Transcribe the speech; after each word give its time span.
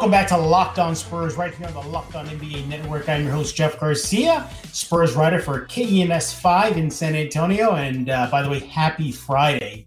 welcome 0.00 0.12
back 0.12 0.28
to 0.28 0.36
Locked 0.38 0.78
On 0.78 0.96
Spurs, 0.96 1.36
right 1.36 1.54
here 1.54 1.66
on 1.66 1.74
the 1.74 1.80
Locked 1.80 2.14
On 2.14 2.26
NBA 2.26 2.66
Network. 2.68 3.06
I'm 3.06 3.22
your 3.22 3.32
host, 3.32 3.54
Jeff 3.54 3.78
Garcia, 3.78 4.48
Spurs 4.72 5.12
writer 5.14 5.38
for 5.38 5.66
KENS 5.66 6.32
5 6.32 6.78
in 6.78 6.90
San 6.90 7.14
Antonio. 7.14 7.74
And 7.74 8.08
uh, 8.08 8.26
by 8.30 8.40
the 8.40 8.48
way, 8.48 8.60
happy 8.60 9.12
Friday. 9.12 9.86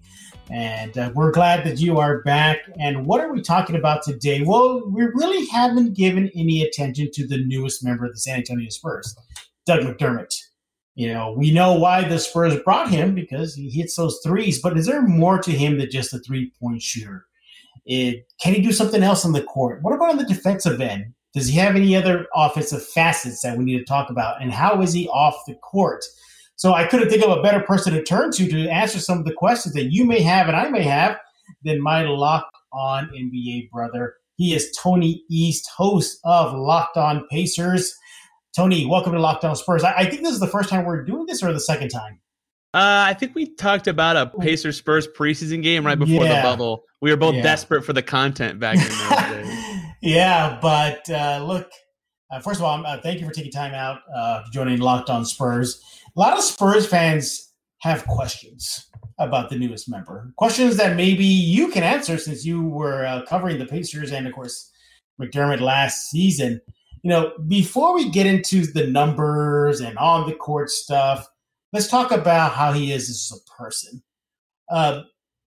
And 0.52 0.96
uh, 1.00 1.12
we're 1.16 1.32
glad 1.32 1.66
that 1.66 1.80
you 1.80 1.98
are 1.98 2.22
back. 2.22 2.60
And 2.80 3.08
what 3.08 3.22
are 3.22 3.34
we 3.34 3.42
talking 3.42 3.76
about 3.76 4.04
today? 4.04 4.44
Well, 4.44 4.88
we 4.88 5.02
really 5.02 5.48
haven't 5.48 5.96
given 5.96 6.30
any 6.36 6.62
attention 6.62 7.10
to 7.12 7.26
the 7.26 7.44
newest 7.44 7.84
member 7.84 8.06
of 8.06 8.12
the 8.12 8.20
San 8.20 8.38
Antonio 8.38 8.70
Spurs, 8.70 9.16
Doug 9.66 9.80
McDermott. 9.80 10.36
You 10.94 11.12
know, 11.12 11.34
we 11.36 11.50
know 11.50 11.74
why 11.74 12.08
the 12.08 12.20
Spurs 12.20 12.62
brought 12.62 12.92
him 12.92 13.16
because 13.16 13.56
he 13.56 13.68
hits 13.68 13.96
those 13.96 14.20
threes, 14.24 14.62
but 14.62 14.78
is 14.78 14.86
there 14.86 15.02
more 15.02 15.40
to 15.40 15.52
him 15.52 15.80
than 15.80 15.90
just 15.90 16.14
a 16.14 16.20
three 16.20 16.52
point 16.62 16.84
shooter? 16.84 17.26
It, 17.86 18.26
can 18.42 18.54
he 18.54 18.62
do 18.62 18.72
something 18.72 19.04
else 19.04 19.26
on 19.26 19.34
the 19.34 19.44
court? 19.44 19.82
What 19.82 19.94
about 19.94 20.12
on 20.12 20.18
the 20.18 20.26
defensive 20.26 20.80
end? 20.80 21.14
Does 21.34 21.48
he 21.48 21.58
have 21.58 21.76
any 21.76 21.96
other 21.96 22.28
offensive 22.36 22.86
facets 22.86 23.42
that 23.42 23.58
we 23.58 23.66
need 23.66 23.80
to 23.80 23.86
talk 23.86 24.10
about? 24.10 24.42
And 24.42 24.54
how 24.54 24.82
is 24.82 24.94
he 24.94 25.08
off 25.10 25.36
the 25.48 25.56
court? 25.56 26.06
So 26.56 26.74
I 26.74 26.86
couldn't 26.86 27.10
think 27.10 27.24
of 27.24 27.36
a 27.36 27.42
better 27.42 27.62
person 27.62 27.94
to 27.94 28.04
turn 28.04 28.32
to 28.32 28.48
to 28.48 28.68
answer 28.70 29.00
some 29.00 29.18
of 29.20 29.26
the 29.26 29.34
questions 29.34 29.74
that 29.74 29.92
you 29.92 30.06
may 30.06 30.22
have 30.22 30.48
and 30.48 30.56
I 30.56 30.70
may 30.70 30.84
have 30.84 31.18
than 31.64 31.82
my 31.82 32.04
Locked 32.04 32.56
On 32.72 33.10
NBA 33.10 33.70
brother. 33.72 34.16
He 34.36 34.54
is 34.54 34.76
Tony 34.78 35.24
East, 35.30 35.70
host 35.76 36.20
of 36.24 36.54
Locked 36.54 36.98
On 36.98 37.28
Pacers. 37.30 37.94
Tony, 38.56 38.86
welcome 38.86 39.14
to 39.14 39.20
Locked 39.20 39.46
On 39.46 39.56
Spurs. 39.56 39.84
I, 39.84 39.94
I 39.94 40.10
think 40.10 40.22
this 40.22 40.34
is 40.34 40.40
the 40.40 40.48
first 40.48 40.70
time 40.70 40.86
we're 40.86 41.04
doing 41.04 41.26
this, 41.26 41.42
or 41.44 41.52
the 41.52 41.60
second 41.60 41.90
time. 41.90 42.20
Uh, 42.74 43.06
I 43.08 43.14
think 43.14 43.36
we 43.36 43.54
talked 43.54 43.88
about 43.88 44.18
a 44.18 44.38
Pacers 44.40 44.78
Spurs 44.78 45.08
preseason 45.08 45.62
game 45.62 45.86
right 45.86 45.98
before 45.98 46.26
yeah. 46.26 46.38
the 46.38 46.42
bubble. 46.42 46.86
We 47.02 47.12
were 47.12 47.18
both 47.18 47.36
yeah. 47.36 47.44
desperate 47.44 47.84
for 47.84 47.94
the 47.94 48.02
content 48.02 48.60
back 48.60 48.78
in 48.78 48.82
those 48.82 49.46
days. 49.46 49.84
yeah, 50.02 50.58
but 50.60 51.08
uh, 51.08 51.44
look, 51.46 51.70
uh, 52.32 52.40
first 52.40 52.60
of 52.60 52.66
all, 52.66 52.84
uh, 52.84 53.00
thank 53.00 53.20
you 53.20 53.28
for 53.28 53.32
taking 53.32 53.52
time 53.52 53.76
out 53.76 54.00
uh, 54.16 54.42
joining 54.52 54.80
Locked 54.80 55.12
On 55.12 55.24
Spurs. 55.24 55.84
A 56.16 56.20
lot 56.20 56.36
of 56.36 56.44
Spurs 56.44 56.88
fans 56.88 57.54
have 57.82 58.08
questions 58.08 58.90
about 59.20 59.52
the 59.52 59.56
newest 59.56 59.88
member. 59.88 60.34
Questions 60.38 60.78
that 60.78 60.96
maybe 60.96 61.26
you 61.26 61.68
can 61.68 61.84
answer 61.84 62.18
since 62.18 62.44
you 62.44 62.64
were 62.64 63.06
uh, 63.06 63.24
covering 63.28 63.60
the 63.60 63.66
Pacers 63.68 64.12
and, 64.12 64.26
of 64.26 64.34
course, 64.34 64.72
McDermott 65.22 65.60
last 65.60 66.10
season. 66.10 66.60
You 67.04 67.10
know, 67.12 67.34
before 67.48 67.94
we 67.94 68.10
get 68.10 68.26
into 68.26 68.66
the 68.66 68.88
numbers 68.88 69.80
and 69.80 69.96
on 70.00 70.28
the 70.28 70.34
court 70.34 70.72
stuff, 70.72 71.28
let's 71.74 71.88
talk 71.88 72.12
about 72.12 72.54
how 72.54 72.72
he 72.72 72.94
is 72.94 73.10
as 73.10 73.38
a 73.38 73.52
person. 73.52 74.02
Uh, 74.70 75.02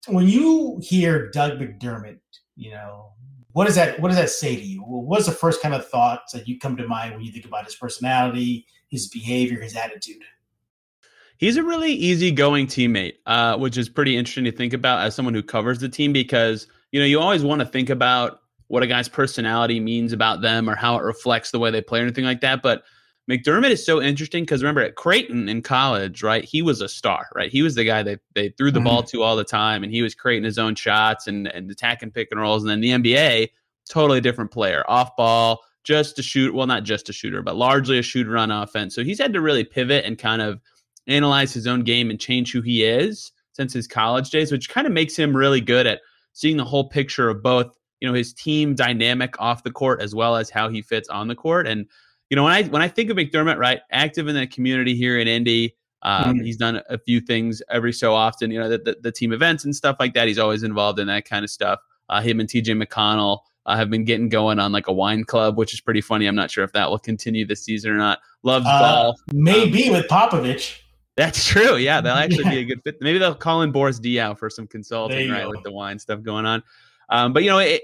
when 0.08 0.28
you 0.28 0.78
hear 0.82 1.30
Doug 1.30 1.52
McDermott, 1.52 2.18
you 2.56 2.72
know, 2.72 3.12
what 3.52 3.66
does 3.66 3.76
that 3.76 3.98
what 4.00 4.08
does 4.08 4.18
that 4.18 4.28
say 4.28 4.54
to 4.54 4.62
you? 4.62 4.82
What's 4.82 5.26
the 5.26 5.32
first 5.32 5.62
kind 5.62 5.74
of 5.74 5.88
thoughts 5.88 6.32
that 6.32 6.46
you 6.46 6.58
come 6.58 6.76
to 6.76 6.86
mind 6.86 7.14
when 7.14 7.24
you 7.24 7.32
think 7.32 7.46
about 7.46 7.64
his 7.64 7.74
personality, 7.74 8.66
his 8.88 9.08
behavior, 9.08 9.60
his 9.60 9.74
attitude? 9.74 10.22
He's 11.38 11.56
a 11.56 11.62
really 11.62 11.92
easygoing 11.92 12.66
teammate, 12.66 13.14
uh, 13.26 13.56
which 13.56 13.76
is 13.76 13.88
pretty 13.88 14.16
interesting 14.16 14.44
to 14.44 14.52
think 14.52 14.72
about 14.72 15.00
as 15.00 15.14
someone 15.14 15.34
who 15.34 15.42
covers 15.42 15.78
the 15.78 15.88
team 15.88 16.12
because 16.12 16.66
you 16.92 17.00
know 17.00 17.06
you 17.06 17.18
always 17.18 17.42
want 17.42 17.60
to 17.60 17.66
think 17.66 17.88
about 17.88 18.40
what 18.68 18.82
a 18.82 18.86
guy's 18.86 19.08
personality 19.08 19.80
means 19.80 20.12
about 20.12 20.40
them 20.40 20.68
or 20.68 20.74
how 20.74 20.98
it 20.98 21.02
reflects 21.02 21.50
the 21.50 21.58
way 21.58 21.70
they 21.70 21.80
play 21.80 22.00
or 22.00 22.02
anything 22.02 22.24
like 22.24 22.40
that. 22.40 22.62
But 22.62 22.82
McDermott 23.28 23.70
is 23.70 23.84
so 23.84 24.00
interesting 24.00 24.44
because 24.44 24.62
remember 24.62 24.82
at 24.82 24.94
Creighton 24.94 25.48
in 25.48 25.60
college, 25.60 26.22
right? 26.22 26.44
He 26.44 26.62
was 26.62 26.80
a 26.80 26.88
star, 26.88 27.26
right? 27.34 27.50
He 27.50 27.62
was 27.62 27.74
the 27.74 27.84
guy 27.84 28.02
that 28.04 28.20
they 28.34 28.50
threw 28.50 28.70
the 28.70 28.78
mm-hmm. 28.78 28.86
ball 28.86 29.02
to 29.04 29.22
all 29.22 29.34
the 29.34 29.44
time, 29.44 29.82
and 29.82 29.92
he 29.92 30.02
was 30.02 30.14
creating 30.14 30.44
his 30.44 30.58
own 30.58 30.76
shots 30.76 31.26
and, 31.26 31.48
and 31.48 31.70
attacking 31.70 32.12
pick 32.12 32.28
and 32.30 32.40
rolls. 32.40 32.62
And 32.62 32.70
then 32.70 32.80
the 32.80 32.90
NBA, 32.90 33.50
totally 33.90 34.20
different 34.20 34.52
player, 34.52 34.84
off 34.86 35.16
ball, 35.16 35.60
just 35.82 36.18
a 36.20 36.22
shoot. 36.22 36.54
Well, 36.54 36.68
not 36.68 36.84
just 36.84 37.08
a 37.08 37.12
shooter, 37.12 37.42
but 37.42 37.56
largely 37.56 37.98
a 37.98 38.02
shooter 38.02 38.36
on 38.36 38.52
offense. 38.52 38.94
So 38.94 39.02
he's 39.02 39.18
had 39.18 39.32
to 39.32 39.40
really 39.40 39.64
pivot 39.64 40.04
and 40.04 40.16
kind 40.16 40.40
of 40.40 40.60
analyze 41.08 41.52
his 41.52 41.66
own 41.66 41.82
game 41.82 42.10
and 42.10 42.20
change 42.20 42.52
who 42.52 42.60
he 42.60 42.84
is 42.84 43.32
since 43.52 43.72
his 43.72 43.88
college 43.88 44.30
days, 44.30 44.52
which 44.52 44.68
kind 44.68 44.86
of 44.86 44.92
makes 44.92 45.16
him 45.16 45.36
really 45.36 45.60
good 45.60 45.86
at 45.86 46.00
seeing 46.32 46.56
the 46.56 46.64
whole 46.64 46.88
picture 46.88 47.28
of 47.28 47.42
both, 47.42 47.74
you 48.00 48.06
know, 48.06 48.14
his 48.14 48.32
team 48.32 48.74
dynamic 48.74 49.34
off 49.40 49.64
the 49.64 49.70
court 49.70 50.00
as 50.00 50.14
well 50.14 50.36
as 50.36 50.50
how 50.50 50.68
he 50.68 50.82
fits 50.82 51.08
on 51.08 51.26
the 51.26 51.34
court. 51.34 51.66
And 51.66 51.86
you 52.30 52.36
know, 52.36 52.44
when 52.44 52.52
I 52.52 52.62
when 52.64 52.82
I 52.82 52.88
think 52.88 53.10
of 53.10 53.16
McDermott, 53.16 53.58
right, 53.58 53.80
active 53.90 54.28
in 54.28 54.34
the 54.34 54.46
community 54.46 54.94
here 54.96 55.18
in 55.18 55.28
Indy, 55.28 55.76
um, 56.02 56.24
mm-hmm. 56.24 56.44
he's 56.44 56.56
done 56.56 56.80
a 56.88 56.98
few 56.98 57.20
things 57.20 57.62
every 57.70 57.92
so 57.92 58.14
often. 58.14 58.50
You 58.50 58.60
know, 58.60 58.68
the, 58.68 58.78
the, 58.78 58.96
the, 59.02 59.12
team 59.12 59.32
events 59.32 59.64
and 59.64 59.74
stuff 59.74 59.96
like 59.98 60.14
that. 60.14 60.28
He's 60.28 60.38
always 60.38 60.62
involved 60.62 60.98
in 60.98 61.06
that 61.06 61.24
kind 61.24 61.44
of 61.44 61.50
stuff. 61.50 61.80
Uh, 62.08 62.20
him 62.20 62.40
and 62.40 62.48
TJ 62.48 62.80
McConnell 62.82 63.40
uh, 63.66 63.76
have 63.76 63.90
been 63.90 64.04
getting 64.04 64.28
going 64.28 64.58
on 64.58 64.72
like 64.72 64.86
a 64.88 64.92
wine 64.92 65.24
club, 65.24 65.56
which 65.56 65.74
is 65.74 65.80
pretty 65.80 66.00
funny. 66.00 66.26
I'm 66.26 66.36
not 66.36 66.50
sure 66.50 66.64
if 66.64 66.72
that 66.72 66.88
will 66.88 66.98
continue 66.98 67.46
this 67.46 67.64
season 67.64 67.90
or 67.90 67.96
not. 67.96 68.20
Loves 68.42 68.66
uh, 68.68 68.78
golf, 68.78 69.20
maybe 69.32 69.88
um, 69.88 69.94
with 69.94 70.06
Popovich. 70.06 70.80
That's 71.16 71.44
true. 71.44 71.76
Yeah, 71.76 72.00
that'll 72.00 72.18
actually 72.22 72.44
yeah. 72.44 72.50
be 72.50 72.58
a 72.58 72.64
good 72.64 72.82
fit. 72.82 72.96
Maybe 73.00 73.18
they'll 73.18 73.34
call 73.34 73.62
in 73.62 73.72
Boris 73.72 73.98
Diaw 73.98 74.38
for 74.38 74.50
some 74.50 74.66
consulting, 74.66 75.30
right, 75.30 75.44
go. 75.44 75.50
with 75.50 75.62
the 75.62 75.72
wine 75.72 75.98
stuff 75.98 76.22
going 76.22 76.46
on. 76.46 76.62
Um, 77.08 77.32
but 77.32 77.42
you 77.42 77.50
know, 77.50 77.58
it, 77.58 77.82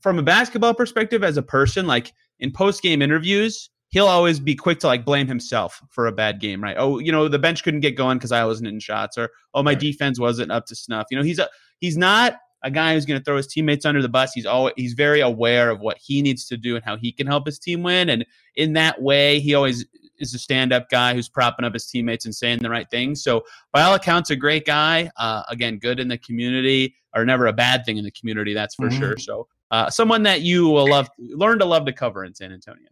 from 0.00 0.18
a 0.18 0.22
basketball 0.22 0.74
perspective, 0.74 1.22
as 1.22 1.36
a 1.36 1.42
person, 1.42 1.86
like 1.86 2.12
in 2.40 2.50
post 2.50 2.82
game 2.82 3.02
interviews, 3.02 3.70
he'll 3.90 4.06
always 4.06 4.40
be 4.40 4.54
quick 4.54 4.78
to 4.80 4.86
like 4.86 5.04
blame 5.04 5.26
himself 5.26 5.82
for 5.90 6.06
a 6.06 6.12
bad 6.12 6.40
game, 6.40 6.62
right? 6.62 6.76
Oh, 6.78 6.98
you 6.98 7.12
know, 7.12 7.28
the 7.28 7.38
bench 7.38 7.62
couldn't 7.62 7.80
get 7.80 7.96
going 7.96 8.18
because 8.18 8.32
I 8.32 8.44
wasn't 8.44 8.68
in 8.68 8.80
shots, 8.80 9.18
or 9.18 9.30
oh, 9.54 9.62
my 9.62 9.72
right. 9.72 9.78
defense 9.78 10.18
wasn't 10.18 10.50
up 10.50 10.66
to 10.66 10.74
snuff. 10.74 11.06
You 11.10 11.18
know, 11.18 11.24
he's 11.24 11.38
a 11.38 11.48
he's 11.80 11.96
not 11.96 12.38
a 12.62 12.70
guy 12.70 12.94
who's 12.94 13.06
going 13.06 13.18
to 13.18 13.24
throw 13.24 13.36
his 13.36 13.46
teammates 13.46 13.86
under 13.86 14.02
the 14.02 14.08
bus. 14.08 14.32
He's 14.32 14.46
always 14.46 14.74
he's 14.76 14.94
very 14.94 15.20
aware 15.20 15.70
of 15.70 15.80
what 15.80 15.98
he 15.98 16.22
needs 16.22 16.46
to 16.46 16.56
do 16.56 16.76
and 16.76 16.84
how 16.84 16.96
he 16.96 17.12
can 17.12 17.26
help 17.26 17.46
his 17.46 17.58
team 17.58 17.82
win. 17.82 18.08
And 18.08 18.24
in 18.54 18.72
that 18.74 19.00
way, 19.02 19.40
he 19.40 19.54
always 19.54 19.84
is 20.18 20.34
a 20.34 20.38
stand-up 20.38 20.90
guy 20.90 21.14
who's 21.14 21.30
propping 21.30 21.64
up 21.64 21.72
his 21.72 21.86
teammates 21.86 22.26
and 22.26 22.34
saying 22.34 22.58
the 22.58 22.68
right 22.68 22.90
things. 22.90 23.24
So 23.24 23.42
by 23.72 23.80
all 23.80 23.94
accounts, 23.94 24.28
a 24.28 24.36
great 24.36 24.66
guy. 24.66 25.10
Uh, 25.16 25.42
again, 25.48 25.78
good 25.78 25.98
in 25.98 26.08
the 26.08 26.18
community, 26.18 26.94
or 27.14 27.24
never 27.24 27.46
a 27.46 27.52
bad 27.54 27.86
thing 27.86 27.96
in 27.96 28.04
the 28.04 28.10
community. 28.10 28.52
That's 28.52 28.74
for 28.74 28.88
mm-hmm. 28.88 28.98
sure. 29.00 29.16
So 29.16 29.48
uh, 29.70 29.88
someone 29.88 30.22
that 30.24 30.42
you 30.42 30.68
will 30.68 30.88
love, 30.88 31.08
learn 31.18 31.58
to 31.60 31.64
love 31.64 31.86
to 31.86 31.92
cover 31.92 32.24
in 32.24 32.34
San 32.34 32.52
Antonio. 32.52 32.88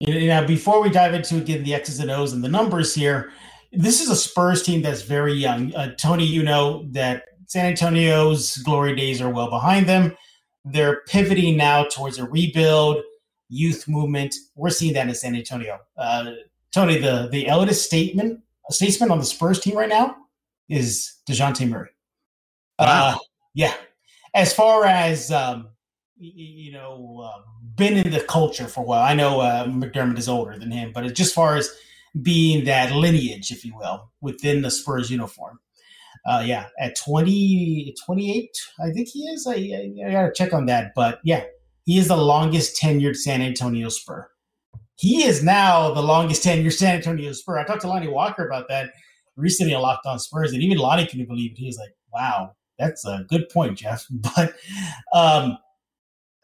You 0.00 0.26
know, 0.28 0.46
before 0.46 0.82
we 0.82 0.90
dive 0.90 1.14
into 1.14 1.36
again 1.36 1.62
the 1.62 1.74
X's 1.74 2.00
and 2.00 2.10
O's 2.10 2.32
and 2.32 2.42
the 2.42 2.48
numbers 2.48 2.94
here, 2.94 3.30
this 3.72 4.00
is 4.00 4.10
a 4.10 4.16
Spurs 4.16 4.62
team 4.62 4.82
that's 4.82 5.02
very 5.02 5.34
young. 5.34 5.74
Uh, 5.74 5.94
Tony, 5.94 6.24
you 6.24 6.42
know 6.42 6.86
that 6.90 7.24
San 7.46 7.66
Antonio's 7.66 8.56
glory 8.58 8.94
days 8.96 9.20
are 9.20 9.30
well 9.30 9.50
behind 9.50 9.88
them. 9.88 10.16
They're 10.64 11.02
pivoting 11.06 11.56
now 11.56 11.84
towards 11.84 12.18
a 12.18 12.24
rebuild, 12.24 13.02
youth 13.48 13.86
movement. 13.86 14.34
We're 14.56 14.70
seeing 14.70 14.94
that 14.94 15.08
in 15.08 15.14
San 15.14 15.36
Antonio. 15.36 15.78
Uh, 15.96 16.32
Tony, 16.72 16.98
the 16.98 17.28
the 17.30 17.46
eldest 17.46 17.84
statement 17.84 18.40
statesman 18.70 19.10
on 19.10 19.18
the 19.18 19.24
Spurs 19.24 19.60
team 19.60 19.76
right 19.76 19.88
now 19.88 20.16
is 20.68 21.14
Dejounte 21.28 21.68
Murray. 21.68 21.90
Wow. 22.78 23.14
Uh, 23.14 23.18
yeah. 23.54 23.74
As 24.34 24.52
far 24.52 24.84
as 24.84 25.30
um, 25.30 25.68
you 26.16 26.72
know, 26.72 27.22
uh, 27.24 27.42
been 27.76 27.94
in 27.94 28.12
the 28.12 28.20
culture 28.20 28.66
for 28.66 28.80
a 28.80 28.84
while. 28.84 29.02
I 29.02 29.14
know 29.14 29.40
uh, 29.40 29.66
McDermott 29.66 30.18
is 30.18 30.28
older 30.28 30.58
than 30.58 30.70
him, 30.70 30.92
but 30.92 31.04
it's 31.04 31.18
just 31.18 31.34
far 31.34 31.56
as 31.56 31.70
being 32.22 32.64
that 32.64 32.92
lineage, 32.92 33.50
if 33.50 33.64
you 33.64 33.76
will, 33.76 34.10
within 34.20 34.62
the 34.62 34.70
Spurs 34.70 35.10
uniform. 35.10 35.58
Uh, 36.26 36.42
yeah, 36.46 36.68
at 36.78 36.96
20, 36.96 37.94
28, 38.06 38.50
I 38.80 38.90
think 38.92 39.08
he 39.08 39.24
is. 39.24 39.46
I, 39.46 39.54
I, 39.54 40.08
I 40.08 40.12
got 40.12 40.22
to 40.22 40.32
check 40.34 40.54
on 40.54 40.66
that. 40.66 40.92
But 40.94 41.20
yeah, 41.24 41.44
he 41.84 41.98
is 41.98 42.08
the 42.08 42.16
longest 42.16 42.80
tenured 42.80 43.16
San 43.16 43.42
Antonio 43.42 43.88
Spur. 43.88 44.30
He 44.96 45.24
is 45.24 45.42
now 45.42 45.92
the 45.92 46.02
longest 46.02 46.44
tenured 46.44 46.72
San 46.72 46.96
Antonio 46.96 47.32
Spur. 47.32 47.58
I 47.58 47.64
talked 47.64 47.82
to 47.82 47.88
Lonnie 47.88 48.08
Walker 48.08 48.46
about 48.46 48.68
that 48.68 48.92
recently 49.36 49.74
on 49.74 49.82
Locked 49.82 50.06
On 50.06 50.18
Spurs, 50.18 50.52
and 50.52 50.62
even 50.62 50.78
Lonnie 50.78 51.06
couldn't 51.06 51.26
believe 51.26 51.52
it. 51.52 51.58
He 51.58 51.66
was 51.66 51.78
like, 51.78 51.94
wow, 52.12 52.52
that's 52.78 53.04
a 53.04 53.26
good 53.28 53.48
point, 53.50 53.78
Jeff. 53.78 54.06
But 54.36 54.54
um, 55.12 55.58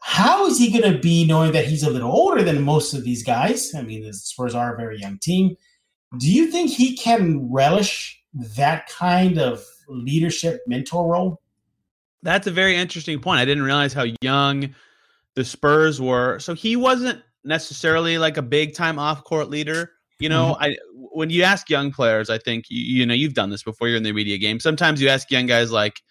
how 0.01 0.47
is 0.47 0.57
he 0.57 0.71
going 0.71 0.91
to 0.91 0.99
be 0.99 1.25
knowing 1.25 1.51
that 1.53 1.65
he's 1.65 1.83
a 1.83 1.89
little 1.89 2.11
older 2.11 2.43
than 2.43 2.63
most 2.63 2.93
of 2.93 3.03
these 3.03 3.23
guys? 3.23 3.73
I 3.75 3.83
mean, 3.83 4.03
the 4.03 4.13
Spurs 4.13 4.55
are 4.55 4.73
a 4.73 4.77
very 4.77 4.99
young 4.99 5.19
team. 5.19 5.55
Do 6.17 6.29
you 6.29 6.47
think 6.47 6.71
he 6.71 6.97
can 6.97 7.51
relish 7.51 8.19
that 8.33 8.89
kind 8.89 9.39
of 9.39 9.63
leadership 9.87 10.61
mentor 10.67 11.11
role? 11.11 11.41
That's 12.23 12.47
a 12.47 12.51
very 12.51 12.75
interesting 12.75 13.19
point. 13.19 13.39
I 13.39 13.45
didn't 13.45 13.63
realize 13.63 13.93
how 13.93 14.05
young 14.21 14.73
the 15.35 15.45
Spurs 15.45 16.01
were. 16.01 16.39
So 16.39 16.53
he 16.53 16.75
wasn't 16.75 17.21
necessarily 17.43 18.17
like 18.17 18.37
a 18.37 18.41
big 18.41 18.75
time 18.75 18.99
off 18.99 19.23
court 19.23 19.49
leader. 19.49 19.91
You 20.19 20.29
know, 20.29 20.55
mm-hmm. 20.59 20.63
I 20.63 20.77
when 21.13 21.29
you 21.29 21.43
ask 21.43 21.69
young 21.69 21.91
players, 21.91 22.29
I 22.29 22.37
think 22.37 22.65
you, 22.69 22.99
you 22.99 23.05
know 23.05 23.13
you've 23.13 23.33
done 23.33 23.49
this 23.49 23.63
before. 23.63 23.87
You're 23.87 23.97
in 23.97 24.03
the 24.03 24.13
media 24.13 24.37
game. 24.37 24.59
Sometimes 24.59 25.01
you 25.01 25.09
ask 25.09 25.31
young 25.31 25.47
guys 25.47 25.71
like, 25.71 26.01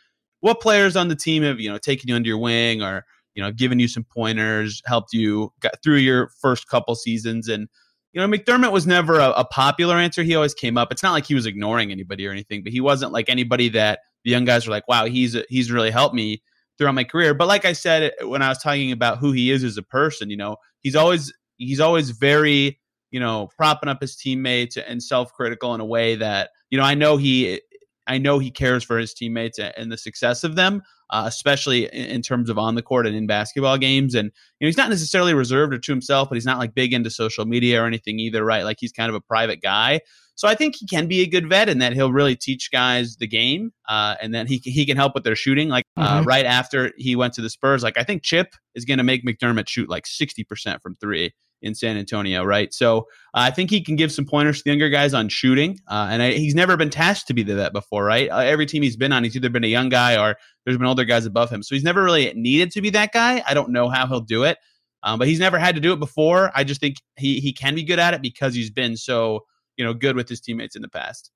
"What 0.40 0.60
players 0.60 0.96
on 0.96 1.08
the 1.08 1.16
team 1.16 1.42
have 1.44 1.60
you 1.60 1.70
know 1.70 1.78
taken 1.78 2.08
you 2.08 2.16
under 2.16 2.28
your 2.28 2.38
wing?" 2.38 2.82
or 2.82 3.04
you 3.40 3.46
know, 3.46 3.52
given 3.52 3.78
you 3.78 3.88
some 3.88 4.04
pointers, 4.04 4.82
helped 4.84 5.14
you 5.14 5.50
get 5.62 5.82
through 5.82 5.96
your 5.96 6.28
first 6.42 6.68
couple 6.68 6.94
seasons. 6.94 7.48
And, 7.48 7.68
you 8.12 8.20
know, 8.20 8.28
McDermott 8.28 8.70
was 8.70 8.86
never 8.86 9.18
a, 9.18 9.30
a, 9.30 9.46
popular 9.46 9.96
answer. 9.96 10.22
He 10.22 10.34
always 10.34 10.52
came 10.52 10.76
up. 10.76 10.92
It's 10.92 11.02
not 11.02 11.12
like 11.12 11.24
he 11.24 11.34
was 11.34 11.46
ignoring 11.46 11.90
anybody 11.90 12.26
or 12.26 12.32
anything, 12.32 12.62
but 12.62 12.70
he 12.70 12.82
wasn't 12.82 13.12
like 13.12 13.30
anybody 13.30 13.70
that 13.70 14.00
the 14.24 14.30
young 14.30 14.44
guys 14.44 14.66
were 14.66 14.72
like, 14.72 14.86
wow, 14.88 15.06
he's 15.06 15.34
he's 15.48 15.72
really 15.72 15.90
helped 15.90 16.14
me 16.14 16.42
throughout 16.76 16.94
my 16.94 17.04
career. 17.04 17.32
But 17.32 17.48
like 17.48 17.64
I 17.64 17.72
said 17.72 18.12
when 18.22 18.42
I 18.42 18.50
was 18.50 18.58
talking 18.58 18.92
about 18.92 19.16
who 19.16 19.32
he 19.32 19.50
is 19.50 19.64
as 19.64 19.78
a 19.78 19.82
person, 19.82 20.28
you 20.28 20.36
know, 20.36 20.56
he's 20.80 20.94
always 20.94 21.32
he's 21.56 21.80
always 21.80 22.10
very 22.10 22.78
you 23.10 23.20
know 23.20 23.48
propping 23.56 23.88
up 23.88 24.02
his 24.02 24.16
teammates 24.16 24.76
and 24.76 25.02
self-critical 25.02 25.74
in 25.74 25.80
a 25.80 25.86
way 25.86 26.14
that 26.14 26.50
you 26.68 26.76
know 26.76 26.84
I 26.84 26.92
know 26.92 27.16
he 27.16 27.62
I 28.06 28.18
know 28.18 28.38
he 28.38 28.50
cares 28.50 28.84
for 28.84 28.98
his 28.98 29.14
teammates 29.14 29.58
and 29.58 29.90
the 29.90 29.96
success 29.96 30.44
of 30.44 30.56
them, 30.56 30.82
uh, 31.10 31.24
especially 31.26 31.86
in, 31.86 32.22
terms 32.22 32.48
of 32.48 32.58
on 32.58 32.74
the 32.74 32.82
court 32.82 33.06
and 33.06 33.16
in 33.16 33.26
basketball 33.26 33.76
games. 33.76 34.14
And 34.14 34.26
you 34.58 34.64
know, 34.64 34.68
he's 34.68 34.76
not 34.76 34.90
necessarily 34.90 35.34
reserved 35.34 35.74
or 35.74 35.78
to 35.78 35.92
himself, 35.92 36.28
but 36.28 36.36
he's 36.36 36.46
not 36.46 36.58
like 36.58 36.74
big 36.74 36.92
into 36.92 37.10
social 37.10 37.44
media 37.44 37.82
or 37.82 37.86
anything 37.86 38.18
either, 38.18 38.44
right? 38.44 38.64
Like 38.64 38.76
he's 38.80 38.92
kind 38.92 39.08
of 39.08 39.14
a 39.14 39.20
private 39.20 39.60
guy. 39.60 40.00
So 40.36 40.48
I 40.48 40.54
think 40.54 40.76
he 40.76 40.86
can 40.86 41.06
be 41.06 41.20
a 41.20 41.26
good 41.26 41.48
vet 41.48 41.68
in 41.68 41.80
that 41.80 41.92
he'll 41.92 42.12
really 42.12 42.34
teach 42.34 42.70
guys 42.70 43.16
the 43.16 43.26
game, 43.26 43.72
uh, 43.90 44.14
and 44.22 44.32
then 44.32 44.46
he 44.46 44.56
he 44.64 44.86
can 44.86 44.96
help 44.96 45.14
with 45.14 45.22
their 45.22 45.36
shooting. 45.36 45.68
Like 45.68 45.84
uh, 45.98 46.20
mm-hmm. 46.20 46.26
right 46.26 46.46
after 46.46 46.92
he 46.96 47.14
went 47.14 47.34
to 47.34 47.42
the 47.42 47.50
Spurs, 47.50 47.82
like 47.82 47.98
I 47.98 48.04
think 48.04 48.22
Chip 48.22 48.54
is 48.74 48.86
going 48.86 48.96
to 48.96 49.04
make 49.04 49.22
McDermott 49.22 49.68
shoot 49.68 49.90
like 49.90 50.06
sixty 50.06 50.42
percent 50.42 50.80
from 50.82 50.96
three 50.96 51.34
in 51.62 51.74
San 51.74 51.96
Antonio, 51.96 52.44
right? 52.44 52.72
So 52.72 52.98
uh, 52.98 53.02
I 53.34 53.50
think 53.50 53.70
he 53.70 53.82
can 53.82 53.96
give 53.96 54.12
some 54.12 54.24
pointers 54.24 54.58
to 54.58 54.64
the 54.64 54.70
younger 54.70 54.88
guys 54.88 55.14
on 55.14 55.28
shooting. 55.28 55.78
Uh, 55.88 56.08
and 56.10 56.22
I, 56.22 56.32
he's 56.32 56.54
never 56.54 56.76
been 56.76 56.90
tasked 56.90 57.28
to 57.28 57.34
be 57.34 57.42
the 57.42 57.56
vet 57.56 57.72
before, 57.72 58.04
right? 58.04 58.30
Uh, 58.30 58.38
every 58.38 58.66
team 58.66 58.82
he's 58.82 58.96
been 58.96 59.12
on, 59.12 59.24
he's 59.24 59.36
either 59.36 59.50
been 59.50 59.64
a 59.64 59.68
young 59.68 59.88
guy 59.88 60.16
or 60.16 60.36
there's 60.64 60.78
been 60.78 60.86
older 60.86 61.04
guys 61.04 61.26
above 61.26 61.50
him. 61.50 61.62
So 61.62 61.74
he's 61.74 61.84
never 61.84 62.02
really 62.02 62.32
needed 62.34 62.70
to 62.72 62.80
be 62.80 62.90
that 62.90 63.12
guy. 63.12 63.42
I 63.46 63.54
don't 63.54 63.70
know 63.70 63.88
how 63.88 64.06
he'll 64.06 64.20
do 64.20 64.44
it, 64.44 64.58
um, 65.02 65.18
but 65.18 65.28
he's 65.28 65.40
never 65.40 65.58
had 65.58 65.74
to 65.74 65.80
do 65.80 65.92
it 65.92 65.98
before. 65.98 66.50
I 66.54 66.64
just 66.64 66.80
think 66.80 66.96
he 67.16 67.40
he 67.40 67.52
can 67.52 67.74
be 67.74 67.82
good 67.82 67.98
at 67.98 68.14
it 68.14 68.22
because 68.22 68.54
he's 68.54 68.70
been 68.70 68.96
so 68.96 69.44
you 69.76 69.84
know 69.84 69.94
good 69.94 70.16
with 70.16 70.28
his 70.28 70.40
teammates 70.40 70.76
in 70.76 70.82
the 70.82 70.88
past. 70.88 71.30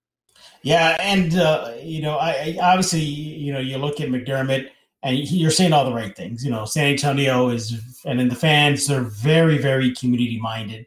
Yeah, 0.62 0.96
and 1.00 1.36
uh, 1.36 1.72
you 1.82 2.02
know, 2.02 2.16
I, 2.16 2.56
I 2.60 2.72
obviously 2.72 3.00
you 3.00 3.52
know 3.52 3.60
you 3.60 3.78
look 3.78 4.00
at 4.00 4.08
McDermott 4.08 4.68
and 5.04 5.18
you're 5.30 5.50
saying 5.50 5.74
all 5.74 5.84
the 5.84 5.92
right 5.92 6.16
things. 6.16 6.42
You 6.42 6.50
know, 6.50 6.64
San 6.64 6.86
Antonio 6.86 7.50
is, 7.50 7.78
and 8.06 8.18
then 8.18 8.28
the 8.28 8.34
fans 8.34 8.90
are 8.90 9.02
very, 9.02 9.58
very 9.58 9.94
community 9.94 10.40
minded. 10.40 10.86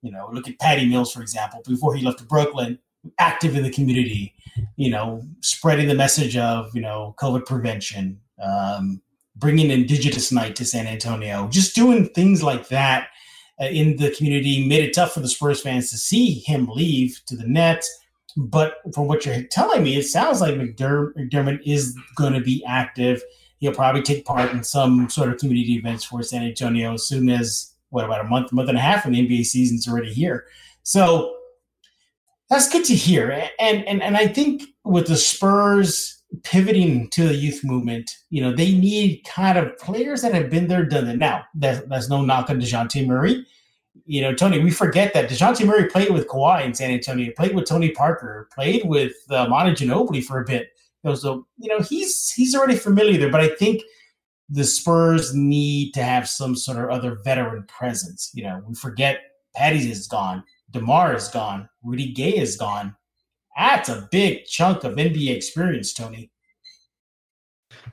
You 0.00 0.10
know, 0.10 0.30
look 0.32 0.48
at 0.48 0.58
Patty 0.58 0.88
Mills, 0.88 1.12
for 1.12 1.20
example, 1.20 1.62
before 1.68 1.94
he 1.94 2.04
left 2.04 2.18
to 2.20 2.24
Brooklyn, 2.24 2.78
active 3.18 3.56
in 3.56 3.62
the 3.62 3.70
community, 3.70 4.34
you 4.76 4.90
know, 4.90 5.22
spreading 5.42 5.86
the 5.86 5.94
message 5.94 6.34
of, 6.36 6.74
you 6.74 6.80
know, 6.80 7.14
COVID 7.20 7.44
prevention, 7.44 8.18
um, 8.42 9.02
bringing 9.36 9.70
Indigenous 9.70 10.32
Night 10.32 10.56
to 10.56 10.64
San 10.64 10.86
Antonio, 10.86 11.46
just 11.48 11.74
doing 11.74 12.08
things 12.08 12.42
like 12.42 12.68
that 12.68 13.08
uh, 13.60 13.66
in 13.66 13.96
the 13.96 14.10
community 14.12 14.66
made 14.66 14.84
it 14.84 14.94
tough 14.94 15.12
for 15.12 15.20
the 15.20 15.28
Spurs 15.28 15.60
fans 15.60 15.90
to 15.90 15.98
see 15.98 16.42
him 16.46 16.68
leave 16.68 17.20
to 17.26 17.36
the 17.36 17.46
Nets. 17.46 17.88
But 18.36 18.76
from 18.94 19.08
what 19.08 19.26
you're 19.26 19.42
telling 19.42 19.82
me, 19.82 19.96
it 19.96 20.04
sounds 20.04 20.40
like 20.40 20.54
McDermott 20.54 21.60
is 21.66 21.94
going 22.16 22.32
to 22.32 22.40
be 22.40 22.64
active 22.66 23.22
he'll 23.58 23.74
probably 23.74 24.02
take 24.02 24.24
part 24.24 24.50
in 24.52 24.64
some 24.64 25.08
sort 25.08 25.30
of 25.30 25.38
community 25.38 25.74
events 25.74 26.04
for 26.04 26.22
San 26.22 26.42
Antonio 26.42 26.94
as 26.94 27.06
soon 27.06 27.28
as 27.28 27.74
what 27.90 28.04
about 28.04 28.24
a 28.24 28.28
month, 28.28 28.52
month 28.52 28.68
and 28.68 28.78
a 28.78 28.80
half, 28.80 29.04
and 29.04 29.14
the 29.14 29.26
NBA 29.26 29.44
season's 29.44 29.88
already 29.88 30.12
here. 30.12 30.46
So 30.82 31.36
that's 32.50 32.68
good 32.68 32.84
to 32.86 32.94
hear. 32.94 33.30
And 33.58 33.84
and 33.86 34.02
and 34.02 34.16
I 34.16 34.26
think 34.26 34.62
with 34.84 35.06
the 35.06 35.16
Spurs 35.16 36.18
pivoting 36.42 37.08
to 37.10 37.28
the 37.28 37.34
youth 37.34 37.64
movement, 37.64 38.16
you 38.30 38.42
know, 38.42 38.54
they 38.54 38.72
need 38.72 39.22
kind 39.24 39.58
of 39.58 39.76
players 39.78 40.22
that 40.22 40.34
have 40.34 40.50
been 40.50 40.68
there, 40.68 40.84
done 40.84 41.06
that. 41.06 41.16
Now, 41.16 41.44
that's, 41.54 41.86
that's 41.86 42.08
no 42.08 42.22
knock 42.22 42.50
on 42.50 42.60
Dejounte 42.60 43.06
Murray. 43.06 43.46
You 44.04 44.22
know, 44.22 44.34
Tony, 44.34 44.58
we 44.58 44.70
forget 44.70 45.12
that 45.14 45.28
Dejounte 45.28 45.66
Murray 45.66 45.88
played 45.88 46.10
with 46.10 46.28
Kawhi 46.28 46.64
in 46.64 46.74
San 46.74 46.90
Antonio, 46.90 47.32
played 47.36 47.54
with 47.54 47.66
Tony 47.66 47.90
Parker, 47.90 48.48
played 48.52 48.82
with 48.84 49.14
uh, 49.30 49.46
Manu 49.48 49.72
Ginobili 49.72 50.22
for 50.22 50.40
a 50.40 50.44
bit. 50.44 50.77
So 51.14 51.32
oh, 51.32 51.46
you 51.58 51.68
know 51.68 51.80
he's 51.80 52.30
he's 52.30 52.54
already 52.54 52.76
familiar 52.76 53.18
there, 53.18 53.30
but 53.30 53.40
I 53.40 53.48
think 53.48 53.82
the 54.48 54.64
Spurs 54.64 55.34
need 55.34 55.92
to 55.92 56.02
have 56.02 56.28
some 56.28 56.56
sort 56.56 56.78
of 56.78 56.90
other 56.90 57.18
veteran 57.24 57.64
presence. 57.68 58.30
You 58.34 58.44
know, 58.44 58.62
we 58.66 58.74
forget 58.74 59.20
Patty 59.54 59.90
is 59.90 60.06
gone, 60.06 60.42
Demar 60.70 61.14
is 61.14 61.28
gone, 61.28 61.68
Rudy 61.82 62.12
Gay 62.12 62.36
is 62.36 62.56
gone. 62.56 62.96
That's 63.56 63.88
a 63.88 64.08
big 64.10 64.44
chunk 64.46 64.84
of 64.84 64.94
NBA 64.94 65.34
experience, 65.34 65.92
Tony. 65.92 66.30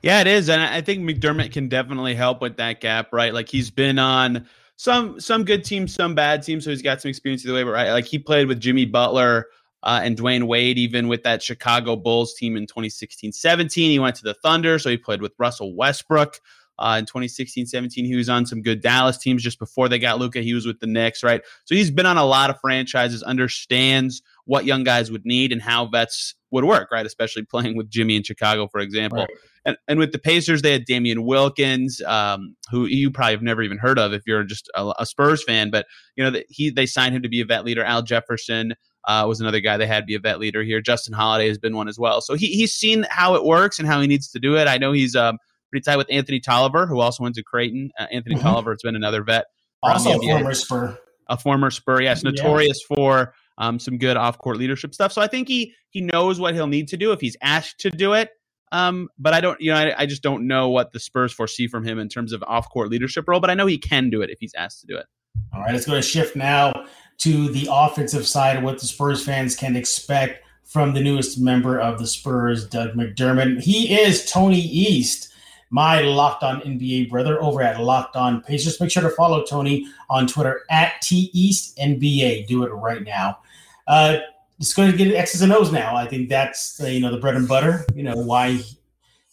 Yeah, 0.02 0.20
it 0.20 0.26
is, 0.26 0.48
and 0.48 0.62
I 0.62 0.80
think 0.80 1.02
McDermott 1.02 1.52
can 1.52 1.68
definitely 1.68 2.14
help 2.14 2.40
with 2.40 2.56
that 2.56 2.80
gap, 2.80 3.12
right? 3.12 3.34
Like 3.34 3.48
he's 3.48 3.70
been 3.70 3.98
on 3.98 4.46
some 4.76 5.18
some 5.20 5.44
good 5.44 5.64
teams, 5.64 5.94
some 5.94 6.14
bad 6.14 6.42
teams, 6.42 6.64
so 6.64 6.70
he's 6.70 6.82
got 6.82 7.00
some 7.00 7.08
experience 7.08 7.44
either 7.44 7.54
way. 7.54 7.64
But 7.64 7.72
right, 7.72 7.90
like 7.90 8.04
he 8.04 8.18
played 8.18 8.46
with 8.46 8.60
Jimmy 8.60 8.84
Butler 8.84 9.46
uh, 9.82 10.00
and 10.02 10.16
Dwyane 10.16 10.44
Wade, 10.44 10.78
even 10.78 11.08
with 11.08 11.22
that 11.22 11.42
Chicago 11.42 11.96
Bulls 11.96 12.34
team 12.34 12.56
in 12.56 12.66
2016 12.66 13.32
17. 13.32 13.90
He 13.90 13.98
went 13.98 14.16
to 14.16 14.24
the 14.24 14.34
Thunder, 14.34 14.78
so 14.78 14.90
he 14.90 14.96
played 14.96 15.22
with 15.22 15.32
Russell 15.38 15.74
Westbrook. 15.74 16.40
Uh, 16.78 16.96
in 16.98 17.06
2016 17.06 17.64
17. 17.64 18.04
He 18.04 18.16
was 18.16 18.28
on 18.28 18.44
some 18.44 18.60
good 18.60 18.82
Dallas 18.82 19.16
teams 19.16 19.42
just 19.42 19.58
before 19.58 19.88
they 19.88 19.98
got 19.98 20.18
Luka. 20.18 20.42
He 20.42 20.52
was 20.52 20.66
with 20.66 20.78
the 20.78 20.86
Knicks, 20.86 21.22
right? 21.22 21.40
So 21.64 21.74
he's 21.74 21.90
been 21.90 22.04
on 22.04 22.18
a 22.18 22.24
lot 22.26 22.50
of 22.50 22.60
franchises, 22.60 23.22
understands 23.22 24.20
what 24.46 24.64
young 24.64 24.84
guys 24.84 25.10
would 25.10 25.24
need 25.24 25.52
and 25.52 25.60
how 25.60 25.86
vets 25.86 26.34
would 26.50 26.64
work, 26.64 26.90
right? 26.90 27.04
Especially 27.04 27.44
playing 27.44 27.76
with 27.76 27.90
Jimmy 27.90 28.16
in 28.16 28.22
Chicago, 28.22 28.68
for 28.68 28.80
example. 28.80 29.20
Right. 29.20 29.30
And, 29.66 29.76
and 29.88 29.98
with 29.98 30.12
the 30.12 30.18
Pacers, 30.18 30.62
they 30.62 30.72
had 30.72 30.84
Damien 30.84 31.24
Wilkins, 31.24 32.00
um, 32.02 32.54
who 32.70 32.86
you 32.86 33.10
probably 33.10 33.32
have 33.32 33.42
never 33.42 33.62
even 33.62 33.78
heard 33.78 33.98
of 33.98 34.12
if 34.12 34.22
you're 34.24 34.44
just 34.44 34.70
a, 34.76 34.92
a 35.00 35.06
Spurs 35.06 35.42
fan. 35.42 35.70
But 35.70 35.86
you 36.14 36.22
know, 36.24 36.30
the, 36.30 36.46
he 36.48 36.70
they 36.70 36.86
signed 36.86 37.14
him 37.14 37.22
to 37.22 37.28
be 37.28 37.40
a 37.40 37.44
vet 37.44 37.64
leader. 37.64 37.82
Al 37.82 38.02
Jefferson 38.02 38.74
uh, 39.06 39.24
was 39.26 39.40
another 39.40 39.60
guy 39.60 39.76
they 39.76 39.86
had 39.86 40.06
be 40.06 40.14
a 40.14 40.20
vet 40.20 40.38
leader 40.38 40.62
here. 40.62 40.80
Justin 40.80 41.14
Holiday 41.14 41.48
has 41.48 41.58
been 41.58 41.74
one 41.74 41.88
as 41.88 41.98
well. 41.98 42.20
So 42.20 42.34
he, 42.34 42.46
he's 42.46 42.72
seen 42.72 43.06
how 43.10 43.34
it 43.34 43.44
works 43.44 43.80
and 43.80 43.88
how 43.88 44.00
he 44.00 44.06
needs 44.06 44.30
to 44.30 44.38
do 44.38 44.56
it. 44.56 44.68
I 44.68 44.78
know 44.78 44.92
he's 44.92 45.16
um, 45.16 45.38
pretty 45.70 45.82
tight 45.82 45.96
with 45.96 46.08
Anthony 46.10 46.38
Tolliver, 46.38 46.86
who 46.86 47.00
also 47.00 47.24
went 47.24 47.34
to 47.34 47.42
Creighton. 47.42 47.90
Uh, 47.98 48.06
Anthony 48.12 48.36
mm-hmm. 48.36 48.46
Tolliver 48.46 48.70
has 48.70 48.82
been 48.82 48.96
another 48.96 49.24
vet. 49.24 49.46
Also 49.82 50.18
a 50.18 50.20
former 50.20 50.54
Spur. 50.54 50.98
A 51.28 51.36
former 51.36 51.70
Spur, 51.70 52.02
yes. 52.02 52.22
Notorious 52.22 52.80
yeah. 52.88 52.96
for 52.96 53.34
um, 53.58 53.78
some 53.78 53.98
good 53.98 54.16
off 54.16 54.38
court 54.38 54.56
leadership 54.56 54.94
stuff. 54.94 55.12
So 55.12 55.22
I 55.22 55.26
think 55.26 55.48
he 55.48 55.74
he 55.90 56.00
knows 56.00 56.40
what 56.40 56.54
he'll 56.54 56.66
need 56.66 56.88
to 56.88 56.96
do 56.96 57.12
if 57.12 57.20
he's 57.20 57.36
asked 57.40 57.80
to 57.80 57.90
do 57.90 58.12
it. 58.12 58.30
Um, 58.72 59.08
but 59.18 59.32
I 59.32 59.40
don't, 59.40 59.60
you 59.60 59.72
know, 59.72 59.78
I, 59.78 60.02
I 60.02 60.06
just 60.06 60.22
don't 60.22 60.46
know 60.46 60.68
what 60.68 60.92
the 60.92 60.98
Spurs 60.98 61.32
foresee 61.32 61.68
from 61.68 61.84
him 61.84 61.98
in 61.98 62.08
terms 62.08 62.32
of 62.32 62.42
off 62.46 62.68
court 62.70 62.90
leadership 62.90 63.28
role. 63.28 63.40
But 63.40 63.50
I 63.50 63.54
know 63.54 63.66
he 63.66 63.78
can 63.78 64.10
do 64.10 64.22
it 64.22 64.30
if 64.30 64.38
he's 64.40 64.54
asked 64.54 64.80
to 64.80 64.86
do 64.86 64.96
it. 64.96 65.06
All 65.54 65.60
right, 65.60 65.72
let's 65.72 65.86
go 65.86 65.94
to 65.94 66.02
shift 66.02 66.36
now 66.36 66.72
to 67.18 67.48
the 67.48 67.68
offensive 67.70 68.26
side 68.26 68.56
of 68.56 68.62
what 68.62 68.80
the 68.80 68.86
Spurs 68.86 69.24
fans 69.24 69.54
can 69.54 69.76
expect 69.76 70.42
from 70.64 70.94
the 70.94 71.00
newest 71.00 71.38
member 71.38 71.78
of 71.78 71.98
the 71.98 72.06
Spurs, 72.06 72.66
Doug 72.66 72.90
McDermott. 72.94 73.62
He 73.62 73.94
is 73.98 74.30
Tony 74.30 74.60
East, 74.60 75.32
my 75.70 76.00
locked 76.00 76.42
on 76.42 76.60
NBA 76.60 77.08
brother 77.08 77.40
over 77.42 77.62
at 77.62 77.80
Locked 77.80 78.16
On 78.16 78.42
Pacers. 78.42 78.80
Make 78.80 78.90
sure 78.90 79.02
to 79.02 79.10
follow 79.10 79.44
Tony 79.44 79.86
on 80.10 80.26
Twitter 80.26 80.62
at 80.68 81.00
T 81.02 81.30
East 81.32 81.76
NBA. 81.78 82.46
Do 82.46 82.64
it 82.64 82.70
right 82.70 83.02
now. 83.02 83.38
Uh, 83.86 84.18
it's 84.58 84.74
going 84.74 84.90
to 84.90 84.96
get 84.96 85.14
X's 85.14 85.42
and 85.42 85.52
O's 85.52 85.70
now. 85.70 85.94
I 85.94 86.06
think 86.06 86.28
that's 86.28 86.80
uh, 86.82 86.86
you 86.86 87.00
know 87.00 87.10
the 87.10 87.18
bread 87.18 87.36
and 87.36 87.46
butter. 87.46 87.84
You 87.94 88.02
know 88.02 88.16
why 88.16 88.60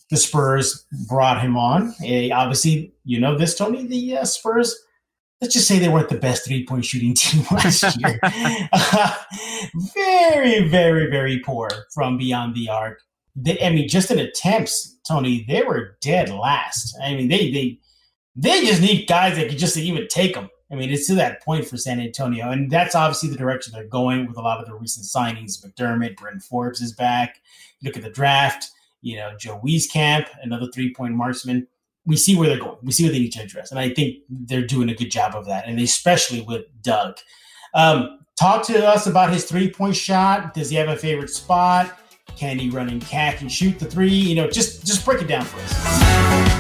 the 0.10 0.18
Spurs 0.18 0.86
brought 1.08 1.42
him 1.42 1.58
on. 1.58 1.94
Uh, 2.04 2.30
obviously, 2.34 2.94
you 3.06 3.20
know 3.20 3.38
this, 3.38 3.56
Tony. 3.56 3.86
The 3.86 4.18
uh, 4.18 4.26
Spurs 4.26 4.76
let's 5.44 5.54
just 5.54 5.68
say 5.68 5.78
they 5.78 5.90
weren't 5.90 6.08
the 6.08 6.18
best 6.18 6.46
three 6.46 6.66
point 6.66 6.86
shooting 6.86 7.14
team 7.18 7.46
last 7.52 7.84
year. 8.00 8.20
very, 9.94 10.68
very, 10.70 11.10
very 11.12 11.40
poor 11.40 11.70
from 11.94 12.18
beyond 12.18 12.56
the 12.56 12.70
arc. 12.70 13.00
They, 13.36 13.60
I 13.62 13.70
mean, 13.70 13.90
just 13.90 14.10
in 14.10 14.20
attempts, 14.20 14.98
Tony, 15.08 15.44
they 15.48 15.64
were 15.64 15.98
dead 16.02 16.30
last. 16.30 16.98
I 17.04 17.14
mean, 17.16 17.28
they 17.28 17.52
they 17.52 17.80
they 18.36 18.66
just 18.66 18.82
need 18.82 19.06
guys 19.08 19.36
that 19.36 19.50
can 19.50 19.58
just 19.58 19.76
even 19.76 20.08
take 20.08 20.34
them. 20.34 20.50
I 20.74 20.76
mean, 20.76 20.90
it's 20.90 21.08
to 21.08 21.16
that 21.16 21.44
point 21.44 21.66
for 21.66 21.78
San 21.78 22.00
Antonio, 22.00 22.50
and 22.50 22.70
that's 22.70 22.96
obviously 22.96 23.30
the 23.30 23.38
direction 23.38 23.74
they're 23.74 23.86
going 23.86 24.28
with 24.28 24.38
a 24.38 24.42
lot 24.42 24.60
of 24.60 24.66
the 24.66 24.74
recent 24.74 25.06
signings. 25.06 25.64
McDermott, 25.64 26.18
Bryn 26.18 26.40
Forbes 26.40 26.82
is 26.82 26.94
back. 26.94 27.40
Look 27.84 27.96
at 27.96 28.04
the 28.04 28.10
draft. 28.10 28.72
You 29.02 29.18
know, 29.18 29.32
Joe 29.38 29.62
Wieskamp, 29.64 30.28
another 30.42 30.68
three 30.74 30.94
point 30.94 31.14
marksman 31.14 31.68
we 32.06 32.18
see 32.18 32.36
where 32.36 32.50
they're 32.50 32.60
going. 32.60 32.78
We 32.84 32.92
see 32.92 33.06
what 33.06 33.14
they 33.14 33.20
need 33.20 33.34
to 33.34 33.44
address, 33.44 33.72
and 33.72 33.80
I 33.80 33.90
think 33.90 34.18
they're 34.30 34.66
doing 34.66 34.90
a 34.90 34.96
good 34.96 35.12
job 35.12 35.36
of 35.36 35.46
that, 35.46 35.68
and 35.68 35.80
especially 35.80 36.42
with 36.42 36.66
Doug. 36.82 37.18
Um, 37.74 38.20
talk 38.38 38.66
to 38.68 38.86
us 38.86 39.08
about 39.08 39.32
his 39.32 39.46
three 39.46 39.72
point 39.72 39.96
shot. 39.96 40.54
Does 40.54 40.70
he 40.70 40.76
have 40.76 40.90
a 40.90 40.98
favorite 40.98 41.30
spot? 41.30 42.00
Can 42.36 42.58
he 42.60 42.70
run 42.70 42.90
and 42.90 43.02
catch 43.02 43.42
and 43.42 43.52
shoot 43.52 43.80
the 43.80 43.86
three? 43.86 44.10
You 44.10 44.36
know, 44.36 44.50
just 44.50 44.86
just 44.86 45.06
break 45.06 45.22
it 45.22 45.28
down 45.28 45.46
for 45.46 45.60
us. 45.60 46.53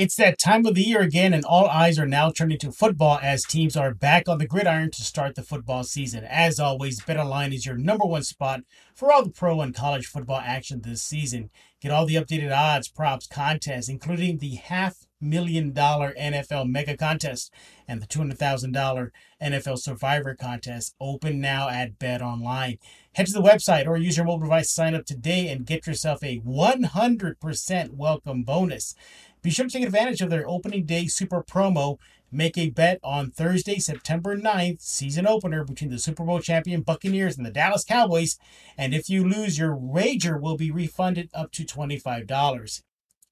It's 0.00 0.16
that 0.16 0.38
time 0.38 0.64
of 0.64 0.74
the 0.74 0.82
year 0.82 1.02
again, 1.02 1.34
and 1.34 1.44
all 1.44 1.68
eyes 1.68 1.98
are 1.98 2.06
now 2.06 2.30
turning 2.30 2.56
to 2.60 2.72
football 2.72 3.18
as 3.20 3.42
teams 3.42 3.76
are 3.76 3.92
back 3.92 4.30
on 4.30 4.38
the 4.38 4.46
gridiron 4.46 4.90
to 4.92 5.02
start 5.02 5.34
the 5.34 5.42
football 5.42 5.84
season. 5.84 6.24
As 6.24 6.58
always, 6.58 7.02
BetOnline 7.02 7.52
is 7.52 7.66
your 7.66 7.76
number 7.76 8.06
one 8.06 8.22
spot 8.22 8.60
for 8.94 9.12
all 9.12 9.22
the 9.22 9.28
pro 9.28 9.60
and 9.60 9.74
college 9.74 10.06
football 10.06 10.40
action 10.42 10.80
this 10.80 11.02
season. 11.02 11.50
Get 11.82 11.92
all 11.92 12.06
the 12.06 12.14
updated 12.14 12.50
odds, 12.50 12.88
props, 12.88 13.26
contests, 13.26 13.90
including 13.90 14.38
the 14.38 14.54
half 14.54 14.96
million 15.20 15.72
Dollar 15.72 16.14
NFL 16.18 16.68
Mega 16.68 16.96
Contest 16.96 17.52
and 17.86 18.00
the 18.00 18.06
$200,000 18.06 19.10
NFL 19.42 19.78
Survivor 19.78 20.34
Contest 20.34 20.94
open 21.00 21.40
now 21.40 21.68
at 21.68 21.98
BetOnline. 21.98 22.78
Head 23.14 23.26
to 23.26 23.32
the 23.32 23.42
website 23.42 23.86
or 23.86 23.96
use 23.96 24.16
your 24.16 24.26
mobile 24.26 24.46
device 24.46 24.68
to 24.68 24.74
sign 24.74 24.94
up 24.94 25.04
today 25.04 25.48
and 25.48 25.66
get 25.66 25.86
yourself 25.86 26.22
a 26.22 26.40
100% 26.40 27.90
welcome 27.94 28.42
bonus. 28.42 28.94
Be 29.42 29.50
sure 29.50 29.66
to 29.66 29.70
take 29.70 29.84
advantage 29.84 30.20
of 30.20 30.30
their 30.30 30.48
opening 30.48 30.84
day 30.84 31.06
super 31.06 31.42
promo. 31.42 31.98
Make 32.32 32.56
a 32.56 32.70
bet 32.70 33.00
on 33.02 33.30
Thursday, 33.30 33.78
September 33.78 34.36
9th, 34.36 34.82
season 34.82 35.26
opener 35.26 35.64
between 35.64 35.90
the 35.90 35.98
Super 35.98 36.24
Bowl 36.24 36.38
champion 36.38 36.82
Buccaneers 36.82 37.36
and 37.36 37.44
the 37.44 37.50
Dallas 37.50 37.82
Cowboys. 37.82 38.38
And 38.78 38.94
if 38.94 39.08
you 39.08 39.26
lose, 39.26 39.58
your 39.58 39.74
wager 39.74 40.38
will 40.38 40.56
be 40.56 40.70
refunded 40.70 41.30
up 41.34 41.50
to 41.52 41.64
$25. 41.64 42.82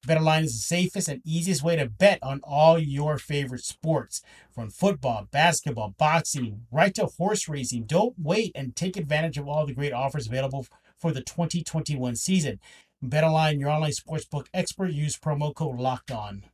BetOnline 0.06 0.44
is 0.44 0.52
the 0.52 0.58
safest 0.58 1.08
and 1.08 1.20
easiest 1.24 1.62
way 1.62 1.76
to 1.76 1.88
bet 1.88 2.20
on 2.22 2.40
all 2.44 2.78
your 2.78 3.18
favorite 3.18 3.64
sports, 3.64 4.22
from 4.52 4.70
football, 4.70 5.26
basketball, 5.30 5.94
boxing, 5.98 6.66
right 6.70 6.94
to 6.94 7.06
horse 7.06 7.48
racing. 7.48 7.84
Don't 7.84 8.14
wait 8.16 8.52
and 8.54 8.76
take 8.76 8.96
advantage 8.96 9.38
of 9.38 9.48
all 9.48 9.66
the 9.66 9.74
great 9.74 9.92
offers 9.92 10.28
available 10.28 10.66
for 10.96 11.12
the 11.12 11.20
2021 11.20 12.14
season. 12.14 12.60
BetOnline, 13.04 13.58
your 13.58 13.70
online 13.70 13.92
sportsbook 13.92 14.46
expert, 14.54 14.92
use 14.92 15.16
promo 15.16 15.54
code 15.54 15.78
Locked 15.78 16.10
On. 16.10 16.44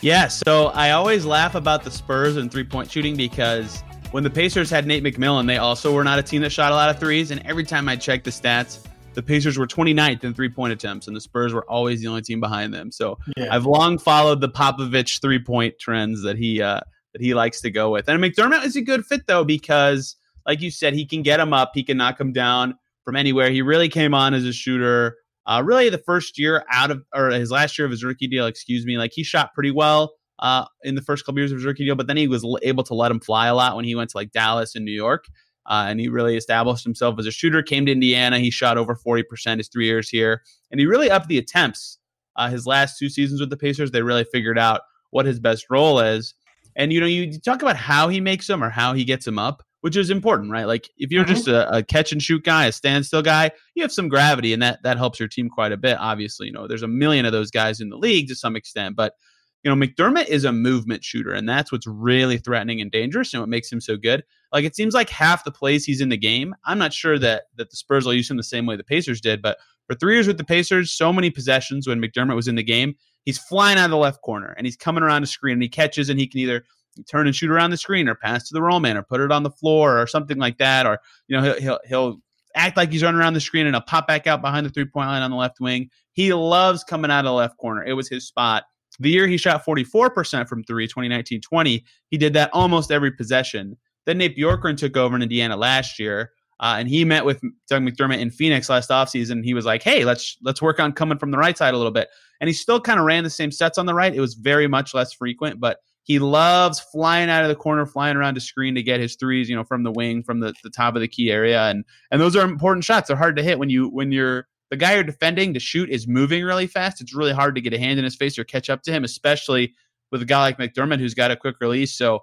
Yeah, 0.00 0.26
so 0.26 0.66
I 0.68 0.90
always 0.90 1.24
laugh 1.24 1.54
about 1.54 1.84
the 1.84 1.90
Spurs 1.92 2.36
and 2.36 2.50
three 2.50 2.64
point 2.64 2.90
shooting 2.90 3.16
because 3.16 3.82
when 4.10 4.24
the 4.24 4.30
Pacers 4.30 4.68
had 4.68 4.86
Nate 4.86 5.04
McMillan, 5.04 5.46
they 5.46 5.58
also 5.58 5.94
were 5.94 6.02
not 6.02 6.18
a 6.18 6.22
team 6.22 6.42
that 6.42 6.50
shot 6.50 6.72
a 6.72 6.74
lot 6.74 6.90
of 6.90 6.98
threes. 6.98 7.30
And 7.30 7.40
every 7.46 7.64
time 7.64 7.88
I 7.88 7.94
check 7.94 8.24
the 8.24 8.30
stats, 8.30 8.84
the 9.14 9.22
Pacers 9.22 9.58
were 9.58 9.66
29th 9.66 10.24
in 10.24 10.34
three 10.34 10.48
point 10.48 10.72
attempts, 10.72 11.06
and 11.06 11.16
the 11.16 11.20
Spurs 11.20 11.52
were 11.52 11.68
always 11.70 12.00
the 12.00 12.08
only 12.08 12.22
team 12.22 12.40
behind 12.40 12.72
them. 12.72 12.90
So 12.90 13.18
yeah. 13.36 13.48
I've 13.50 13.66
long 13.66 13.98
followed 13.98 14.40
the 14.40 14.48
Popovich 14.48 15.20
three 15.20 15.42
point 15.42 15.78
trends 15.78 16.22
that 16.22 16.36
he 16.36 16.62
uh, 16.62 16.80
that 17.12 17.22
he 17.22 17.34
likes 17.34 17.60
to 17.62 17.70
go 17.70 17.90
with. 17.90 18.08
And 18.08 18.22
McDermott 18.22 18.64
is 18.64 18.76
a 18.76 18.82
good 18.82 19.04
fit 19.04 19.26
though 19.26 19.44
because, 19.44 20.16
like 20.46 20.60
you 20.60 20.70
said, 20.70 20.94
he 20.94 21.06
can 21.06 21.22
get 21.22 21.40
him 21.40 21.52
up, 21.52 21.72
he 21.74 21.82
can 21.82 21.96
knock 21.96 22.20
him 22.20 22.32
down 22.32 22.74
from 23.04 23.16
anywhere. 23.16 23.50
He 23.50 23.62
really 23.62 23.88
came 23.88 24.14
on 24.14 24.34
as 24.34 24.44
a 24.44 24.52
shooter. 24.52 25.16
Uh, 25.44 25.60
really, 25.64 25.88
the 25.88 25.98
first 25.98 26.38
year 26.38 26.64
out 26.70 26.90
of 26.90 27.02
or 27.14 27.30
his 27.30 27.50
last 27.50 27.78
year 27.78 27.84
of 27.84 27.90
his 27.90 28.04
rookie 28.04 28.28
deal, 28.28 28.46
excuse 28.46 28.86
me, 28.86 28.96
like 28.98 29.12
he 29.12 29.24
shot 29.24 29.52
pretty 29.54 29.72
well 29.72 30.14
uh, 30.38 30.64
in 30.82 30.94
the 30.94 31.02
first 31.02 31.24
couple 31.24 31.38
years 31.38 31.52
of 31.52 31.58
his 31.58 31.64
rookie 31.64 31.84
deal, 31.84 31.94
but 31.94 32.06
then 32.06 32.16
he 32.16 32.28
was 32.28 32.44
able 32.62 32.84
to 32.84 32.94
let 32.94 33.10
him 33.10 33.20
fly 33.20 33.46
a 33.46 33.54
lot 33.54 33.76
when 33.76 33.84
he 33.84 33.94
went 33.94 34.10
to 34.10 34.16
like 34.16 34.32
Dallas 34.32 34.74
and 34.74 34.84
New 34.84 34.92
York. 34.92 35.24
Uh, 35.66 35.86
and 35.88 36.00
he 36.00 36.08
really 36.08 36.36
established 36.36 36.84
himself 36.84 37.18
as 37.18 37.26
a 37.26 37.30
shooter. 37.30 37.62
Came 37.62 37.86
to 37.86 37.92
Indiana, 37.92 38.38
he 38.38 38.50
shot 38.50 38.78
over 38.78 38.96
40% 38.96 39.58
his 39.58 39.68
three 39.68 39.86
years 39.86 40.08
here, 40.08 40.42
and 40.70 40.80
he 40.80 40.86
really 40.86 41.10
upped 41.10 41.28
the 41.28 41.38
attempts. 41.38 41.98
Uh, 42.36 42.48
his 42.48 42.66
last 42.66 42.98
two 42.98 43.08
seasons 43.08 43.40
with 43.40 43.50
the 43.50 43.56
Pacers, 43.56 43.90
they 43.90 44.02
really 44.02 44.24
figured 44.24 44.58
out 44.58 44.80
what 45.10 45.26
his 45.26 45.38
best 45.38 45.66
role 45.70 46.00
is. 46.00 46.34
And 46.74 46.92
you 46.92 47.00
know, 47.00 47.06
you, 47.06 47.38
talk 47.38 47.62
about 47.62 47.76
how 47.76 48.08
he 48.08 48.20
makes 48.20 48.46
them 48.46 48.64
or 48.64 48.70
how 48.70 48.94
he 48.94 49.04
gets 49.04 49.24
them 49.24 49.38
up, 49.38 49.62
which 49.82 49.96
is 49.96 50.10
important, 50.10 50.50
right? 50.50 50.64
Like 50.64 50.88
if 50.96 51.10
you're 51.10 51.24
mm-hmm. 51.24 51.34
just 51.34 51.48
a, 51.48 51.76
a, 51.76 51.82
catch 51.82 52.12
and 52.12 52.22
shoot 52.22 52.44
guy, 52.44 52.66
a 52.66 52.72
standstill 52.72 53.22
guy, 53.22 53.50
you 53.74 53.82
have 53.82 53.92
some 53.92 54.08
gravity, 54.08 54.52
and 54.52 54.62
that 54.62 54.82
that 54.82 54.96
helps 54.96 55.20
your 55.20 55.28
team 55.28 55.50
quite 55.50 55.72
a 55.72 55.76
bit. 55.76 55.98
Obviously, 55.98 56.46
you 56.46 56.52
know, 56.52 56.66
there's 56.66 56.82
a 56.82 56.88
million 56.88 57.26
of 57.26 57.32
those 57.32 57.50
guys 57.50 57.80
in 57.80 57.90
the 57.90 57.98
league 57.98 58.28
to 58.28 58.34
some 58.34 58.56
extent, 58.56 58.96
but 58.96 59.14
you 59.62 59.74
know, 59.74 59.86
McDermott 59.86 60.26
is 60.26 60.44
a 60.44 60.52
movement 60.52 61.04
shooter, 61.04 61.32
and 61.32 61.48
that's 61.48 61.70
what's 61.70 61.86
really 61.86 62.38
threatening 62.38 62.80
and 62.80 62.90
dangerous, 62.90 63.32
and 63.32 63.42
what 63.42 63.48
makes 63.48 63.70
him 63.70 63.80
so 63.80 63.96
good. 63.96 64.24
Like 64.52 64.64
it 64.64 64.76
seems 64.76 64.94
like 64.94 65.08
half 65.08 65.44
the 65.44 65.50
plays 65.50 65.84
he's 65.84 66.00
in 66.00 66.08
the 66.08 66.16
game. 66.16 66.54
I'm 66.64 66.78
not 66.78 66.92
sure 66.92 67.18
that 67.18 67.44
that 67.56 67.70
the 67.70 67.76
Spurs 67.76 68.04
will 68.04 68.14
use 68.14 68.30
him 68.30 68.36
the 68.36 68.42
same 68.42 68.66
way 68.66 68.76
the 68.76 68.84
Pacers 68.84 69.20
did, 69.20 69.42
but 69.42 69.58
for 69.86 69.94
three 69.94 70.14
years 70.14 70.26
with 70.26 70.38
the 70.38 70.44
Pacers, 70.44 70.92
so 70.92 71.12
many 71.12 71.30
possessions 71.30 71.86
when 71.86 72.00
McDermott 72.00 72.36
was 72.36 72.48
in 72.48 72.54
the 72.54 72.62
game, 72.62 72.94
he's 73.24 73.38
flying 73.38 73.78
out 73.78 73.86
of 73.86 73.90
the 73.90 73.96
left 73.96 74.22
corner 74.22 74.54
and 74.56 74.66
he's 74.66 74.76
coming 74.76 75.02
around 75.02 75.22
the 75.22 75.26
screen 75.26 75.54
and 75.54 75.62
he 75.62 75.68
catches 75.68 76.08
and 76.08 76.18
he 76.18 76.26
can 76.26 76.40
either 76.40 76.64
turn 77.08 77.26
and 77.26 77.34
shoot 77.34 77.50
around 77.50 77.70
the 77.70 77.76
screen 77.76 78.08
or 78.08 78.14
pass 78.14 78.48
to 78.48 78.54
the 78.54 78.62
roll 78.62 78.80
man 78.80 78.96
or 78.96 79.02
put 79.02 79.20
it 79.20 79.32
on 79.32 79.42
the 79.42 79.50
floor 79.50 80.00
or 80.00 80.06
something 80.06 80.38
like 80.38 80.58
that. 80.58 80.86
Or, 80.86 80.98
you 81.26 81.36
know, 81.36 81.42
he'll, 81.42 81.60
he'll, 81.60 81.78
he'll 81.86 82.20
act 82.54 82.76
like 82.76 82.92
he's 82.92 83.02
running 83.02 83.20
around 83.20 83.34
the 83.34 83.40
screen 83.40 83.66
and 83.66 83.74
he'll 83.74 83.82
pop 83.82 84.06
back 84.06 84.26
out 84.26 84.42
behind 84.42 84.66
the 84.66 84.70
three 84.70 84.84
point 84.84 85.08
line 85.08 85.22
on 85.22 85.30
the 85.30 85.36
left 85.36 85.60
wing. 85.60 85.90
He 86.12 86.32
loves 86.32 86.84
coming 86.84 87.10
out 87.10 87.20
of 87.20 87.30
the 87.30 87.32
left 87.32 87.56
corner. 87.56 87.84
It 87.84 87.94
was 87.94 88.08
his 88.08 88.26
spot. 88.26 88.64
The 88.98 89.08
year 89.08 89.26
he 89.26 89.38
shot 89.38 89.64
44% 89.64 90.48
from 90.48 90.64
three, 90.64 90.86
2019 90.86 91.40
20, 91.40 91.84
he 92.08 92.18
did 92.18 92.34
that 92.34 92.50
almost 92.52 92.92
every 92.92 93.10
possession. 93.10 93.76
Then 94.06 94.18
Nate 94.18 94.36
Bjorkgren 94.36 94.76
took 94.76 94.96
over 94.96 95.14
in 95.14 95.22
Indiana 95.22 95.56
last 95.56 95.98
year, 95.98 96.32
uh, 96.60 96.76
and 96.78 96.88
he 96.88 97.04
met 97.04 97.24
with 97.24 97.40
Doug 97.68 97.82
McDermott 97.82 98.18
in 98.18 98.30
Phoenix 98.30 98.68
last 98.68 98.90
offseason. 98.90 99.44
He 99.44 99.54
was 99.54 99.64
like, 99.64 99.82
"Hey, 99.82 100.04
let's 100.04 100.36
let's 100.42 100.62
work 100.62 100.80
on 100.80 100.92
coming 100.92 101.18
from 101.18 101.30
the 101.30 101.38
right 101.38 101.56
side 101.56 101.74
a 101.74 101.76
little 101.76 101.92
bit." 101.92 102.08
And 102.40 102.48
he 102.48 102.54
still 102.54 102.80
kind 102.80 102.98
of 102.98 103.06
ran 103.06 103.24
the 103.24 103.30
same 103.30 103.50
sets 103.50 103.78
on 103.78 103.86
the 103.86 103.94
right. 103.94 104.14
It 104.14 104.20
was 104.20 104.34
very 104.34 104.66
much 104.66 104.94
less 104.94 105.12
frequent, 105.12 105.60
but 105.60 105.78
he 106.04 106.18
loves 106.18 106.80
flying 106.80 107.30
out 107.30 107.44
of 107.44 107.48
the 107.48 107.54
corner, 107.54 107.86
flying 107.86 108.16
around 108.16 108.36
the 108.36 108.40
screen 108.40 108.74
to 108.74 108.82
get 108.82 109.00
his 109.00 109.14
threes, 109.16 109.48
you 109.48 109.54
know, 109.54 109.64
from 109.64 109.84
the 109.84 109.92
wing, 109.92 110.22
from 110.22 110.40
the, 110.40 110.52
the 110.64 110.70
top 110.70 110.96
of 110.96 111.00
the 111.00 111.08
key 111.08 111.30
area, 111.30 111.62
and 111.64 111.84
and 112.10 112.20
those 112.20 112.36
are 112.36 112.44
important 112.44 112.84
shots. 112.84 113.08
They're 113.08 113.16
hard 113.16 113.36
to 113.36 113.42
hit 113.42 113.58
when 113.58 113.70
you 113.70 113.88
when 113.88 114.10
you're 114.10 114.46
the 114.70 114.76
guy 114.76 114.94
you're 114.94 115.04
defending 115.04 115.52
to 115.54 115.60
shoot 115.60 115.90
is 115.90 116.08
moving 116.08 116.42
really 116.42 116.66
fast. 116.66 117.00
It's 117.00 117.14
really 117.14 117.32
hard 117.32 117.54
to 117.54 117.60
get 117.60 117.74
a 117.74 117.78
hand 117.78 117.98
in 117.98 118.04
his 118.04 118.16
face 118.16 118.38
or 118.38 118.44
catch 118.44 118.70
up 118.70 118.82
to 118.84 118.90
him, 118.90 119.04
especially 119.04 119.74
with 120.10 120.22
a 120.22 120.24
guy 120.24 120.40
like 120.40 120.58
McDermott 120.58 120.98
who's 120.98 121.14
got 121.14 121.30
a 121.30 121.36
quick 121.36 121.56
release. 121.60 121.94
So 121.94 122.20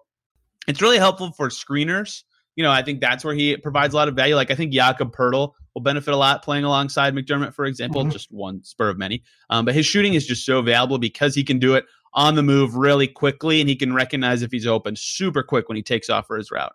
it's 0.70 0.82
really 0.82 1.00
helpful 1.00 1.32
for 1.32 1.50
screeners. 1.50 2.24
You 2.56 2.64
know, 2.64 2.72
I 2.72 2.84
think 2.84 3.02
that's 3.02 3.24
where 3.24 3.34
he 3.34 3.58
provides 3.58 3.94
a 3.94 3.98
lot 3.98 4.08
of 4.08 4.16
value. 4.16 4.36
Like 4.36 4.52
I 4.52 4.56
think 4.56 4.72
Jakob 4.72 5.16
Poeltl 5.16 5.54
will 5.74 5.82
benefit 5.82 6.14
a 6.14 6.18
lot 6.18 6.44
playing 6.44 6.64
alongside 6.64 7.16
McDermott, 7.16 7.54
for 7.54 7.66
example, 7.66 8.02
mm-hmm. 8.02 8.12
just 8.12 8.32
one 8.32 8.64
spur 8.64 8.90
of 8.90 8.98
many. 8.98 9.24
Um, 9.50 9.66
but 9.66 9.74
his 9.74 9.86
shooting 9.86 10.14
is 10.14 10.28
just 10.28 10.46
so 10.46 10.62
valuable 10.62 10.98
because 10.98 11.34
he 11.34 11.44
can 11.44 11.58
do 11.58 11.76
it 11.76 11.86
on 12.14 12.36
the 12.36 12.44
move 12.44 12.76
really 12.76 13.08
quickly 13.08 13.62
and 13.62 13.70
he 13.70 13.76
can 13.76 13.94
recognize 13.94 14.42
if 14.42 14.52
he's 14.52 14.68
open 14.68 14.96
super 14.96 15.42
quick 15.42 15.70
when 15.70 15.76
he 15.76 15.84
takes 15.84 16.10
off 16.10 16.28
for 16.28 16.38
his 16.38 16.52
route. 16.52 16.74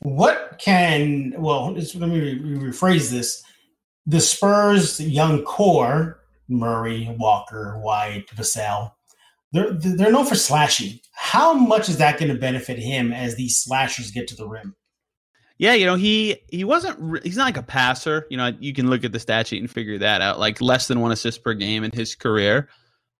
What 0.00 0.58
can 0.58 1.34
well? 1.38 1.72
Let 1.72 1.94
me 1.94 2.38
rephrase 2.38 3.10
this. 3.10 3.42
The 4.06 4.20
Spurs 4.20 5.00
young 5.00 5.42
core: 5.42 6.20
Murray, 6.48 7.14
Walker, 7.18 7.78
White, 7.78 8.28
Vassell 8.28 8.92
they're 9.52 9.72
they're 9.72 10.12
known 10.12 10.26
for 10.26 10.34
slashing. 10.34 10.98
How 11.12 11.54
much 11.54 11.88
is 11.88 11.98
that 11.98 12.18
going 12.18 12.32
to 12.32 12.38
benefit 12.38 12.78
him 12.78 13.12
as 13.12 13.36
these 13.36 13.58
slashers 13.58 14.10
get 14.10 14.28
to 14.28 14.36
the 14.36 14.46
rim? 14.46 14.74
Yeah, 15.58 15.74
you 15.74 15.86
know 15.86 15.96
he 15.96 16.36
he 16.48 16.64
wasn't 16.64 17.24
he's 17.24 17.36
not 17.36 17.44
like 17.44 17.56
a 17.56 17.62
passer. 17.62 18.26
You 18.30 18.36
know 18.36 18.52
you 18.60 18.72
can 18.72 18.88
look 18.88 19.04
at 19.04 19.12
the 19.12 19.18
stat 19.18 19.48
sheet 19.48 19.60
and 19.60 19.70
figure 19.70 19.98
that 19.98 20.20
out. 20.20 20.38
Like 20.38 20.60
less 20.60 20.86
than 20.86 21.00
one 21.00 21.12
assist 21.12 21.42
per 21.42 21.54
game 21.54 21.82
in 21.82 21.90
his 21.90 22.14
career, 22.14 22.68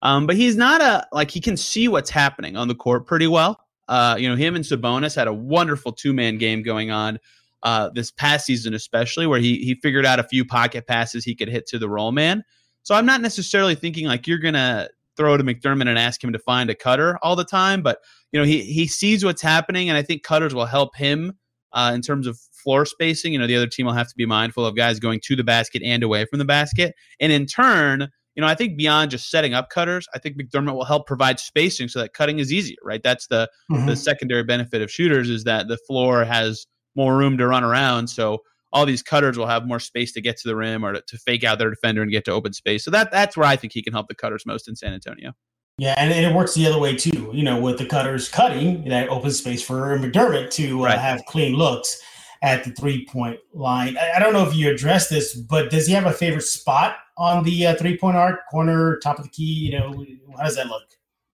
um, 0.03 0.27
but 0.27 0.37
he's 0.37 0.57
not 0.57 0.81
a 0.81 1.07
like 1.13 1.31
he 1.31 1.41
can 1.41 1.57
see 1.57 1.89
what's 1.89 2.11
happening 2.11 2.57
on 2.57 2.69
the 2.69 2.75
court 2.75 3.07
pretty 3.07 3.27
well. 3.27 3.61
Uh, 3.89 4.17
you 4.19 4.29
know 4.29 4.37
him 4.37 4.55
and 4.55 4.65
Sabonis 4.65 5.17
had 5.17 5.27
a 5.27 5.33
wonderful 5.33 5.93
two 5.93 6.13
man 6.13 6.39
game 6.39 6.63
going 6.63 6.93
on 6.93 7.19
uh, 7.65 7.91
this 7.95 8.13
past 8.13 8.47
season, 8.47 8.73
especially 8.73 9.27
where 9.27 9.41
he 9.41 9.57
he 9.57 9.75
figured 9.75 10.07
out 10.07 10.21
a 10.21 10.25
few 10.25 10.45
pocket 10.45 10.87
passes 10.87 11.25
he 11.25 11.35
could 11.35 11.49
hit 11.49 11.67
to 11.67 11.79
the 11.79 11.89
roll 11.89 12.13
man. 12.13 12.45
So 12.85 12.95
I'm 12.95 13.07
not 13.07 13.21
necessarily 13.21 13.75
thinking 13.75 14.07
like 14.07 14.29
you're 14.29 14.39
gonna 14.39 14.89
throw 15.19 15.37
to 15.37 15.45
McDermott 15.45 15.89
and 15.89 15.99
ask 15.99 16.25
him 16.25 16.33
to 16.33 16.39
find 16.39 16.71
a 16.71 16.75
cutter 16.75 17.19
all 17.23 17.37
the 17.37 17.45
time, 17.45 17.83
but 17.83 17.99
you 18.33 18.41
know 18.41 18.47
he 18.47 18.63
he 18.63 18.87
sees 18.87 19.25
what's 19.25 19.43
happening, 19.43 19.91
and 19.91 19.99
I 19.99 20.03
think 20.03 20.23
cutters 20.23 20.55
will 20.55 20.65
help 20.65 20.97
him 20.97 21.35
uh, 21.73 21.93
in 21.95 22.01
terms 22.01 22.27
of 22.27 22.39
floor 22.63 22.87
spacing. 22.87 23.35
You 23.35 23.39
know, 23.39 23.47
the 23.47 23.57
other 23.57 23.67
team 23.67 23.85
will 23.85 23.93
have 23.93 24.09
to 24.09 24.15
be 24.17 24.25
mindful 24.25 24.65
of 24.65 24.77
guys 24.77 24.99
going 24.99 25.21
to 25.25 25.37
the 25.37 25.45
basket 25.45 25.83
and 25.85 26.03
away 26.03 26.25
from 26.25 26.39
the 26.39 26.47
basket, 26.47 26.95
and 27.21 27.33
in 27.33 27.45
turn. 27.45 28.09
You 28.35 28.43
know, 28.43 28.47
I 28.47 28.55
think 28.55 28.79
beyond 28.79 29.11
just 29.11 29.33
setting 29.33 29.53
up 29.53 29.69
cutters, 29.69 30.07
I 30.15 30.21
think 30.21 30.37
McDermott 30.41 30.75
will 30.75 30.85
help 30.85 31.09
provide 31.09 31.41
spacing 31.41 31.89
so 31.89 31.99
that 31.99 32.13
cutting 32.13 32.39
is 32.39 32.53
easier, 32.53 32.77
right? 32.85 33.03
That's 33.03 33.27
the 33.27 33.51
mm-hmm. 33.71 33.87
the 33.87 33.97
secondary 33.97 34.45
benefit 34.45 34.81
of 34.81 34.93
shooters 34.93 35.29
is 35.29 35.43
that 35.45 35.67
the 35.67 35.79
floor 35.89 36.25
has 36.25 36.65
more 36.95 37.17
room 37.17 37.37
to 37.39 37.49
run 37.49 37.65
around. 37.65 38.09
So 38.09 38.43
all 38.73 38.87
these 38.87 39.03
cutters 39.03 39.39
will 39.39 39.47
have 39.47 39.67
more 39.67 39.81
space 39.81 40.13
to 40.13 40.21
get 40.21 40.37
to 40.39 40.49
the 40.49 40.57
rim 40.57 40.85
or 40.85 40.93
to, 40.93 41.03
to, 41.07 41.17
fake 41.19 41.45
out 41.45 41.59
their 41.59 41.71
defender 41.71 42.03
and 42.03 42.11
get 42.11 42.25
to 42.27 42.33
open 42.33 42.53
space. 42.53 42.85
So 42.85 42.91
that 42.91 43.11
that's 43.11 43.37
where 43.37 43.47
I 43.47 43.57
think 43.57 43.73
he 43.73 43.83
can 43.83 43.93
help 43.93 44.09
the 44.09 44.15
cutters 44.15 44.45
most 44.47 44.69
in 44.69 44.77
San 44.77 44.93
Antonio. 44.93 45.33
Yeah, 45.79 45.95
and, 45.97 46.13
and 46.13 46.27
it 46.27 46.35
works 46.35 46.55
the 46.55 46.67
other 46.67 46.79
way 46.79 46.97
too. 46.97 47.31
You 47.33 47.45
know, 47.45 47.61
with 47.61 47.79
the 47.79 47.87
cutters 47.87 48.29
cutting, 48.29 48.89
that 48.89 49.09
opens 49.09 49.39
space 49.39 49.63
for 49.63 49.97
McDermott 49.99 50.51
to 50.53 50.81
uh, 50.81 50.87
right. 50.87 50.99
have 50.99 51.25
clean 51.27 51.55
looks 51.55 52.01
at 52.43 52.65
the 52.65 52.71
three 52.73 53.07
point 53.07 53.39
line. 53.55 53.97
I, 53.97 54.17
I, 54.17 54.19
don't 54.19 54.33
know 54.33 54.47
if 54.47 54.55
you 54.55 54.71
addressed 54.71 55.11
this, 55.11 55.35
but 55.35 55.71
does 55.71 55.87
he 55.87 55.93
have 55.93 56.07
a 56.07 56.13
favorite 56.13 56.43
spot 56.43 56.97
on 57.17 57.45
the 57.45 57.67
uh, 57.67 57.77
three 57.77 57.97
point 57.97 58.17
arc, 58.17 58.41
corner, 58.51 58.99
top 58.99 59.19
of 59.19 59.25
the 59.25 59.31
key? 59.31 59.45
You 59.45 59.79
know, 59.79 60.05
how 60.37 60.45
does 60.45 60.57
that 60.57 60.67
look? 60.67 60.83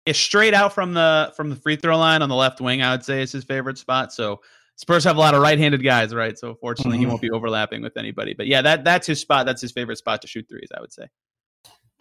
It's 0.07 0.19
straight 0.19 0.55
out 0.55 0.73
from 0.73 0.95
the 0.95 1.33
from 1.37 1.51
the 1.51 1.57
free 1.57 1.77
throw 1.77 1.99
line 1.99 2.23
on 2.23 2.29
the 2.29 2.35
left 2.35 2.61
wing, 2.61 2.81
I 2.81 2.93
would 2.93 3.05
say 3.05 3.23
is 3.23 3.33
his 3.33 3.45
favorite 3.45 3.77
spot. 3.77 4.13
So 4.13 4.41
Spurs 4.79 5.05
have 5.05 5.17
a 5.17 5.21
lot 5.21 5.35
of 5.35 5.43
right-handed 5.43 5.83
guys, 5.83 6.15
right? 6.15 6.39
So 6.39 6.55
fortunately, 6.55 6.95
mm-hmm. 6.97 7.01
he 7.01 7.07
won't 7.07 7.21
be 7.21 7.31
overlapping 7.31 7.83
with 7.83 7.97
anybody. 7.97 8.33
But 8.33 8.47
yeah, 8.47 8.63
that 8.63 8.85
that's 8.85 9.07
his 9.07 9.21
spot. 9.21 9.45
That's 9.45 9.61
his 9.61 9.73
favorite 9.73 9.99
spot 9.99 10.23
to 10.23 10.29
shoot 10.29 10.47
threes. 10.49 10.69
I 10.75 10.81
would 10.81 10.93
say. 10.93 11.09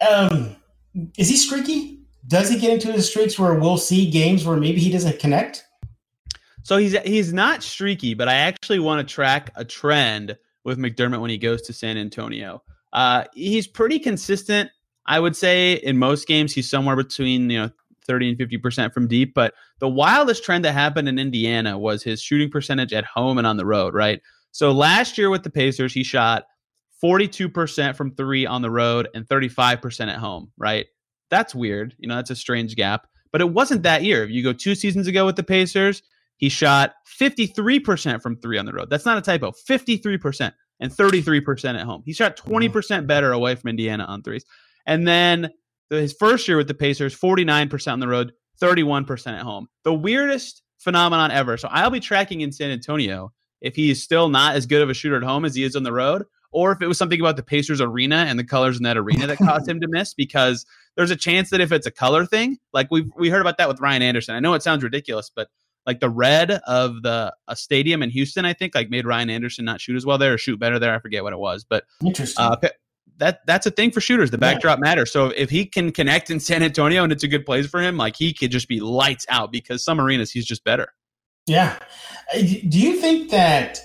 Um, 0.08 0.56
is 1.16 1.28
he 1.28 1.36
streaky? 1.36 2.00
Does 2.26 2.50
he 2.50 2.58
get 2.58 2.72
into 2.72 2.92
the 2.92 3.02
streaks 3.02 3.38
where 3.38 3.54
we'll 3.54 3.78
see 3.78 4.10
games 4.10 4.44
where 4.44 4.56
maybe 4.56 4.80
he 4.80 4.90
doesn't 4.90 5.18
connect? 5.18 5.64
So 6.62 6.76
he's 6.76 6.96
he's 7.00 7.32
not 7.32 7.62
streaky, 7.62 8.14
but 8.14 8.28
I 8.28 8.34
actually 8.34 8.78
want 8.78 9.06
to 9.06 9.14
track 9.14 9.50
a 9.56 9.64
trend 9.64 10.38
with 10.64 10.78
McDermott 10.78 11.20
when 11.20 11.30
he 11.30 11.38
goes 11.38 11.62
to 11.62 11.72
San 11.72 11.96
Antonio. 11.98 12.62
Uh, 12.92 13.24
he's 13.34 13.66
pretty 13.66 13.98
consistent 13.98 14.70
I 15.08 15.18
would 15.18 15.34
say 15.34 15.72
in 15.72 15.98
most 15.98 16.28
games 16.28 16.52
he's 16.52 16.68
somewhere 16.68 16.94
between 16.94 17.48
you 17.48 17.58
know 17.58 17.70
30 18.08 18.30
and 18.30 18.38
50% 18.38 18.92
from 18.92 19.06
deep. 19.06 19.34
But 19.34 19.54
the 19.78 19.88
wildest 19.88 20.42
trend 20.42 20.64
that 20.64 20.72
happened 20.72 21.08
in 21.08 21.18
Indiana 21.18 21.78
was 21.78 22.02
his 22.02 22.20
shooting 22.20 22.50
percentage 22.50 22.92
at 22.92 23.04
home 23.04 23.38
and 23.38 23.46
on 23.46 23.56
the 23.56 23.66
road, 23.66 23.94
right? 23.94 24.20
So 24.50 24.72
last 24.72 25.18
year 25.18 25.30
with 25.30 25.44
the 25.44 25.50
Pacers, 25.50 25.92
he 25.92 26.02
shot 26.02 26.46
42% 27.02 27.96
from 27.96 28.14
three 28.14 28.46
on 28.46 28.62
the 28.62 28.70
road 28.70 29.08
and 29.14 29.26
35% 29.26 30.08
at 30.08 30.18
home, 30.18 30.50
right? 30.56 30.86
That's 31.30 31.54
weird. 31.54 31.94
You 31.98 32.08
know, 32.08 32.16
that's 32.16 32.30
a 32.30 32.36
strange 32.36 32.74
gap. 32.74 33.06
But 33.30 33.40
it 33.40 33.50
wasn't 33.50 33.82
that 33.82 34.02
year. 34.02 34.24
If 34.24 34.30
you 34.30 34.42
go 34.42 34.52
two 34.52 34.74
seasons 34.74 35.06
ago 35.06 35.26
with 35.26 35.36
the 35.36 35.42
Pacers, 35.42 36.02
he 36.38 36.48
shot 36.48 36.94
53% 37.20 38.22
from 38.22 38.36
three 38.36 38.58
on 38.58 38.64
the 38.64 38.72
road. 38.72 38.88
That's 38.90 39.04
not 39.04 39.18
a 39.18 39.20
typo. 39.20 39.52
53% 39.52 40.52
and 40.80 40.90
33% 40.90 41.78
at 41.78 41.84
home. 41.84 42.02
He 42.06 42.12
shot 42.12 42.36
20% 42.36 43.06
better 43.06 43.32
away 43.32 43.54
from 43.54 43.70
Indiana 43.70 44.04
on 44.04 44.22
threes. 44.22 44.44
And 44.86 45.06
then 45.06 45.50
his 45.90 46.12
first 46.12 46.46
year 46.48 46.56
with 46.56 46.68
the 46.68 46.74
Pacers, 46.74 47.18
49% 47.18 47.92
on 47.92 48.00
the 48.00 48.08
road, 48.08 48.32
31% 48.60 49.26
at 49.32 49.42
home. 49.42 49.68
The 49.84 49.94
weirdest 49.94 50.62
phenomenon 50.78 51.30
ever. 51.30 51.56
So 51.56 51.68
I'll 51.70 51.90
be 51.90 52.00
tracking 52.00 52.40
in 52.40 52.52
San 52.52 52.70
Antonio 52.70 53.32
if 53.60 53.74
he 53.74 53.90
is 53.90 54.02
still 54.02 54.28
not 54.28 54.54
as 54.54 54.66
good 54.66 54.82
of 54.82 54.90
a 54.90 54.94
shooter 54.94 55.16
at 55.16 55.22
home 55.22 55.44
as 55.44 55.54
he 55.54 55.64
is 55.64 55.74
on 55.74 55.82
the 55.82 55.92
road, 55.92 56.24
or 56.52 56.72
if 56.72 56.80
it 56.80 56.86
was 56.86 56.96
something 56.96 57.20
about 57.20 57.36
the 57.36 57.42
Pacers 57.42 57.80
arena 57.80 58.26
and 58.28 58.38
the 58.38 58.44
colors 58.44 58.76
in 58.76 58.84
that 58.84 58.96
arena 58.96 59.26
that 59.26 59.38
caused 59.38 59.68
him 59.68 59.80
to 59.80 59.88
miss, 59.88 60.14
because 60.14 60.64
there's 60.96 61.10
a 61.10 61.16
chance 61.16 61.50
that 61.50 61.60
if 61.60 61.72
it's 61.72 61.86
a 61.86 61.90
color 61.90 62.24
thing, 62.24 62.58
like 62.72 62.88
we 62.90 63.10
we 63.16 63.28
heard 63.28 63.40
about 63.40 63.58
that 63.58 63.68
with 63.68 63.80
Ryan 63.80 64.02
Anderson. 64.02 64.34
I 64.34 64.40
know 64.40 64.54
it 64.54 64.62
sounds 64.62 64.82
ridiculous, 64.82 65.30
but 65.34 65.48
like 65.86 66.00
the 66.00 66.10
red 66.10 66.50
of 66.50 67.02
the 67.02 67.34
a 67.48 67.56
stadium 67.56 68.02
in 68.02 68.10
Houston, 68.10 68.44
I 68.44 68.52
think 68.52 68.74
like 68.74 68.90
made 68.90 69.06
Ryan 69.06 69.30
Anderson 69.30 69.64
not 69.64 69.80
shoot 69.80 69.96
as 69.96 70.06
well 70.06 70.18
there 70.18 70.34
or 70.34 70.38
shoot 70.38 70.58
better 70.58 70.78
there. 70.78 70.94
I 70.94 71.00
forget 71.00 71.24
what 71.24 71.32
it 71.32 71.38
was, 71.38 71.64
but 71.64 71.84
interesting. 72.04 72.44
Uh, 72.44 72.56
that 73.18 73.40
that's 73.46 73.66
a 73.66 73.70
thing 73.70 73.90
for 73.90 74.00
shooters. 74.00 74.30
The 74.30 74.38
backdrop 74.38 74.78
yeah. 74.78 74.88
matters. 74.88 75.12
So 75.12 75.26
if 75.26 75.50
he 75.50 75.66
can 75.66 75.92
connect 75.92 76.30
in 76.30 76.40
San 76.40 76.62
Antonio 76.62 77.02
and 77.02 77.12
it's 77.12 77.24
a 77.24 77.28
good 77.28 77.44
place 77.44 77.66
for 77.66 77.80
him, 77.80 77.96
like 77.96 78.16
he 78.16 78.32
could 78.32 78.50
just 78.50 78.68
be 78.68 78.80
lights 78.80 79.26
out 79.28 79.52
because 79.52 79.84
some 79.84 80.00
arenas 80.00 80.30
he's 80.30 80.46
just 80.46 80.64
better. 80.64 80.92
Yeah. 81.46 81.78
Uh, 82.34 82.38
do 82.38 82.78
you 82.78 82.96
think 83.00 83.30
that 83.30 83.80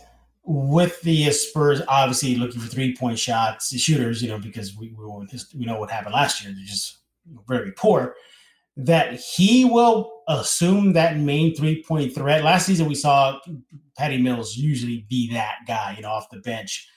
with 0.46 1.02
the 1.02 1.32
Spurs 1.32 1.82
obviously 1.88 2.36
looking 2.36 2.60
for 2.60 2.68
three 2.68 2.96
point 2.96 3.18
shots, 3.18 3.76
shooters, 3.80 4.22
you 4.22 4.30
know, 4.30 4.40
because 4.40 4.76
we 4.78 4.94
we, 4.98 5.28
we 5.58 5.66
know 5.66 5.80
what 5.80 5.90
happened 5.90 6.14
last 6.14 6.44
year, 6.44 6.54
they're 6.54 6.66
just 6.66 7.00
very 7.48 7.72
poor. 7.72 8.16
That 8.76 9.20
he 9.20 9.66
will 9.66 10.24
assume 10.28 10.94
that 10.94 11.18
main 11.18 11.56
three 11.56 11.84
point 11.84 12.14
threat. 12.14 12.44
Last 12.44 12.66
season, 12.66 12.88
we 12.88 12.96
saw 12.96 13.40
Patty 13.98 14.18
Mills 14.18 14.56
usually 14.56 15.06
be 15.10 15.32
that 15.34 15.58
guy, 15.68 15.94
you 15.96 16.02
know, 16.02 16.10
off 16.10 16.30
the 16.32 16.40
bench. 16.40 16.88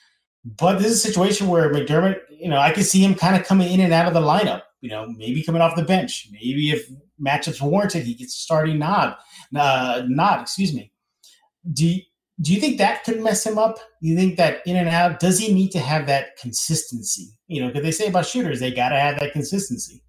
But 0.47 0.79
this 0.79 0.93
is 0.93 1.05
a 1.05 1.09
situation 1.09 1.49
where 1.49 1.73
McDermott, 1.73 2.21
you 2.31 2.49
know, 2.49 2.59
I 2.59 2.71
could 2.71 2.85
see 2.85 3.03
him 3.03 3.17
kind 3.17 3.35
of 3.35 3.45
coming 3.45 3.73
in 3.73 3.81
and 3.81 3.93
out 3.93 4.07
of 4.07 4.15
the 4.15 4.21
lineup. 4.21 4.63
You 4.81 4.91
know, 4.91 5.07
maybe 5.09 5.43
coming 5.43 5.61
off 5.61 5.75
the 5.75 5.83
bench. 5.83 6.29
Maybe 6.31 6.71
if 6.71 6.89
matchups 7.21 7.61
warranted, 7.61 8.05
he 8.05 8.15
gets 8.15 8.37
a 8.37 8.39
starting 8.39 8.79
nod. 8.79 9.17
Uh, 9.55 10.03
nod, 10.07 10.43
excuse 10.43 10.73
me. 10.73 10.93
Do 11.73 11.85
you, 11.89 12.03
do 12.41 12.55
you 12.55 12.61
think 12.61 12.79
that 12.79 13.03
could 13.03 13.21
mess 13.21 13.45
him 13.45 13.59
up? 13.59 13.77
Do 14.01 14.09
you 14.09 14.15
think 14.15 14.37
that 14.37 14.65
in 14.65 14.77
and 14.77 14.89
out? 14.89 15.19
Does 15.19 15.41
he 15.41 15.53
need 15.53 15.71
to 15.73 15.81
have 15.81 16.07
that 16.07 16.37
consistency? 16.37 17.37
You 17.49 17.63
know, 17.63 17.69
because 17.69 17.83
they 17.83 17.91
say 17.91 18.07
about 18.07 18.27
shooters, 18.27 18.61
they 18.61 18.71
got 18.71 18.91
to 18.91 19.01
have 19.01 19.19
that 19.19 19.33
consistency. 19.33 20.05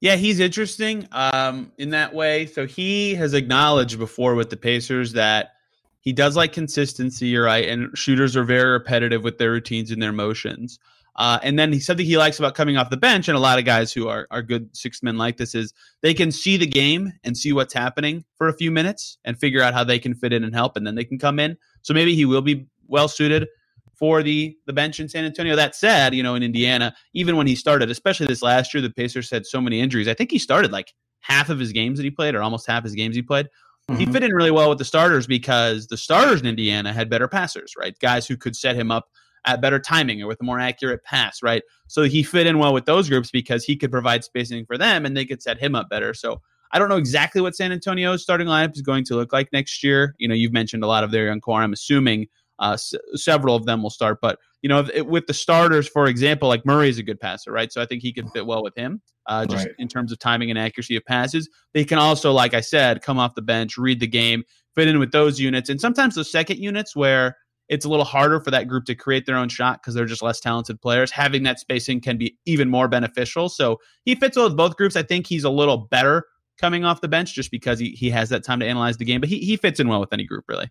Yeah, 0.00 0.16
he's 0.16 0.38
interesting 0.38 1.08
um, 1.10 1.72
in 1.78 1.90
that 1.90 2.14
way. 2.14 2.46
So 2.46 2.66
he 2.66 3.16
has 3.16 3.34
acknowledged 3.34 3.98
before 3.98 4.36
with 4.36 4.50
the 4.50 4.56
Pacers 4.56 5.14
that 5.14 5.52
he 6.02 6.12
does 6.12 6.36
like 6.36 6.52
consistency, 6.52 7.36
right, 7.36 7.66
and 7.66 7.96
shooters 7.96 8.36
are 8.36 8.44
very 8.44 8.70
repetitive 8.70 9.22
with 9.22 9.38
their 9.38 9.52
routines 9.52 9.90
and 9.90 10.02
their 10.02 10.12
motions. 10.12 10.78
Uh, 11.14 11.38
and 11.42 11.58
then 11.58 11.72
he, 11.72 11.78
something 11.78 12.06
he 12.06 12.18
likes 12.18 12.38
about 12.38 12.54
coming 12.54 12.76
off 12.76 12.90
the 12.90 12.96
bench, 12.96 13.28
and 13.28 13.36
a 13.36 13.40
lot 13.40 13.58
of 13.58 13.64
guys 13.64 13.92
who 13.92 14.08
are, 14.08 14.26
are 14.30 14.42
good 14.42 14.74
six 14.76 15.02
men 15.02 15.16
like 15.16 15.36
this 15.36 15.54
is 15.54 15.72
they 16.00 16.12
can 16.12 16.32
see 16.32 16.56
the 16.56 16.66
game 16.66 17.12
and 17.22 17.36
see 17.36 17.52
what's 17.52 17.72
happening 17.72 18.24
for 18.36 18.48
a 18.48 18.52
few 18.52 18.70
minutes 18.70 19.18
and 19.24 19.38
figure 19.38 19.62
out 19.62 19.74
how 19.74 19.84
they 19.84 19.98
can 19.98 20.14
fit 20.14 20.32
in 20.32 20.42
and 20.42 20.54
help, 20.54 20.76
and 20.76 20.86
then 20.86 20.96
they 20.96 21.04
can 21.04 21.18
come 21.18 21.38
in. 21.38 21.56
So 21.82 21.94
maybe 21.94 22.14
he 22.14 22.24
will 22.24 22.42
be 22.42 22.66
well 22.88 23.08
suited 23.08 23.46
for 23.94 24.22
the 24.22 24.56
the 24.66 24.72
bench 24.72 24.98
in 24.98 25.08
San 25.08 25.24
Antonio. 25.24 25.54
That 25.54 25.76
said, 25.76 26.14
you 26.14 26.22
know, 26.22 26.34
in 26.34 26.42
Indiana, 26.42 26.94
even 27.12 27.36
when 27.36 27.46
he 27.46 27.54
started, 27.54 27.90
especially 27.90 28.26
this 28.26 28.42
last 28.42 28.74
year, 28.74 28.80
the 28.80 28.90
Pacers 28.90 29.30
had 29.30 29.46
so 29.46 29.60
many 29.60 29.80
injuries. 29.80 30.08
I 30.08 30.14
think 30.14 30.32
he 30.32 30.38
started 30.38 30.72
like 30.72 30.94
half 31.20 31.50
of 31.50 31.60
his 31.60 31.72
games 31.72 31.98
that 31.98 32.04
he 32.04 32.10
played, 32.10 32.34
or 32.34 32.42
almost 32.42 32.66
half 32.66 32.82
his 32.82 32.94
games 32.94 33.14
he 33.14 33.22
played. 33.22 33.48
Mm-hmm. 33.90 34.00
He 34.00 34.06
fit 34.06 34.22
in 34.22 34.32
really 34.32 34.50
well 34.50 34.68
with 34.68 34.78
the 34.78 34.84
starters 34.84 35.26
because 35.26 35.88
the 35.88 35.96
starters 35.96 36.40
in 36.40 36.46
Indiana 36.46 36.92
had 36.92 37.10
better 37.10 37.28
passers, 37.28 37.74
right? 37.76 37.98
Guys 37.98 38.26
who 38.26 38.36
could 38.36 38.54
set 38.54 38.76
him 38.76 38.90
up 38.90 39.08
at 39.44 39.60
better 39.60 39.78
timing 39.78 40.22
or 40.22 40.28
with 40.28 40.40
a 40.40 40.44
more 40.44 40.60
accurate 40.60 41.02
pass, 41.04 41.42
right? 41.42 41.62
So 41.88 42.04
he 42.04 42.22
fit 42.22 42.46
in 42.46 42.58
well 42.58 42.72
with 42.72 42.84
those 42.84 43.08
groups 43.08 43.30
because 43.30 43.64
he 43.64 43.76
could 43.76 43.90
provide 43.90 44.22
spacing 44.22 44.66
for 44.66 44.78
them 44.78 45.04
and 45.04 45.16
they 45.16 45.24
could 45.24 45.42
set 45.42 45.58
him 45.58 45.74
up 45.74 45.90
better. 45.90 46.14
So 46.14 46.40
I 46.70 46.78
don't 46.78 46.88
know 46.88 46.96
exactly 46.96 47.42
what 47.42 47.56
San 47.56 47.72
Antonio's 47.72 48.22
starting 48.22 48.46
lineup 48.46 48.74
is 48.74 48.82
going 48.82 49.04
to 49.06 49.14
look 49.14 49.32
like 49.32 49.52
next 49.52 49.82
year. 49.82 50.14
You 50.18 50.28
know, 50.28 50.34
you've 50.34 50.52
mentioned 50.52 50.84
a 50.84 50.86
lot 50.86 51.04
of 51.04 51.10
their 51.10 51.26
young 51.26 51.40
core. 51.40 51.60
I'm 51.60 51.72
assuming 51.72 52.28
uh, 52.62 52.72
s- 52.72 52.94
several 53.14 53.54
of 53.54 53.66
them 53.66 53.82
will 53.82 53.90
start, 53.90 54.18
but 54.22 54.38
you 54.62 54.68
know, 54.68 54.86
it, 54.94 55.06
with 55.06 55.26
the 55.26 55.34
starters, 55.34 55.88
for 55.88 56.06
example, 56.06 56.48
like 56.48 56.64
Murray 56.64 56.88
is 56.88 56.98
a 56.98 57.02
good 57.02 57.20
passer, 57.20 57.50
right? 57.50 57.72
So 57.72 57.82
I 57.82 57.86
think 57.86 58.00
he 58.00 58.12
could 58.12 58.30
fit 58.30 58.46
well 58.46 58.62
with 58.62 58.76
him 58.76 59.02
uh, 59.26 59.44
just 59.44 59.66
right. 59.66 59.74
in 59.78 59.88
terms 59.88 60.12
of 60.12 60.20
timing 60.20 60.50
and 60.50 60.58
accuracy 60.58 60.96
of 60.96 61.04
passes. 61.04 61.50
They 61.74 61.84
can 61.84 61.98
also, 61.98 62.32
like 62.32 62.54
I 62.54 62.60
said, 62.60 63.02
come 63.02 63.18
off 63.18 63.34
the 63.34 63.42
bench, 63.42 63.76
read 63.76 63.98
the 63.98 64.06
game, 64.06 64.44
fit 64.74 64.88
in 64.88 64.98
with 65.00 65.12
those 65.12 65.40
units, 65.40 65.68
and 65.68 65.80
sometimes 65.80 66.14
those 66.14 66.30
second 66.30 66.58
units 66.58 66.94
where 66.94 67.36
it's 67.68 67.84
a 67.84 67.88
little 67.88 68.04
harder 68.04 68.38
for 68.38 68.50
that 68.50 68.68
group 68.68 68.84
to 68.84 68.94
create 68.94 69.26
their 69.26 69.36
own 69.36 69.48
shot 69.48 69.80
because 69.80 69.94
they're 69.94 70.04
just 70.04 70.22
less 70.22 70.40
talented 70.40 70.80
players. 70.80 71.10
Having 71.10 71.42
that 71.44 71.58
spacing 71.58 72.00
can 72.00 72.18
be 72.18 72.36
even 72.44 72.68
more 72.68 72.86
beneficial. 72.86 73.48
So 73.48 73.78
he 74.04 74.14
fits 74.14 74.36
well 74.36 74.46
with 74.46 74.56
both 74.56 74.76
groups. 74.76 74.94
I 74.94 75.02
think 75.02 75.26
he's 75.26 75.44
a 75.44 75.50
little 75.50 75.78
better 75.78 76.26
coming 76.58 76.84
off 76.84 77.00
the 77.00 77.08
bench 77.08 77.34
just 77.34 77.50
because 77.50 77.78
he, 77.78 77.90
he 77.90 78.10
has 78.10 78.28
that 78.28 78.44
time 78.44 78.60
to 78.60 78.66
analyze 78.66 78.98
the 78.98 79.04
game, 79.04 79.20
but 79.20 79.28
he, 79.28 79.38
he 79.38 79.56
fits 79.56 79.80
in 79.80 79.88
well 79.88 80.00
with 80.00 80.12
any 80.12 80.24
group, 80.24 80.44
really. 80.48 80.70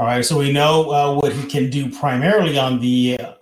All 0.00 0.06
right. 0.06 0.24
So 0.24 0.38
we 0.38 0.50
know 0.50 0.90
uh, 0.90 1.14
what 1.16 1.30
he 1.34 1.46
can 1.46 1.68
do 1.68 1.90
primarily 1.90 2.58
on 2.58 2.80
the 2.80 3.18
uh, 3.20 3.34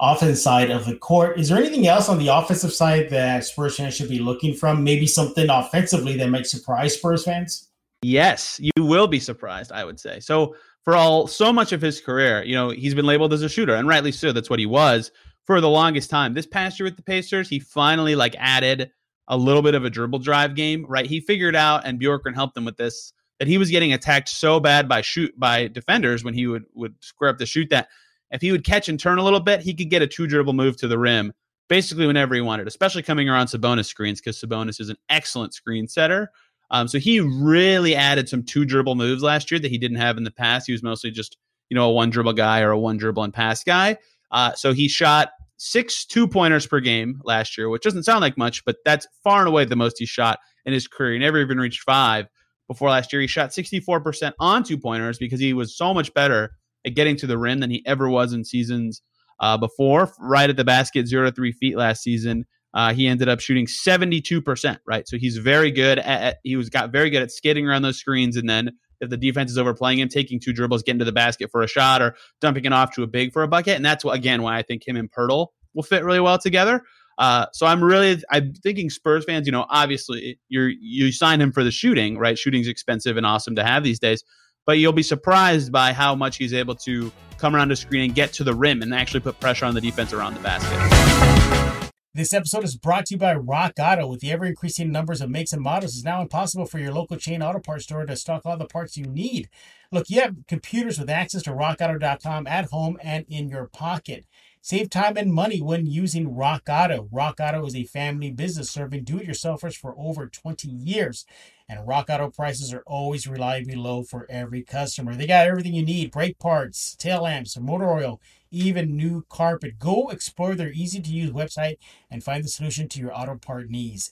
offense 0.00 0.40
side 0.40 0.70
of 0.70 0.86
the 0.86 0.96
court. 0.96 1.38
Is 1.38 1.50
there 1.50 1.58
anything 1.58 1.88
else 1.88 2.08
on 2.08 2.16
the 2.16 2.28
offensive 2.28 2.72
side 2.72 3.10
that 3.10 3.44
Spurs 3.44 3.76
fans 3.76 3.94
should 3.94 4.08
be 4.08 4.18
looking 4.18 4.54
from? 4.54 4.82
Maybe 4.82 5.06
something 5.06 5.50
offensively 5.50 6.16
that 6.16 6.30
might 6.30 6.46
surprise 6.46 6.94
Spurs 6.94 7.24
fans? 7.24 7.68
Yes, 8.00 8.58
you 8.58 8.82
will 8.82 9.06
be 9.06 9.20
surprised, 9.20 9.72
I 9.72 9.84
would 9.84 10.00
say. 10.00 10.18
So 10.20 10.56
for 10.84 10.96
all 10.96 11.26
so 11.26 11.52
much 11.52 11.72
of 11.72 11.82
his 11.82 12.00
career, 12.00 12.42
you 12.44 12.54
know, 12.54 12.70
he's 12.70 12.94
been 12.94 13.04
labeled 13.04 13.34
as 13.34 13.42
a 13.42 13.48
shooter, 13.50 13.74
and 13.74 13.86
rightly 13.86 14.10
so. 14.10 14.32
That's 14.32 14.48
what 14.48 14.58
he 14.58 14.64
was 14.64 15.10
for 15.44 15.60
the 15.60 15.68
longest 15.68 16.08
time. 16.08 16.32
This 16.32 16.46
past 16.46 16.80
year 16.80 16.86
with 16.86 16.96
the 16.96 17.02
Pacers, 17.02 17.46
he 17.46 17.58
finally 17.58 18.14
like 18.14 18.34
added 18.38 18.90
a 19.28 19.36
little 19.36 19.60
bit 19.60 19.74
of 19.74 19.84
a 19.84 19.90
dribble 19.90 20.20
drive 20.20 20.54
game, 20.54 20.86
right? 20.88 21.04
He 21.04 21.20
figured 21.20 21.54
out, 21.54 21.82
and 21.84 22.00
Bjorkgren 22.00 22.34
helped 22.34 22.56
him 22.56 22.64
with 22.64 22.78
this, 22.78 23.12
that 23.38 23.48
he 23.48 23.58
was 23.58 23.70
getting 23.70 23.92
attacked 23.92 24.28
so 24.28 24.60
bad 24.60 24.88
by 24.88 25.02
shoot 25.02 25.32
by 25.38 25.68
defenders 25.68 26.24
when 26.24 26.34
he 26.34 26.46
would 26.46 26.64
would 26.74 26.94
square 27.00 27.30
up 27.30 27.38
to 27.38 27.46
shoot 27.46 27.70
that 27.70 27.88
if 28.30 28.40
he 28.40 28.52
would 28.52 28.64
catch 28.64 28.88
and 28.88 28.98
turn 28.98 29.18
a 29.18 29.24
little 29.24 29.40
bit, 29.40 29.60
he 29.60 29.74
could 29.74 29.90
get 29.90 30.02
a 30.02 30.06
two 30.06 30.26
dribble 30.26 30.52
move 30.52 30.76
to 30.78 30.88
the 30.88 30.98
rim 30.98 31.32
basically 31.68 32.06
whenever 32.06 32.34
he 32.34 32.40
wanted, 32.40 32.66
especially 32.66 33.02
coming 33.02 33.28
around 33.28 33.46
Sabonis 33.46 33.86
screens 33.86 34.20
because 34.20 34.40
Sabonis 34.40 34.80
is 34.80 34.88
an 34.88 34.96
excellent 35.08 35.52
screen 35.54 35.88
setter. 35.88 36.30
Um, 36.70 36.88
so 36.88 36.98
he 36.98 37.20
really 37.20 37.94
added 37.94 38.28
some 38.28 38.42
two 38.42 38.64
dribble 38.64 38.94
moves 38.96 39.22
last 39.22 39.50
year 39.50 39.60
that 39.60 39.70
he 39.70 39.78
didn't 39.78 39.98
have 39.98 40.16
in 40.16 40.24
the 40.24 40.30
past. 40.30 40.66
He 40.66 40.72
was 40.72 40.82
mostly 40.82 41.10
just 41.10 41.36
you 41.68 41.74
know 41.74 41.88
a 41.88 41.92
one 41.92 42.10
dribble 42.10 42.34
guy 42.34 42.60
or 42.60 42.70
a 42.70 42.78
one 42.78 42.96
dribble 42.96 43.22
and 43.22 43.34
pass 43.34 43.62
guy. 43.62 43.98
Uh, 44.30 44.52
so 44.54 44.72
he 44.72 44.88
shot 44.88 45.30
six 45.56 46.04
two 46.04 46.26
pointers 46.26 46.66
per 46.66 46.80
game 46.80 47.20
last 47.24 47.56
year, 47.56 47.68
which 47.68 47.82
doesn't 47.82 48.02
sound 48.02 48.20
like 48.20 48.36
much, 48.36 48.64
but 48.64 48.76
that's 48.84 49.06
far 49.22 49.40
and 49.40 49.48
away 49.48 49.64
the 49.64 49.76
most 49.76 49.98
he 49.98 50.06
shot 50.06 50.40
in 50.64 50.72
his 50.72 50.88
career. 50.88 51.12
He 51.12 51.18
never 51.18 51.38
even 51.38 51.58
reached 51.58 51.82
five 51.82 52.26
before 52.68 52.90
last 52.90 53.12
year. 53.12 53.20
He 53.20 53.28
shot 53.28 53.50
64% 53.50 54.32
on 54.40 54.62
two 54.62 54.78
pointers 54.78 55.18
because 55.18 55.40
he 55.40 55.52
was 55.52 55.76
so 55.76 55.94
much 55.94 56.12
better 56.14 56.50
at 56.84 56.94
getting 56.94 57.16
to 57.16 57.26
the 57.26 57.38
rim 57.38 57.60
than 57.60 57.70
he 57.70 57.82
ever 57.86 58.08
was 58.08 58.32
in 58.32 58.44
seasons 58.44 59.02
uh, 59.40 59.56
before. 59.56 60.12
Right 60.20 60.50
at 60.50 60.56
the 60.56 60.64
basket, 60.64 61.06
zero 61.06 61.26
to 61.26 61.32
three 61.32 61.52
feet 61.52 61.76
last 61.76 62.02
season. 62.02 62.44
Uh, 62.74 62.92
he 62.92 63.06
ended 63.06 63.28
up 63.28 63.40
shooting 63.40 63.66
72%, 63.66 64.78
right? 64.86 65.08
So 65.08 65.16
he's 65.16 65.38
very 65.38 65.70
good 65.70 65.98
at, 65.98 66.22
at, 66.22 66.36
he 66.44 66.56
was 66.56 66.68
got 66.68 66.90
very 66.90 67.08
good 67.08 67.22
at 67.22 67.30
skating 67.30 67.66
around 67.66 67.82
those 67.82 67.98
screens 67.98 68.36
and 68.36 68.48
then 68.48 68.72
if 69.00 69.10
the 69.10 69.16
defense 69.16 69.50
is 69.50 69.58
overplaying 69.58 69.98
him, 69.98 70.08
taking 70.08 70.40
two 70.40 70.52
dribbles, 70.52 70.82
getting 70.82 70.98
to 71.00 71.04
the 71.04 71.12
basket 71.12 71.50
for 71.50 71.62
a 71.62 71.66
shot 71.66 72.02
or 72.02 72.16
dumping 72.40 72.64
it 72.64 72.72
off 72.72 72.94
to 72.94 73.02
a 73.02 73.06
big 73.06 73.32
for 73.32 73.42
a 73.42 73.48
bucket. 73.48 73.76
And 73.76 73.84
that's 73.84 74.04
what, 74.04 74.16
again, 74.16 74.42
why 74.42 74.56
I 74.56 74.62
think 74.62 74.86
him 74.86 74.96
and 74.96 75.10
Poeltl 75.10 75.48
will 75.74 75.82
fit 75.82 76.04
really 76.04 76.20
well 76.20 76.38
together. 76.38 76.82
Uh, 77.18 77.46
so 77.52 77.66
I'm 77.66 77.82
really 77.82 78.22
I'm 78.30 78.52
thinking 78.54 78.90
Spurs 78.90 79.24
fans, 79.24 79.46
you 79.46 79.52
know, 79.52 79.66
obviously 79.70 80.38
you're 80.48 80.68
you 80.68 81.12
sign 81.12 81.40
him 81.40 81.52
for 81.52 81.64
the 81.64 81.70
shooting, 81.70 82.18
right? 82.18 82.38
Shooting's 82.38 82.68
expensive 82.68 83.16
and 83.16 83.24
awesome 83.24 83.56
to 83.56 83.64
have 83.64 83.82
these 83.84 83.98
days 83.98 84.22
but 84.66 84.78
you'll 84.78 84.92
be 84.92 85.02
surprised 85.02 85.72
by 85.72 85.92
how 85.92 86.14
much 86.14 86.36
he's 86.36 86.52
able 86.52 86.74
to 86.74 87.10
come 87.38 87.54
around 87.54 87.68
the 87.68 87.76
screen 87.76 88.02
and 88.02 88.14
get 88.14 88.32
to 88.34 88.44
the 88.44 88.52
rim 88.52 88.82
and 88.82 88.92
actually 88.92 89.20
put 89.20 89.38
pressure 89.40 89.64
on 89.64 89.74
the 89.74 89.80
defense 89.80 90.12
around 90.12 90.34
the 90.34 90.40
basket. 90.40 91.92
This 92.12 92.32
episode 92.32 92.64
is 92.64 92.76
brought 92.76 93.06
to 93.06 93.14
you 93.14 93.18
by 93.18 93.34
Rock 93.34 93.74
Auto. 93.78 94.06
With 94.08 94.20
the 94.20 94.32
ever 94.32 94.46
increasing 94.46 94.90
numbers 94.90 95.20
of 95.20 95.30
makes 95.30 95.52
and 95.52 95.62
models, 95.62 95.96
it's 95.96 96.04
now 96.04 96.22
impossible 96.22 96.64
for 96.64 96.78
your 96.78 96.92
local 96.92 97.18
chain 97.18 97.42
auto 97.42 97.60
parts 97.60 97.84
store 97.84 98.06
to 98.06 98.16
stock 98.16 98.42
all 98.44 98.56
the 98.56 98.64
parts 98.64 98.96
you 98.96 99.04
need. 99.04 99.48
Look, 99.92 100.10
you 100.10 100.20
have 100.20 100.36
computers 100.48 100.98
with 100.98 101.10
access 101.10 101.42
to 101.44 101.50
rockauto.com 101.52 102.46
at 102.46 102.66
home 102.66 102.98
and 103.02 103.24
in 103.28 103.48
your 103.48 103.66
pocket. 103.66 104.24
Save 104.60 104.90
time 104.90 105.16
and 105.16 105.32
money 105.32 105.62
when 105.62 105.86
using 105.86 106.34
Rock 106.34 106.62
Auto. 106.68 107.08
Rock 107.12 107.38
Auto 107.38 107.64
is 107.66 107.76
a 107.76 107.84
family 107.84 108.32
business 108.32 108.68
serving 108.68 109.04
do 109.04 109.18
it 109.18 109.28
yourselfers 109.28 109.76
for 109.76 109.94
over 109.96 110.26
20 110.26 110.68
years. 110.68 111.24
And 111.68 111.86
Rock 111.86 112.10
Auto 112.10 112.30
prices 112.30 112.74
are 112.74 112.82
always 112.84 113.28
reliably 113.28 113.76
low 113.76 114.02
for 114.02 114.26
every 114.28 114.64
customer. 114.64 115.14
They 115.14 115.28
got 115.28 115.46
everything 115.46 115.74
you 115.74 115.84
need 115.84 116.10
brake 116.10 116.40
parts, 116.40 116.96
tail 116.96 117.22
lamps, 117.22 117.56
motor 117.56 117.88
oil, 117.88 118.20
even 118.50 118.96
new 118.96 119.24
carpet. 119.28 119.78
Go 119.78 120.08
explore 120.08 120.56
their 120.56 120.72
easy 120.72 121.00
to 121.00 121.10
use 121.12 121.30
website 121.30 121.76
and 122.10 122.24
find 122.24 122.42
the 122.42 122.48
solution 122.48 122.88
to 122.88 123.00
your 123.00 123.16
auto 123.16 123.36
part 123.36 123.70
needs. 123.70 124.10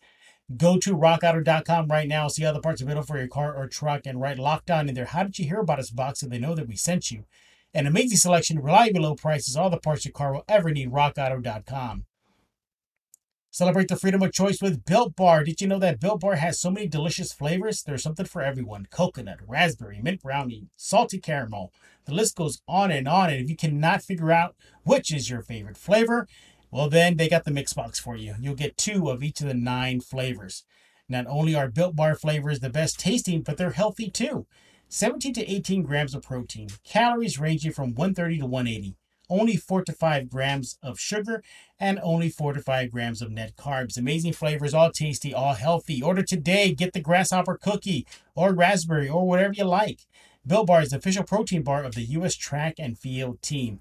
Go 0.56 0.78
to 0.78 0.94
rockauto.com 0.94 1.88
right 1.88 2.06
now, 2.06 2.28
see 2.28 2.44
the 2.44 2.60
parts 2.60 2.82
available 2.82 3.06
for 3.06 3.18
your 3.18 3.28
car 3.28 3.54
or 3.54 3.66
truck, 3.66 4.02
and 4.04 4.20
write 4.20 4.38
locked 4.38 4.70
on 4.70 4.88
in 4.88 4.94
there. 4.94 5.06
How 5.06 5.22
did 5.22 5.38
you 5.38 5.46
hear 5.46 5.60
about 5.60 5.78
us 5.78 5.90
box 5.90 6.20
so 6.20 6.28
they 6.28 6.38
know 6.38 6.54
that 6.54 6.68
we 6.68 6.76
sent 6.76 7.10
you? 7.10 7.24
An 7.72 7.86
amazing 7.86 8.18
selection, 8.18 8.60
reliable 8.60 9.02
low 9.02 9.14
prices, 9.14 9.56
all 9.56 9.70
the 9.70 9.78
parts 9.78 10.04
your 10.04 10.12
car 10.12 10.34
will 10.34 10.44
ever 10.46 10.70
need. 10.70 10.92
RockAuto.com. 10.92 12.04
Celebrate 13.50 13.86
the 13.86 13.96
freedom 13.96 14.20
of 14.20 14.32
choice 14.32 14.60
with 14.60 14.84
Built 14.84 15.14
Bar. 15.14 15.44
Did 15.44 15.60
you 15.60 15.68
know 15.68 15.78
that 15.78 16.00
Built 16.00 16.20
Bar 16.20 16.34
has 16.34 16.60
so 16.60 16.72
many 16.72 16.88
delicious 16.88 17.32
flavors? 17.32 17.82
There's 17.82 18.02
something 18.02 18.26
for 18.26 18.42
everyone 18.42 18.88
coconut, 18.90 19.38
raspberry, 19.46 20.00
mint 20.02 20.22
brownie, 20.22 20.66
salty 20.76 21.18
caramel. 21.18 21.72
The 22.06 22.14
list 22.14 22.36
goes 22.36 22.60
on 22.66 22.90
and 22.90 23.06
on. 23.06 23.30
And 23.30 23.40
if 23.40 23.48
you 23.48 23.56
cannot 23.56 24.02
figure 24.02 24.32
out 24.32 24.56
which 24.82 25.14
is 25.14 25.30
your 25.30 25.40
favorite 25.40 25.76
flavor, 25.76 26.26
well, 26.74 26.88
then 26.88 27.16
they 27.16 27.28
got 27.28 27.44
the 27.44 27.52
mix 27.52 27.72
box 27.72 28.00
for 28.00 28.16
you. 28.16 28.34
You'll 28.40 28.56
get 28.56 28.76
two 28.76 29.08
of 29.08 29.22
each 29.22 29.40
of 29.40 29.46
the 29.46 29.54
nine 29.54 30.00
flavors. 30.00 30.64
Not 31.08 31.24
only 31.28 31.54
are 31.54 31.68
Built 31.68 31.94
Bar 31.94 32.16
flavors 32.16 32.58
the 32.58 32.68
best 32.68 32.98
tasting, 32.98 33.42
but 33.42 33.56
they're 33.56 33.70
healthy 33.70 34.10
too. 34.10 34.48
17 34.88 35.34
to 35.34 35.48
18 35.48 35.84
grams 35.84 36.16
of 36.16 36.24
protein, 36.24 36.66
calories 36.82 37.38
ranging 37.38 37.70
from 37.70 37.94
130 37.94 38.38
to 38.40 38.46
180, 38.46 38.96
only 39.30 39.56
4 39.56 39.84
to 39.84 39.92
5 39.92 40.28
grams 40.28 40.76
of 40.82 40.98
sugar, 40.98 41.44
and 41.78 42.00
only 42.02 42.28
4 42.28 42.54
to 42.54 42.60
5 42.60 42.90
grams 42.90 43.22
of 43.22 43.30
net 43.30 43.54
carbs. 43.56 43.96
Amazing 43.96 44.32
flavors, 44.32 44.74
all 44.74 44.90
tasty, 44.90 45.32
all 45.32 45.54
healthy. 45.54 46.02
Order 46.02 46.24
today. 46.24 46.74
Get 46.74 46.92
the 46.92 47.00
grasshopper 47.00 47.56
cookie 47.56 48.04
or 48.34 48.52
raspberry 48.52 49.08
or 49.08 49.28
whatever 49.28 49.54
you 49.54 49.64
like. 49.64 50.00
Built 50.46 50.66
Bar 50.66 50.82
is 50.82 50.90
the 50.90 50.96
official 50.96 51.24
protein 51.24 51.62
bar 51.62 51.84
of 51.84 51.94
the 51.94 52.02
U.S. 52.02 52.34
track 52.34 52.74
and 52.78 52.98
field 52.98 53.40
team. 53.40 53.80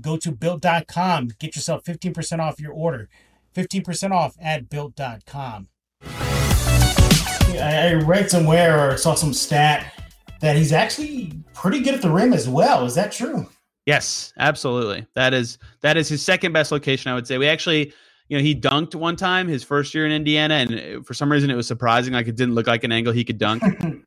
Go 0.00 0.16
to 0.18 0.32
built.com. 0.32 1.30
Get 1.38 1.56
yourself 1.56 1.84
15% 1.84 2.40
off 2.40 2.60
your 2.60 2.72
order. 2.72 3.08
15% 3.54 4.12
off 4.12 4.36
at 4.40 4.68
built.com. 4.68 5.68
I 6.02 7.94
read 7.94 8.30
somewhere 8.30 8.92
or 8.92 8.96
saw 8.96 9.14
some 9.14 9.32
stat 9.32 9.92
that 10.40 10.56
he's 10.56 10.72
actually 10.72 11.32
pretty 11.54 11.80
good 11.80 11.94
at 11.94 12.02
the 12.02 12.10
rim 12.10 12.32
as 12.32 12.48
well. 12.48 12.84
Is 12.84 12.94
that 12.94 13.12
true? 13.12 13.46
Yes, 13.86 14.32
absolutely. 14.38 15.06
That 15.14 15.34
is 15.34 15.58
that 15.80 15.96
is 15.96 16.08
his 16.08 16.22
second 16.22 16.52
best 16.52 16.70
location. 16.70 17.10
I 17.10 17.14
would 17.14 17.26
say 17.26 17.38
we 17.38 17.48
actually, 17.48 17.92
you 18.30 18.38
know, 18.38 18.44
he 18.44 18.54
dunked 18.54 18.94
one 18.94 19.16
time 19.16 19.48
his 19.48 19.64
first 19.64 19.92
year 19.92 20.06
in 20.06 20.12
Indiana, 20.12 20.54
and 20.54 21.04
for 21.04 21.14
some 21.14 21.32
reason 21.32 21.50
it 21.50 21.56
was 21.56 21.66
surprising. 21.66 22.12
Like 22.12 22.28
it 22.28 22.36
didn't 22.36 22.54
look 22.54 22.68
like 22.68 22.84
an 22.84 22.92
angle 22.92 23.12
he 23.12 23.24
could 23.24 23.38
dunk. 23.38 23.60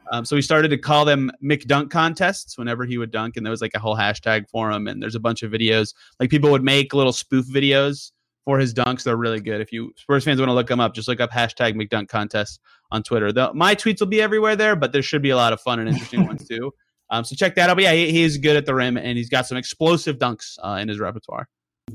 um, 0.13 0.23
so 0.23 0.37
we 0.37 0.41
started 0.41 0.69
to 0.69 0.77
call 0.77 1.03
them 1.03 1.29
McDunk 1.43 1.89
contests 1.89 2.57
whenever 2.57 2.85
he 2.85 2.97
would 2.97 3.11
dunk, 3.11 3.35
and 3.35 3.45
there 3.45 3.51
was 3.51 3.59
like 3.59 3.73
a 3.75 3.79
whole 3.79 3.97
hashtag 3.97 4.49
for 4.49 4.71
him. 4.71 4.87
And 4.87 5.03
there's 5.03 5.15
a 5.15 5.19
bunch 5.19 5.43
of 5.43 5.51
videos. 5.51 5.93
Like 6.21 6.29
people 6.29 6.51
would 6.51 6.63
make 6.63 6.93
little 6.93 7.11
spoof 7.11 7.45
videos 7.47 8.13
for 8.45 8.57
his 8.59 8.73
dunks. 8.73 9.03
They're 9.03 9.17
really 9.17 9.41
good. 9.41 9.59
If 9.59 9.73
you 9.73 9.91
Spurs 9.97 10.23
fans 10.23 10.39
want 10.39 10.47
to 10.49 10.53
look 10.53 10.67
them 10.67 10.79
up, 10.79 10.95
just 10.95 11.09
look 11.09 11.19
up 11.19 11.29
hashtag 11.29 11.75
McDunk 11.75 12.07
contest 12.07 12.61
on 12.91 13.03
Twitter. 13.03 13.33
The, 13.33 13.53
my 13.53 13.75
tweets 13.75 13.99
will 13.99 14.07
be 14.07 14.21
everywhere 14.21 14.55
there, 14.55 14.77
but 14.77 14.93
there 14.93 15.01
should 15.01 15.21
be 15.21 15.31
a 15.31 15.35
lot 15.35 15.51
of 15.51 15.59
fun 15.59 15.79
and 15.79 15.89
interesting 15.89 16.25
ones 16.25 16.47
too. 16.47 16.71
Um, 17.09 17.23
so 17.23 17.35
check 17.35 17.53
that 17.55 17.69
out. 17.69 17.75
But 17.75 17.83
yeah, 17.83 17.93
he, 17.93 18.11
he's 18.11 18.37
good 18.37 18.55
at 18.55 18.65
the 18.65 18.73
rim 18.73 18.97
and 18.97 19.17
he's 19.19 19.29
got 19.29 19.45
some 19.45 19.55
explosive 19.55 20.17
dunks 20.17 20.57
uh, 20.63 20.79
in 20.81 20.87
his 20.87 20.99
repertoire. 20.99 21.47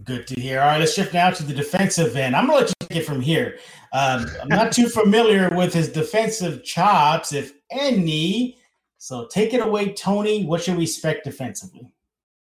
Good 0.04 0.26
to 0.28 0.40
hear. 0.40 0.60
All 0.60 0.66
right, 0.66 0.78
let's 0.78 0.94
shift 0.94 1.14
now 1.14 1.30
to 1.30 1.42
the 1.42 1.54
defensive 1.54 2.16
end. 2.16 2.36
I'm 2.36 2.46
gonna 2.46 2.60
let 2.60 2.68
you 2.68 2.74
take 2.80 2.98
it 2.98 3.06
from 3.06 3.20
here. 3.20 3.58
Um, 3.92 4.26
I'm 4.40 4.48
not 4.48 4.70
too 4.70 4.88
familiar 4.88 5.48
with 5.50 5.72
his 5.72 5.88
defensive 5.88 6.62
chops, 6.62 7.32
if 7.32 7.52
any. 7.70 8.58
So 8.98 9.26
take 9.28 9.54
it 9.54 9.64
away, 9.64 9.92
Tony. 9.92 10.44
What 10.44 10.62
should 10.62 10.76
we 10.76 10.84
expect 10.84 11.24
defensively? 11.24 11.90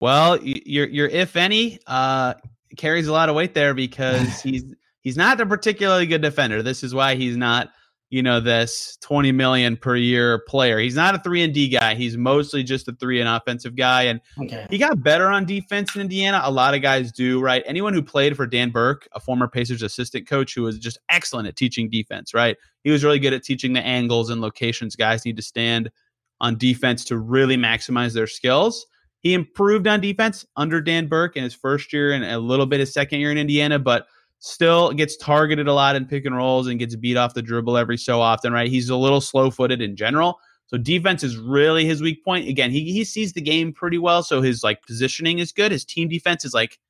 Well, 0.00 0.38
your 0.42 0.86
your 0.88 1.08
if 1.08 1.36
any 1.36 1.78
uh, 1.86 2.34
carries 2.76 3.06
a 3.06 3.12
lot 3.12 3.28
of 3.28 3.34
weight 3.34 3.54
there 3.54 3.72
because 3.72 4.40
he's 4.42 4.64
he's 5.00 5.16
not 5.16 5.40
a 5.40 5.46
particularly 5.46 6.06
good 6.06 6.22
defender. 6.22 6.62
This 6.62 6.82
is 6.82 6.94
why 6.94 7.14
he's 7.14 7.36
not 7.36 7.70
you 8.12 8.22
know 8.22 8.40
this 8.40 8.98
20 9.00 9.32
million 9.32 9.74
per 9.74 9.96
year 9.96 10.40
player. 10.40 10.78
He's 10.78 10.94
not 10.94 11.14
a 11.14 11.18
3 11.18 11.44
and 11.44 11.54
D 11.54 11.70
guy. 11.70 11.94
He's 11.94 12.14
mostly 12.14 12.62
just 12.62 12.86
a 12.86 12.92
3 12.92 13.20
and 13.20 13.28
offensive 13.28 13.74
guy 13.74 14.02
and 14.02 14.20
okay. 14.38 14.66
he 14.68 14.76
got 14.76 15.02
better 15.02 15.28
on 15.28 15.46
defense 15.46 15.94
in 15.94 16.02
Indiana. 16.02 16.42
A 16.44 16.50
lot 16.50 16.74
of 16.74 16.82
guys 16.82 17.10
do, 17.10 17.40
right? 17.40 17.62
Anyone 17.64 17.94
who 17.94 18.02
played 18.02 18.36
for 18.36 18.46
Dan 18.46 18.68
Burke, 18.68 19.08
a 19.12 19.20
former 19.20 19.48
Pacers 19.48 19.80
assistant 19.80 20.28
coach 20.28 20.54
who 20.54 20.60
was 20.60 20.78
just 20.78 20.98
excellent 21.08 21.48
at 21.48 21.56
teaching 21.56 21.88
defense, 21.88 22.34
right? 22.34 22.58
He 22.84 22.90
was 22.90 23.02
really 23.02 23.18
good 23.18 23.32
at 23.32 23.44
teaching 23.44 23.72
the 23.72 23.80
angles 23.80 24.28
and 24.28 24.42
locations 24.42 24.94
guys 24.94 25.24
need 25.24 25.38
to 25.38 25.42
stand 25.42 25.90
on 26.38 26.58
defense 26.58 27.06
to 27.06 27.16
really 27.16 27.56
maximize 27.56 28.12
their 28.12 28.26
skills. 28.26 28.84
He 29.20 29.32
improved 29.32 29.86
on 29.86 30.02
defense 30.02 30.44
under 30.54 30.82
Dan 30.82 31.06
Burke 31.06 31.38
in 31.38 31.44
his 31.44 31.54
first 31.54 31.94
year 31.94 32.12
and 32.12 32.26
a 32.26 32.38
little 32.38 32.66
bit 32.66 32.80
his 32.80 32.92
second 32.92 33.20
year 33.20 33.30
in 33.30 33.38
Indiana, 33.38 33.78
but 33.78 34.06
still 34.44 34.92
gets 34.92 35.16
targeted 35.16 35.68
a 35.68 35.72
lot 35.72 35.94
in 35.94 36.04
pick 36.04 36.26
and 36.26 36.36
rolls 36.36 36.66
and 36.66 36.80
gets 36.80 36.96
beat 36.96 37.16
off 37.16 37.32
the 37.32 37.42
dribble 37.42 37.76
every 37.76 37.96
so 37.96 38.20
often, 38.20 38.52
right? 38.52 38.68
He's 38.68 38.88
a 38.88 38.96
little 38.96 39.20
slow 39.20 39.52
footed 39.52 39.80
in 39.80 39.94
general. 39.94 40.40
So 40.66 40.76
defense 40.76 41.22
is 41.22 41.36
really 41.36 41.84
his 41.84 42.02
weak 42.02 42.24
point. 42.24 42.48
Again, 42.48 42.72
he, 42.72 42.92
he 42.92 43.04
sees 43.04 43.34
the 43.34 43.40
game 43.40 43.72
pretty 43.72 43.98
well. 43.98 44.24
So 44.24 44.42
his 44.42 44.64
like 44.64 44.82
positioning 44.84 45.38
is 45.38 45.52
good. 45.52 45.70
His 45.70 45.84
team 45.84 46.08
defense 46.08 46.44
is 46.44 46.52
like 46.52 46.80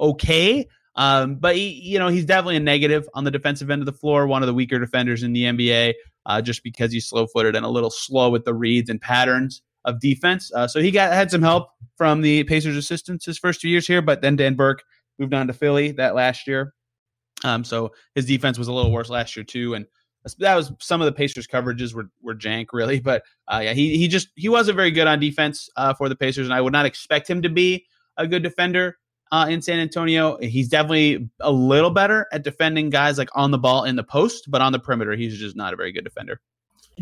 okay. 0.00 0.66
Um, 0.96 1.36
but 1.36 1.54
he, 1.54 1.68
you 1.68 1.98
know, 2.00 2.08
he's 2.08 2.24
definitely 2.24 2.56
a 2.56 2.60
negative 2.60 3.08
on 3.14 3.22
the 3.22 3.30
defensive 3.30 3.70
end 3.70 3.82
of 3.82 3.86
the 3.86 3.92
floor, 3.92 4.26
one 4.26 4.42
of 4.42 4.48
the 4.48 4.54
weaker 4.54 4.80
defenders 4.80 5.22
in 5.22 5.32
the 5.32 5.44
NBA, 5.44 5.94
uh, 6.24 6.42
just 6.42 6.64
because 6.64 6.90
he's 6.90 7.06
slow 7.06 7.28
footed 7.28 7.54
and 7.54 7.64
a 7.64 7.68
little 7.68 7.90
slow 7.90 8.30
with 8.30 8.44
the 8.44 8.54
reads 8.54 8.90
and 8.90 9.00
patterns 9.00 9.62
of 9.84 10.00
defense. 10.00 10.50
Uh, 10.52 10.66
so 10.66 10.80
he 10.80 10.90
got 10.90 11.12
had 11.12 11.30
some 11.30 11.42
help 11.42 11.68
from 11.96 12.22
the 12.22 12.42
Pacers 12.44 12.76
assistants 12.76 13.26
his 13.26 13.38
first 13.38 13.60
two 13.60 13.68
years 13.68 13.86
here, 13.86 14.02
but 14.02 14.22
then 14.22 14.34
Dan 14.34 14.54
Burke 14.54 14.82
moved 15.20 15.34
on 15.34 15.46
to 15.46 15.52
Philly 15.52 15.92
that 15.92 16.16
last 16.16 16.48
year. 16.48 16.74
Um, 17.44 17.64
so 17.64 17.92
his 18.14 18.26
defense 18.26 18.58
was 18.58 18.68
a 18.68 18.72
little 18.72 18.90
worse 18.90 19.10
last 19.10 19.36
year 19.36 19.44
too, 19.44 19.74
and 19.74 19.86
that 20.38 20.54
was 20.54 20.72
some 20.80 21.00
of 21.00 21.06
the 21.06 21.12
Pacers 21.12 21.46
coverages 21.46 21.94
were 21.94 22.10
were 22.22 22.34
jank 22.34 22.68
really, 22.72 23.00
but 23.10 23.22
uh, 23.48 23.60
yeah, 23.62 23.72
he 23.72 23.96
he 23.96 24.08
just 24.08 24.28
he 24.34 24.48
wasn't 24.48 24.76
very 24.76 24.90
good 24.90 25.06
on 25.06 25.20
defense 25.20 25.68
uh, 25.76 25.94
for 25.94 26.08
the 26.08 26.16
Pacers, 26.16 26.46
and 26.46 26.54
I 26.54 26.60
would 26.60 26.72
not 26.72 26.86
expect 26.86 27.28
him 27.28 27.42
to 27.42 27.48
be 27.48 27.86
a 28.16 28.26
good 28.26 28.42
defender 28.42 28.98
uh, 29.32 29.46
in 29.48 29.62
San 29.62 29.78
Antonio. 29.78 30.38
He's 30.38 30.68
definitely 30.68 31.28
a 31.40 31.52
little 31.52 31.90
better 31.90 32.26
at 32.32 32.42
defending 32.42 32.90
guys 32.90 33.18
like 33.18 33.28
on 33.34 33.50
the 33.50 33.58
ball 33.58 33.84
in 33.84 33.96
the 33.96 34.04
post, 34.04 34.50
but 34.50 34.60
on 34.60 34.72
the 34.72 34.78
perimeter, 34.78 35.12
he's 35.12 35.38
just 35.38 35.56
not 35.56 35.72
a 35.72 35.76
very 35.76 35.92
good 35.92 36.04
defender. 36.04 36.40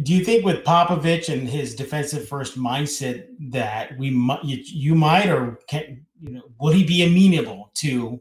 Do 0.03 0.13
you 0.13 0.25
think 0.25 0.45
with 0.45 0.65
Popovich 0.65 1.33
and 1.33 1.49
his 1.49 1.77
defensive 1.77 2.27
first 2.27 2.59
mindset 2.59 3.27
that 3.51 3.97
we 3.97 4.11
might 4.11 4.43
you, 4.45 4.59
you 4.65 4.95
might 4.97 5.29
or 5.29 5.61
can 5.69 6.05
you 6.21 6.33
know 6.33 6.43
would 6.61 6.75
he 6.75 6.85
be 6.85 7.05
amenable 7.05 7.71
to 7.75 8.21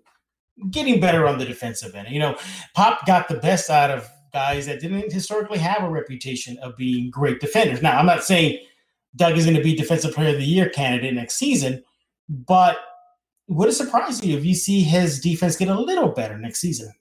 getting 0.70 1.00
better 1.00 1.28
on 1.28 1.38
the 1.38 1.46
defensive 1.46 1.96
end. 1.96 2.10
You 2.10 2.20
know, 2.20 2.38
Pop 2.76 3.06
got 3.06 3.28
the 3.28 3.36
best 3.36 3.70
out 3.70 3.92
of 3.92 4.10
guys 4.32 4.66
that 4.66 4.82
didn't 4.82 5.12
historically 5.12 5.60
have 5.60 5.84
a 5.84 5.90
reputation 5.90 6.58
of 6.60 6.76
being 6.76 7.10
great 7.10 7.40
defenders. 7.40 7.82
Now, 7.82 8.00
I'm 8.00 8.06
not 8.06 8.24
saying 8.24 8.60
Doug 9.16 9.38
is 9.38 9.46
going 9.46 9.58
to 9.58 9.64
be 9.64 9.76
Defensive 9.76 10.14
Player 10.14 10.30
of 10.30 10.38
the 10.38 10.46
Year 10.46 10.70
candidate 10.70 11.14
next 11.14 11.36
season, 11.36 11.84
but 12.30 12.78
would 13.48 13.70
it 13.70 13.74
surprise 13.74 14.24
you 14.24 14.38
if 14.38 14.46
you 14.46 14.56
see 14.56 14.82
his 14.82 15.20
defense 15.20 15.56
get 15.56 15.68
a 15.68 15.80
little 15.80 16.10
better 16.10 16.38
next 16.38 16.60
season? 16.60 16.92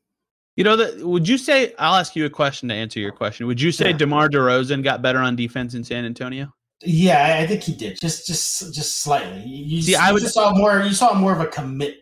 You 0.57 0.65
know, 0.65 0.77
that 0.77 0.99
would 0.99 1.27
you 1.27 1.39
say? 1.39 1.73
I'll 1.79 1.95
ask 1.95 2.15
you 2.15 2.27
a 2.27 2.31
question 2.31 2.69
to 2.69 2.75
answer 2.75 3.01
your 3.01 3.13
question. 3.13 3.47
Would 3.47 3.61
you 3.61 3.73
say 3.73 3.91
yeah. 3.91 3.97
DeMar 3.97 4.29
DeRozan 4.29 4.85
got 4.85 5.01
better 5.01 5.21
on 5.21 5.35
defense 5.35 5.73
in 5.73 5.83
San 5.83 6.05
Antonio? 6.05 6.53
Yeah, 6.85 7.39
I 7.41 7.47
think 7.47 7.63
he 7.63 7.73
did. 7.73 7.99
Just, 8.01 8.27
just, 8.27 8.75
just 8.75 9.03
slightly. 9.03 9.43
You, 9.45 9.81
see, 9.81 9.95
I 9.95 10.13
would, 10.13 10.23
saw 10.23 10.53
more. 10.53 10.83
You 10.83 10.93
saw 10.93 11.15
more 11.15 11.33
of 11.33 11.41
a 11.41 11.47
commit 11.47 12.02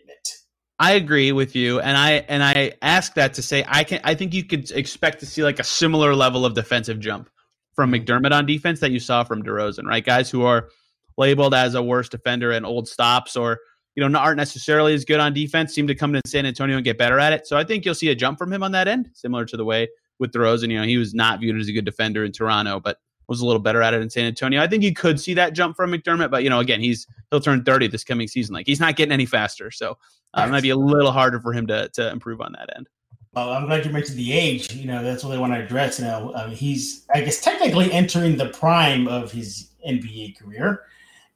I 0.80 0.92
agree 0.92 1.30
with 1.30 1.54
you, 1.54 1.78
and 1.78 1.94
I 1.94 2.12
and 2.26 2.42
I 2.42 2.72
ask 2.80 3.12
that 3.14 3.34
to 3.34 3.42
say 3.42 3.62
I 3.68 3.84
can 3.84 4.00
I 4.02 4.14
think 4.14 4.32
you 4.32 4.42
could 4.42 4.70
expect 4.70 5.20
to 5.20 5.26
see 5.26 5.44
like 5.44 5.58
a 5.58 5.64
similar 5.64 6.14
level 6.14 6.46
of 6.46 6.54
defensive 6.54 6.98
jump 6.98 7.28
from 7.74 7.90
hmm. 7.90 7.96
McDermott 7.96 8.32
on 8.32 8.46
defense 8.46 8.80
that 8.80 8.90
you 8.90 8.98
saw 8.98 9.22
from 9.22 9.42
DeRozan, 9.42 9.84
right? 9.84 10.04
Guys 10.04 10.30
who 10.30 10.42
are 10.42 10.70
labeled 11.18 11.52
as 11.52 11.74
a 11.74 11.82
worse 11.82 12.08
defender 12.08 12.50
and 12.50 12.64
old 12.64 12.88
stops, 12.88 13.36
or 13.36 13.58
you 13.94 14.08
know 14.08 14.18
aren't 14.18 14.38
necessarily 14.38 14.94
as 14.94 15.04
good 15.04 15.20
on 15.20 15.34
defense, 15.34 15.74
seem 15.74 15.86
to 15.86 15.94
come 15.94 16.14
to 16.14 16.22
San 16.26 16.46
Antonio 16.46 16.76
and 16.76 16.84
get 16.84 16.96
better 16.96 17.18
at 17.18 17.34
it. 17.34 17.46
So 17.46 17.58
I 17.58 17.64
think 17.64 17.84
you'll 17.84 17.94
see 17.94 18.08
a 18.08 18.14
jump 18.14 18.38
from 18.38 18.50
him 18.50 18.62
on 18.62 18.72
that 18.72 18.88
end, 18.88 19.10
similar 19.12 19.44
to 19.44 19.58
the 19.58 19.66
way 19.66 19.86
with 20.18 20.32
DeRozan. 20.32 20.70
You 20.70 20.80
know, 20.80 20.86
he 20.86 20.96
was 20.96 21.12
not 21.12 21.40
viewed 21.40 21.60
as 21.60 21.68
a 21.68 21.72
good 21.72 21.84
defender 21.84 22.24
in 22.24 22.32
Toronto, 22.32 22.80
but 22.80 22.96
was 23.30 23.40
a 23.40 23.46
little 23.46 23.62
better 23.62 23.80
at 23.80 23.94
it 23.94 24.02
in 24.02 24.10
San 24.10 24.26
Antonio. 24.26 24.60
I 24.60 24.66
think 24.66 24.82
you 24.82 24.92
could 24.92 25.20
see 25.20 25.34
that 25.34 25.54
jump 25.54 25.76
from 25.76 25.92
McDermott, 25.92 26.32
but 26.32 26.42
you 26.42 26.50
know, 26.50 26.58
again, 26.58 26.80
he's 26.80 27.06
he'll 27.30 27.40
turn 27.40 27.62
30 27.62 27.86
this 27.86 28.02
coming 28.02 28.26
season. 28.26 28.54
Like 28.54 28.66
he's 28.66 28.80
not 28.80 28.96
getting 28.96 29.12
any 29.12 29.24
faster, 29.24 29.70
so 29.70 29.96
uh, 30.34 30.44
it 30.46 30.50
might 30.50 30.64
be 30.64 30.70
a 30.70 30.76
little 30.76 31.12
harder 31.12 31.38
for 31.38 31.52
him 31.52 31.66
to 31.68 31.88
to 31.90 32.10
improve 32.10 32.40
on 32.40 32.52
that 32.58 32.68
end. 32.76 32.88
Well, 33.32 33.50
I'm 33.50 33.66
glad 33.66 33.86
you 33.86 33.92
mentioned 33.92 34.18
the 34.18 34.32
age. 34.32 34.74
You 34.74 34.86
know, 34.86 35.04
that's 35.04 35.22
what 35.22 35.30
they 35.30 35.38
want 35.38 35.54
to 35.54 35.60
address. 35.60 36.00
You 36.00 36.06
know, 36.06 36.32
um, 36.34 36.50
he's 36.50 37.06
I 37.14 37.20
guess 37.20 37.40
technically 37.40 37.90
entering 37.92 38.36
the 38.36 38.48
prime 38.48 39.06
of 39.06 39.30
his 39.30 39.70
NBA 39.88 40.36
career, 40.36 40.82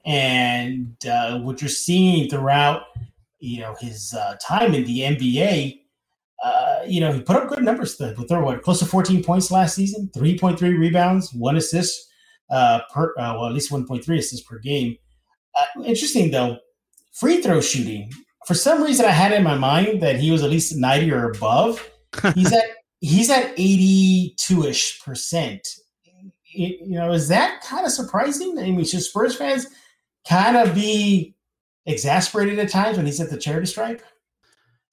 and 0.05 0.97
uh, 1.07 1.39
what 1.39 1.63
you're 1.63 1.69
seeing 1.69 2.29
throughout 2.29 2.87
you 3.39 3.61
know 3.61 3.77
his 3.81 4.13
uh, 4.15 4.35
time 4.45 4.75
in 4.75 4.85
the 4.85 4.99
NBA, 4.99 5.81
uh, 6.45 6.81
you 6.87 7.01
know 7.01 7.11
he 7.11 7.23
put 7.23 7.37
up 7.37 7.49
good 7.49 7.65
numbers. 7.65 7.97
With 7.99 8.31
what 8.31 8.63
close 8.63 8.79
to 8.81 8.85
14 8.85 9.25
points 9.25 9.51
last 9.51 9.75
season, 9.75 10.11
3.3 10.15 10.61
rebounds, 10.79 11.33
one 11.33 11.57
assist 11.57 12.07
uh, 12.51 12.81
per 12.93 13.15
uh, 13.19 13.35
well 13.35 13.47
at 13.47 13.55
least 13.55 13.73
1.3 13.73 14.19
assists 14.19 14.47
per 14.47 14.59
game. 14.59 14.97
Uh, 15.59 15.83
interesting 15.85 16.31
though, 16.31 16.59
free 17.13 17.41
throw 17.41 17.61
shooting. 17.61 18.11
For 18.47 18.53
some 18.53 18.83
reason, 18.83 19.07
I 19.07 19.11
had 19.11 19.33
in 19.33 19.43
my 19.43 19.57
mind 19.57 20.03
that 20.03 20.21
he 20.21 20.31
was 20.31 20.43
at 20.43 20.51
least 20.51 20.77
90 20.77 21.13
or 21.13 21.31
above. 21.31 21.91
He's 22.35 22.53
at 22.53 22.65
he's 23.01 23.29
at 23.31 23.53
82 23.57 24.65
ish 24.67 25.01
percent. 25.03 25.67
You 26.47 26.77
know, 26.87 27.11
is 27.11 27.27
that 27.29 27.63
kind 27.63 27.85
of 27.85 27.91
surprising? 27.91 28.57
I 28.59 28.71
mean, 28.71 28.85
should 28.85 29.03
Spurs 29.03 29.35
fans 29.35 29.67
kind 30.29 30.57
of 30.57 30.73
be 30.75 31.35
exasperated 31.87 32.59
at 32.61 32.69
times 32.69 32.97
when 32.97 33.07
he's 33.07 33.21
at 33.21 33.31
the 33.31 33.37
charity 33.37 33.67
stripe? 33.67 34.03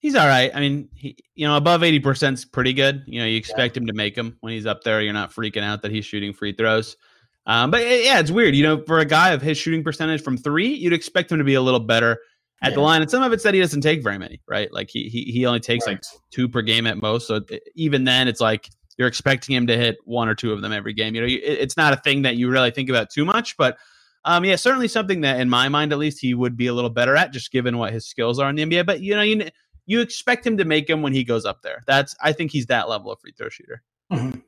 He's 0.01 0.15
all 0.15 0.27
right. 0.27 0.49
I 0.53 0.59
mean, 0.59 0.89
he, 0.95 1.15
you 1.35 1.47
know, 1.47 1.55
above 1.55 1.81
80% 1.81 2.33
is 2.33 2.43
pretty 2.43 2.73
good. 2.73 3.03
You 3.05 3.21
know, 3.21 3.27
you 3.27 3.37
expect 3.37 3.75
yeah. 3.75 3.81
him 3.81 3.87
to 3.87 3.93
make 3.93 4.15
them 4.15 4.35
when 4.41 4.51
he's 4.51 4.65
up 4.65 4.83
there. 4.83 4.99
You're 4.99 5.13
not 5.13 5.31
freaking 5.31 5.61
out 5.61 5.83
that 5.83 5.91
he's 5.91 6.05
shooting 6.05 6.33
free 6.33 6.53
throws. 6.53 6.97
Um, 7.45 7.69
but 7.69 7.81
yeah, 7.81 8.19
it's 8.19 8.31
weird. 8.31 8.55
You 8.55 8.63
know, 8.63 8.83
for 8.85 8.99
a 8.99 9.05
guy 9.05 9.29
of 9.29 9.43
his 9.43 9.59
shooting 9.59 9.83
percentage 9.83 10.23
from 10.23 10.37
three, 10.37 10.73
you'd 10.73 10.93
expect 10.93 11.31
him 11.31 11.37
to 11.37 11.43
be 11.43 11.53
a 11.53 11.61
little 11.61 11.79
better 11.79 12.17
at 12.63 12.71
yeah. 12.71 12.75
the 12.75 12.81
line. 12.81 13.01
And 13.03 13.11
some 13.11 13.21
of 13.21 13.31
it's 13.31 13.43
that 13.43 13.53
he 13.53 13.59
doesn't 13.59 13.81
take 13.81 14.01
very 14.03 14.17
many, 14.17 14.41
right? 14.47 14.73
Like 14.73 14.89
he 14.89 15.07
he, 15.07 15.23
he 15.25 15.45
only 15.45 15.59
takes 15.59 15.85
right. 15.85 15.93
like 15.93 16.03
two 16.31 16.49
per 16.49 16.63
game 16.63 16.87
at 16.87 16.99
most. 16.99 17.27
So 17.27 17.41
even 17.75 18.03
then, 18.03 18.27
it's 18.27 18.41
like 18.41 18.69
you're 18.97 19.07
expecting 19.07 19.55
him 19.55 19.67
to 19.67 19.77
hit 19.77 19.97
one 20.05 20.27
or 20.27 20.35
two 20.35 20.51
of 20.51 20.61
them 20.61 20.71
every 20.71 20.93
game. 20.93 21.13
You 21.13 21.21
know, 21.21 21.27
it's 21.29 21.77
not 21.77 21.93
a 21.93 21.97
thing 21.97 22.23
that 22.23 22.37
you 22.37 22.49
really 22.49 22.71
think 22.71 22.89
about 22.89 23.11
too 23.11 23.25
much, 23.25 23.55
but 23.55 23.77
um, 24.23 24.45
yeah, 24.45 24.55
certainly 24.55 24.87
something 24.87 25.21
that 25.21 25.39
in 25.39 25.49
my 25.49 25.69
mind, 25.69 25.91
at 25.91 25.97
least, 25.97 26.19
he 26.19 26.33
would 26.33 26.55
be 26.55 26.67
a 26.67 26.73
little 26.73 26.89
better 26.89 27.15
at, 27.15 27.33
just 27.33 27.51
given 27.51 27.77
what 27.77 27.91
his 27.91 28.05
skills 28.05 28.37
are 28.37 28.49
in 28.49 28.55
the 28.55 28.63
NBA. 28.63 28.85
But 28.85 29.01
you 29.01 29.15
know, 29.15 29.23
you 29.23 29.49
you 29.85 30.01
expect 30.01 30.45
him 30.45 30.57
to 30.57 30.65
make 30.65 30.87
them 30.87 31.01
when 31.01 31.13
he 31.13 31.23
goes 31.23 31.45
up 31.45 31.61
there. 31.61 31.83
That's 31.87 32.15
I 32.21 32.33
think 32.33 32.51
he's 32.51 32.67
that 32.67 32.89
level 32.89 33.11
of 33.11 33.19
free 33.19 33.33
throw 33.37 33.49
shooter. 33.49 33.83
Mm-hmm. 34.11 34.39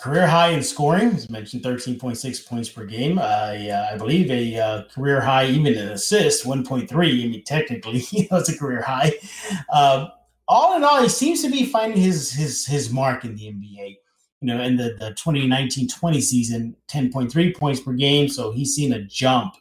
Career 0.00 0.26
high 0.26 0.48
in 0.48 0.62
scoring, 0.62 1.08
as 1.08 1.28
mentioned, 1.28 1.62
13.6 1.62 2.46
points 2.48 2.70
per 2.70 2.86
game. 2.86 3.18
Uh, 3.18 3.54
yeah, 3.58 3.90
I 3.92 3.98
believe 3.98 4.30
a 4.30 4.58
uh, 4.58 4.82
career 4.84 5.20
high 5.20 5.44
even 5.46 5.74
in 5.74 5.88
assists, 5.88 6.46
1.3. 6.46 6.90
I 6.90 7.28
mean, 7.28 7.44
technically, 7.44 8.02
know, 8.30 8.38
a 8.38 8.56
career 8.56 8.80
high. 8.80 9.12
Uh, 9.68 10.08
all 10.48 10.74
in 10.74 10.84
all, 10.84 11.02
he 11.02 11.08
seems 11.08 11.42
to 11.42 11.50
be 11.50 11.66
finding 11.66 12.00
his 12.00 12.32
his 12.32 12.66
his 12.66 12.90
mark 12.90 13.24
in 13.24 13.36
the 13.36 13.42
NBA. 13.48 13.98
You 14.40 14.46
know, 14.46 14.62
in 14.62 14.78
the, 14.78 14.96
the 14.98 15.10
2019-20 15.22 16.22
season, 16.22 16.74
10.3 16.88 17.54
points 17.54 17.80
per 17.80 17.92
game. 17.92 18.26
So 18.26 18.52
he's 18.52 18.74
seen 18.74 18.94
a 18.94 19.02
jump. 19.04 19.52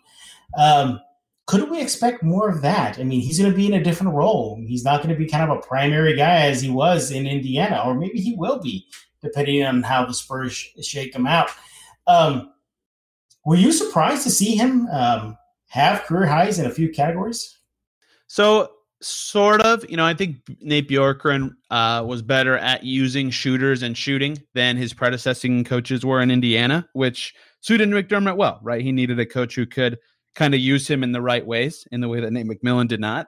Um, 0.58 1.02
could 1.50 1.68
we 1.68 1.82
expect 1.82 2.22
more 2.22 2.48
of 2.48 2.62
that? 2.62 3.00
I 3.00 3.04
mean, 3.04 3.22
he's 3.22 3.40
going 3.40 3.50
to 3.50 3.58
be 3.58 3.66
in 3.66 3.74
a 3.74 3.84
different 3.84 4.14
role. 4.14 4.64
He's 4.68 4.84
not 4.84 5.02
going 5.02 5.10
to 5.10 5.20
be 5.20 5.28
kind 5.28 5.50
of 5.50 5.58
a 5.58 5.62
primary 5.62 6.16
guy 6.16 6.42
as 6.42 6.62
he 6.62 6.70
was 6.70 7.10
in 7.10 7.26
Indiana, 7.26 7.82
or 7.84 7.96
maybe 7.96 8.22
he 8.22 8.36
will 8.36 8.60
be 8.60 8.86
depending 9.24 9.66
on 9.66 9.82
how 9.82 10.06
the 10.06 10.14
Spurs 10.14 10.54
shake 10.80 11.16
him 11.16 11.26
out. 11.26 11.50
Um, 12.06 12.54
were 13.46 13.56
you 13.56 13.72
surprised 13.72 14.22
to 14.26 14.30
see 14.30 14.56
him 14.56 14.88
um, 14.92 15.40
have 15.70 16.04
career 16.04 16.28
highs 16.28 16.60
in 16.60 16.68
a 16.68 16.70
few 16.70 16.88
categories? 16.88 17.58
So, 18.28 18.70
sort 19.02 19.62
of. 19.62 19.90
You 19.90 19.98
know, 19.98 20.06
I 20.06 20.14
think 20.14 20.36
Nate 20.62 20.88
Bjorkgren 20.88 21.56
uh, 21.72 22.04
was 22.06 22.22
better 22.22 22.60
at 22.60 22.84
using 22.84 23.32
shooters 23.32 23.82
and 23.82 23.98
shooting 23.98 24.38
than 24.54 24.78
his 24.78 24.94
predecessing 24.94 25.64
coaches 25.64 26.06
were 26.06 26.22
in 26.22 26.30
Indiana, 26.30 26.88
which 26.94 27.34
suited 27.62 27.90
McDermott 27.90 28.38
well, 28.38 28.60
right? 28.62 28.84
He 28.84 28.92
needed 28.92 29.20
a 29.20 29.26
coach 29.26 29.56
who 29.56 29.66
could 29.66 29.98
kind 30.36 30.54
of 30.54 30.60
use 30.60 30.90
him 30.90 31.04
in 31.04 31.12
the 31.12 31.22
right 31.22 31.46
ways, 31.46 31.88
in 31.92 32.02
the 32.02 32.08
way 32.08 32.22
that 32.22 32.32
Nate 32.32 32.48
McMillan 32.48 32.88
did 32.88 33.00
not. 33.00 33.28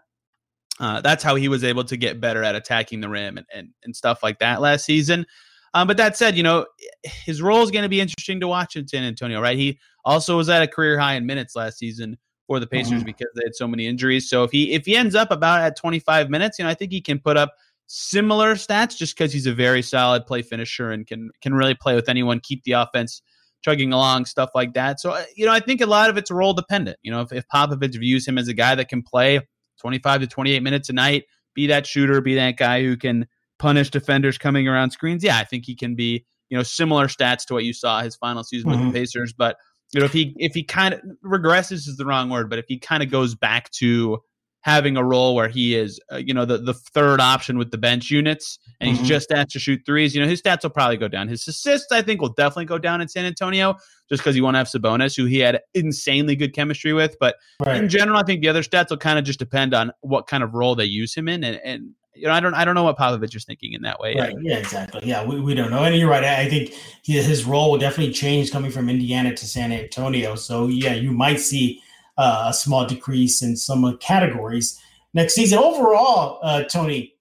Uh, 0.80 1.02
that's 1.02 1.24
how 1.24 1.36
he 1.36 1.48
was 1.48 1.64
able 1.64 1.84
to 1.84 1.98
get 1.98 2.22
better 2.22 2.44
at 2.44 2.56
attacking 2.56 3.02
the 3.02 3.10
rim 3.10 3.38
and, 3.38 3.46
and, 3.54 3.70
and 3.84 3.96
stuff 3.96 4.24
like 4.24 4.40
that 4.40 4.62
last 4.62 4.86
season. 4.86 5.26
Um, 5.74 5.88
but 5.88 5.98
that 5.98 6.18
said, 6.18 6.36
you 6.36 6.44
know, 6.44 6.66
his 7.04 7.42
role 7.42 7.62
is 7.62 7.72
going 7.72 7.84
to 7.84 7.90
be 7.90 8.02
interesting 8.02 8.40
to 8.42 8.48
watch 8.48 8.76
in 8.76 8.88
San 8.88 9.04
Antonio, 9.04 9.40
right? 9.42 9.58
He 9.58 9.80
also 10.04 10.38
was 10.38 10.50
at 10.50 10.62
a 10.62 10.68
career 10.68 11.00
high 11.00 11.14
in 11.14 11.26
minutes 11.26 11.56
last 11.56 11.78
season 11.78 12.18
for 12.48 12.60
the 12.60 12.68
Pacers 12.68 12.94
mm-hmm. 12.94 13.06
because 13.06 13.28
they 13.36 13.44
had 13.46 13.56
so 13.56 13.68
many 13.68 13.88
injuries. 13.88 14.30
So 14.30 14.44
if 14.44 14.52
he 14.52 14.74
if 14.74 14.86
he 14.86 14.98
ends 14.98 15.16
up 15.16 15.32
about 15.32 15.62
at 15.62 15.78
25 15.78 16.30
minutes, 16.30 16.60
you 16.60 16.66
know, 16.66 16.72
I 16.72 16.74
think 16.74 16.92
he 16.92 17.00
can 17.00 17.20
put 17.20 17.38
up 17.38 17.54
similar 17.88 18.56
stats 18.56 18.98
just 18.98 19.16
because 19.16 19.32
he's 19.32 19.48
a 19.48 19.54
very 19.54 19.82
solid 19.82 20.26
play 20.26 20.42
finisher 20.42 20.92
and 20.92 21.08
can 21.08 21.30
can 21.42 21.54
really 21.54 21.76
play 21.76 21.96
with 21.96 22.10
anyone, 22.10 22.42
keep 22.42 22.64
the 22.64 22.74
offense 22.74 23.22
chugging 23.62 23.94
along, 23.94 24.26
stuff 24.26 24.52
like 24.56 24.74
that. 24.74 25.00
So 25.00 25.12
uh, 25.12 25.24
you 25.36 25.46
know, 25.46 25.52
I 25.52 25.60
think 25.60 25.82
a 25.82 25.86
lot 25.86 26.10
of 26.10 26.18
it's 26.18 26.32
role 26.32 26.54
dependent. 26.54 26.98
You 27.04 27.12
know, 27.12 27.22
if, 27.22 27.32
if 27.32 27.46
Popovich 27.48 27.98
views 28.00 28.28
him 28.28 28.38
as 28.38 28.48
a 28.48 28.54
guy 28.54 28.76
that 28.76 28.90
can 28.90 29.02
play 29.02 29.42
25 29.80 30.22
to 30.22 30.28
28 30.28 30.64
minutes 30.64 30.90
a 30.90 30.94
night, 30.94 31.26
be 31.54 31.68
that 31.68 31.86
shooter, 31.86 32.22
be 32.22 32.36
that 32.36 32.58
guy 32.58 32.82
who 32.82 32.98
can 32.98 33.28
punish 33.60 33.90
defenders 33.90 34.38
coming 34.38 34.68
around 34.68 34.92
screens, 34.92 35.24
yeah, 35.24 35.38
I 35.38 35.44
think 35.44 35.66
he 35.66 35.76
can 35.76 35.96
be, 35.96 36.26
you 36.50 36.58
know, 36.58 36.64
similar 36.64 37.08
stats 37.08 37.46
to 37.46 37.54
what 37.54 37.64
you 37.64 37.74
saw 37.74 38.02
his 38.02 38.16
final 38.16 38.44
season 38.44 38.70
mm-hmm. 38.70 38.80
with 38.86 38.94
the 38.94 39.00
mm-hmm. 39.00 39.04
Pacers. 39.04 39.34
But 39.34 39.58
you 39.94 40.00
know, 40.00 40.06
if 40.06 40.14
he 40.14 40.34
if 40.38 40.54
he 40.54 40.64
kind 40.64 40.94
of 40.94 41.02
regresses 41.24 41.88
is 41.88 41.98
the 41.98 42.06
wrong 42.06 42.30
word, 42.30 42.50
but 42.50 42.60
if 42.60 42.66
he 42.68 42.80
kind 42.80 43.04
of 43.04 43.12
goes 43.12 43.36
back 43.36 43.70
to 43.72 44.20
having 44.62 44.96
a 44.96 45.04
role 45.04 45.34
where 45.34 45.48
he 45.48 45.76
is, 45.76 46.00
uh, 46.12 46.18
you 46.18 46.34
know, 46.34 46.46
the, 46.46 46.58
the 46.58 46.74
third 46.74 47.20
option 47.20 47.58
with 47.58 47.72
the 47.72 47.78
bench 47.78 48.12
units, 48.12 48.60
and 48.80 48.90
mm-hmm. 48.90 49.00
he's 49.00 49.08
just 49.08 49.32
asked 49.32 49.50
to 49.50 49.60
shoot 49.60 49.82
threes. 49.86 50.14
You 50.14 50.22
know, 50.22 50.28
his 50.28 50.42
stats 50.42 50.64
will 50.64 50.70
probably 50.70 50.98
go 50.98 51.08
down. 51.08 51.28
His 51.28 51.48
assists, 51.48 51.92
I 51.92 52.02
think, 52.02 52.22
will 52.22 52.34
definitely 52.34 52.66
go 52.66 52.78
down 52.78 53.02
in 53.02 53.08
San 53.08 53.26
Antonio, 53.26 53.76
just 54.08 54.22
because 54.22 54.36
you 54.36 54.44
won't 54.44 54.56
have 54.58 54.68
Sabonis, 54.68 55.18
who 55.18 55.26
he 55.26 55.40
had 55.40 55.62
insanely 55.74 56.36
good 56.36 56.54
chemistry 56.54 56.94
with. 56.94 57.18
But 57.20 57.38
right. 57.66 57.78
in 57.78 57.90
general, 57.90 58.18
I 58.18 58.24
think 58.24 58.42
the 58.42 58.50
other 58.50 58.62
stats 58.62 58.92
will 58.92 58.98
kind 58.98 59.18
of 59.18 59.26
just 59.26 59.40
depend 59.40 59.74
on 59.74 59.92
what 60.02 60.28
kind 60.28 60.44
of 60.44 60.54
role 60.54 60.76
they 60.76 60.86
use 60.86 61.16
him 61.16 61.28
in, 61.28 61.44
and, 61.44 61.60
and 61.64 61.90
you 62.14 62.28
know, 62.28 62.34
I 62.34 62.42
don't, 62.42 62.54
I 62.54 62.66
don't 62.66 62.76
know 62.76 62.84
what 62.84 62.98
Popovich 62.98 63.36
is 63.36 63.46
thinking 63.46 63.72
in 63.72 63.84
that 63.84 64.00
way. 64.00 64.16
Right. 64.16 64.36
Yeah, 64.42 64.58
exactly. 64.58 65.02
Yeah, 65.06 65.26
we, 65.26 65.40
we 65.40 65.56
don't 65.56 65.72
know. 65.72 65.86
And 65.86 65.96
you're 65.96 66.10
right. 66.10 66.24
I 66.24 66.50
think 66.50 66.74
his 67.04 67.46
role 67.46 67.72
will 67.72 67.80
definitely 67.80 68.14
change 68.14 68.52
coming 68.52 68.70
from 68.70 68.90
Indiana 68.90 69.34
to 69.34 69.46
San 69.48 69.72
Antonio. 69.72 70.36
So 70.36 70.68
yeah, 70.68 70.94
you 70.94 71.14
might 71.14 71.40
see 71.40 71.82
uh, 72.18 72.48
a 72.50 72.54
small 72.54 72.86
decrease 72.86 73.42
in 73.42 73.56
some 73.56 73.98
categories 73.98 74.80
next 75.14 75.34
season. 75.34 75.58
Overall, 75.58 76.40
uh, 76.44 76.64
Tony, 76.64 77.16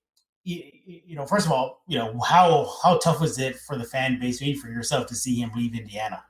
you, 0.45 0.63
you, 0.87 1.17
know, 1.17 1.27
first 1.27 1.47
of 1.47 1.53
all, 1.53 1.83
you 1.87 1.99
know 1.99 2.19
how 2.21 2.71
how 2.83 2.99
tough 2.99 3.21
was 3.21 3.39
it 3.39 3.57
for 3.57 3.77
the 3.77 3.85
fan 3.85 4.19
base, 4.21 4.41
maybe 4.41 4.55
for 4.55 4.69
yourself, 4.69 5.07
to 5.07 5.15
see 5.15 5.37
him 5.37 5.51
leave 5.55 5.77
Indiana? 5.77 6.23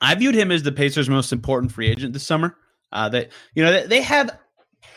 I 0.00 0.14
viewed 0.14 0.34
him 0.34 0.52
as 0.52 0.62
the 0.62 0.72
Pacers' 0.72 1.08
most 1.08 1.32
important 1.32 1.72
free 1.72 1.88
agent 1.88 2.12
this 2.12 2.26
summer. 2.26 2.56
Uh, 2.92 3.08
that 3.08 3.32
you 3.54 3.64
know 3.64 3.86
they, 3.86 4.02
have 4.02 4.38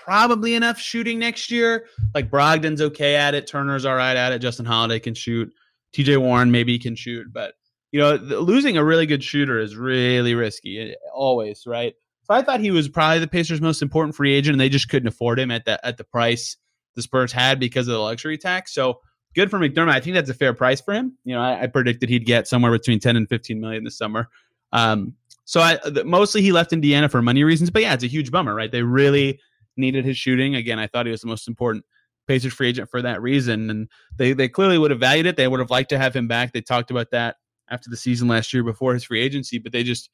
probably 0.04 0.54
enough 0.54 0.80
shooting 0.80 1.18
next 1.18 1.50
year. 1.50 1.88
Like 2.14 2.30
Brogdon's 2.30 2.82
okay 2.82 3.16
at 3.16 3.34
it, 3.34 3.48
Turner's 3.48 3.86
all 3.86 3.96
right 3.96 4.16
at 4.16 4.32
it, 4.34 4.40
Justin 4.40 4.66
Holiday 4.66 5.00
can 5.00 5.16
shoot, 5.16 5.52
T.J. 5.94 6.18
Warren 6.18 6.52
maybe 6.52 6.78
can 6.78 6.96
shoot, 6.96 7.32
but 7.32 7.56
you 7.92 8.00
know 8.00 8.16
losing 8.16 8.78
a 8.78 8.84
really 8.84 9.06
good 9.06 9.24
shooter 9.24 9.60
is 9.60 9.76
really 9.76 10.36
risky, 10.36 10.92
eh, 10.92 10.96
always 11.14 11.66
right. 11.66 11.96
So 12.30 12.36
I 12.36 12.42
thought 12.42 12.60
he 12.60 12.72
was 12.72 12.90
probably 12.90 13.20
the 13.20 13.28
Pacers' 13.28 13.62
most 13.62 13.82
important 13.82 14.16
free 14.16 14.34
agent, 14.34 14.54
and 14.54 14.62
they 14.62 14.70
just 14.70 14.90
couldn't 14.90 15.08
afford 15.08 15.40
him 15.40 15.50
at 15.50 15.66
the 15.66 15.84
at 15.86 15.98
the 15.98 16.04
price 16.04 16.58
the 16.96 17.02
Spurs 17.02 17.32
had 17.32 17.60
because 17.60 17.88
of 17.88 17.94
the 17.94 18.00
luxury 18.00 18.38
tax. 18.38 18.74
So 18.74 19.00
good 19.34 19.50
for 19.50 19.60
McDermott. 19.60 19.92
I 19.92 20.00
think 20.00 20.16
that's 20.16 20.30
a 20.30 20.34
fair 20.34 20.54
price 20.54 20.82
for 20.82 20.94
him. 20.94 21.16
You 21.24 21.36
know, 21.36 21.42
I, 21.42 21.64
I 21.64 21.68
predicted 21.68 22.10
he'd 22.10 22.26
get 22.26 22.48
somewhere 22.48 22.72
between 22.72 23.00
10 23.00 23.16
and 23.16 23.30
15 23.30 23.62
million 23.62 23.84
this 23.84 23.98
summer. 23.98 24.30
Um, 24.74 25.14
so 25.46 25.62
I 25.62 25.78
the, 25.86 26.04
mostly 26.04 26.42
he 26.42 26.52
left 26.52 26.74
Indiana 26.74 27.08
for 27.08 27.22
money 27.22 27.44
reasons, 27.44 27.70
but 27.70 27.82
yeah, 27.82 27.94
it's 27.94 28.04
a 28.04 28.08
huge 28.08 28.32
bummer, 28.32 28.54
right? 28.54 28.72
They 28.72 28.82
really 28.82 29.40
needed 29.78 30.04
his 30.04 30.18
shooting. 30.18 30.56
Again, 30.56 30.80
I 30.80 30.88
thought 30.88 31.06
he 31.06 31.12
was 31.12 31.22
the 31.22 31.28
most 31.28 31.48
important 31.48 31.86
Pacers 32.28 32.54
free 32.54 32.68
agent 32.68 32.90
for 32.90 33.02
that 33.02 33.22
reason, 33.22 33.70
and 33.70 33.88
they 34.18 34.34
they 34.34 34.50
clearly 34.50 34.78
would 34.78 34.92
have 34.92 35.00
valued 35.00 35.28
it. 35.28 35.38
They 35.38 35.48
would 35.48 35.62
have 35.62 35.70
liked 35.70 35.90
to 35.92 35.98
have 35.98 36.14
him 36.14 36.28
back. 36.28 36.52
They 36.52 36.60
talked 36.60 36.92
about 36.92 37.12
that 37.12 37.38
after 37.70 37.90
the 37.90 37.96
season 37.96 38.28
last 38.28 38.54
year 38.54 38.64
before 38.64 38.94
his 38.94 39.06
free 39.06 39.22
agency, 39.22 39.60
but 39.60 39.72
they 39.72 39.84
just 39.84 40.10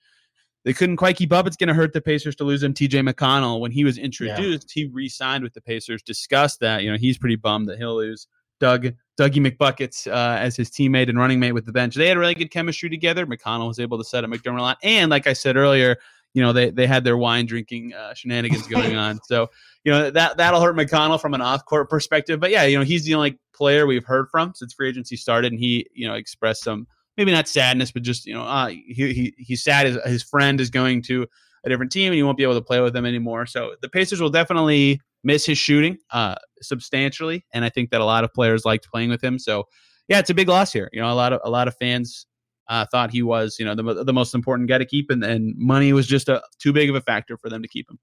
they 0.63 0.73
couldn't 0.73 0.97
quite 0.97 1.17
keep 1.17 1.33
up. 1.33 1.45
It's 1.45 1.57
going 1.57 1.67
to 1.67 1.73
hurt 1.73 1.93
the 1.93 2.01
Pacers 2.01 2.35
to 2.37 2.43
lose 2.43 2.63
him. 2.63 2.73
TJ 2.73 3.07
McConnell, 3.07 3.59
when 3.59 3.71
he 3.71 3.83
was 3.83 3.97
introduced, 3.97 4.75
yeah. 4.75 4.83
he 4.83 4.89
re-signed 4.89 5.43
with 5.43 5.53
the 5.53 5.61
Pacers. 5.61 6.01
Discussed 6.01 6.59
that, 6.61 6.83
you 6.83 6.91
know, 6.91 6.97
he's 6.97 7.17
pretty 7.17 7.35
bummed 7.35 7.67
that 7.67 7.77
he'll 7.77 7.97
lose 7.97 8.27
Doug 8.59 8.93
Dougie 9.19 9.45
McBuckets 9.45 10.07
uh, 10.07 10.37
as 10.39 10.55
his 10.55 10.69
teammate 10.69 11.09
and 11.09 11.17
running 11.17 11.39
mate 11.39 11.51
with 11.51 11.65
the 11.65 11.71
bench. 11.71 11.95
They 11.95 12.07
had 12.07 12.17
really 12.17 12.33
good 12.33 12.49
chemistry 12.49 12.89
together. 12.89 13.25
McConnell 13.27 13.67
was 13.67 13.79
able 13.79 13.97
to 13.97 14.03
set 14.03 14.23
up 14.23 14.29
McDermott 14.29 14.59
a 14.59 14.61
lot, 14.61 14.77
and 14.83 15.11
like 15.11 15.27
I 15.27 15.33
said 15.33 15.57
earlier, 15.57 15.97
you 16.33 16.41
know, 16.41 16.53
they 16.53 16.69
they 16.69 16.87
had 16.87 17.03
their 17.03 17.17
wine 17.17 17.45
drinking 17.45 17.93
uh, 17.93 18.13
shenanigans 18.13 18.67
going 18.67 18.95
on. 18.95 19.19
So 19.25 19.49
you 19.83 19.91
know 19.91 20.09
that 20.09 20.37
that'll 20.37 20.61
hurt 20.61 20.75
McConnell 20.75 21.19
from 21.21 21.33
an 21.33 21.41
off 21.41 21.65
court 21.65 21.89
perspective. 21.89 22.39
But 22.39 22.51
yeah, 22.51 22.63
you 22.63 22.77
know, 22.77 22.83
he's 22.83 23.03
the 23.03 23.13
only 23.15 23.37
player 23.53 23.85
we've 23.85 24.05
heard 24.05 24.29
from 24.29 24.53
since 24.55 24.73
free 24.73 24.89
agency 24.89 25.15
started, 25.15 25.51
and 25.51 25.59
he 25.59 25.87
you 25.93 26.07
know 26.07 26.15
expressed 26.15 26.63
some 26.63 26.87
maybe 27.17 27.31
not 27.31 27.47
sadness, 27.47 27.91
but 27.91 28.03
just 28.03 28.25
you 28.25 28.33
know, 28.33 28.43
uh, 28.43 28.67
he, 28.67 28.83
he 28.87 29.33
he's 29.37 29.63
sad 29.63 29.85
his, 29.85 29.97
his 30.05 30.23
friend 30.23 30.59
is 30.59 30.69
going 30.69 31.01
to 31.03 31.27
a 31.65 31.69
different 31.69 31.91
team 31.91 32.07
and 32.07 32.15
he 32.15 32.23
won't 32.23 32.37
be 32.37 32.43
able 32.43 32.55
to 32.55 32.61
play 32.61 32.81
with 32.81 32.93
them 32.93 33.05
anymore. 33.05 33.45
So 33.45 33.75
the 33.81 33.89
Pacers 33.89 34.19
will 34.19 34.29
definitely 34.29 34.99
miss 35.23 35.45
his 35.45 35.57
shooting 35.57 35.97
uh, 36.11 36.35
substantially, 36.61 37.45
and 37.53 37.63
I 37.63 37.69
think 37.69 37.91
that 37.91 38.01
a 38.01 38.05
lot 38.05 38.23
of 38.23 38.33
players 38.33 38.65
liked 38.65 38.89
playing 38.89 39.09
with 39.09 39.23
him. 39.23 39.39
So 39.39 39.67
yeah, 40.07 40.19
it's 40.19 40.29
a 40.29 40.33
big 40.33 40.49
loss 40.49 40.73
here. 40.73 40.89
You 40.91 41.01
know, 41.01 41.11
a 41.11 41.13
lot 41.13 41.33
of 41.33 41.41
a 41.43 41.49
lot 41.49 41.67
of 41.67 41.75
fans 41.77 42.25
uh, 42.67 42.85
thought 42.91 43.11
he 43.11 43.23
was 43.23 43.57
you 43.59 43.65
know 43.65 43.75
the 43.75 44.03
the 44.03 44.13
most 44.13 44.35
important 44.35 44.69
guy 44.69 44.77
to 44.77 44.85
keep, 44.85 45.09
and, 45.09 45.23
and 45.23 45.55
money 45.57 45.93
was 45.93 46.07
just 46.07 46.29
a 46.29 46.41
too 46.59 46.73
big 46.73 46.89
of 46.89 46.95
a 46.95 47.01
factor 47.01 47.37
for 47.37 47.49
them 47.49 47.61
to 47.61 47.67
keep 47.67 47.87
him. 47.89 47.99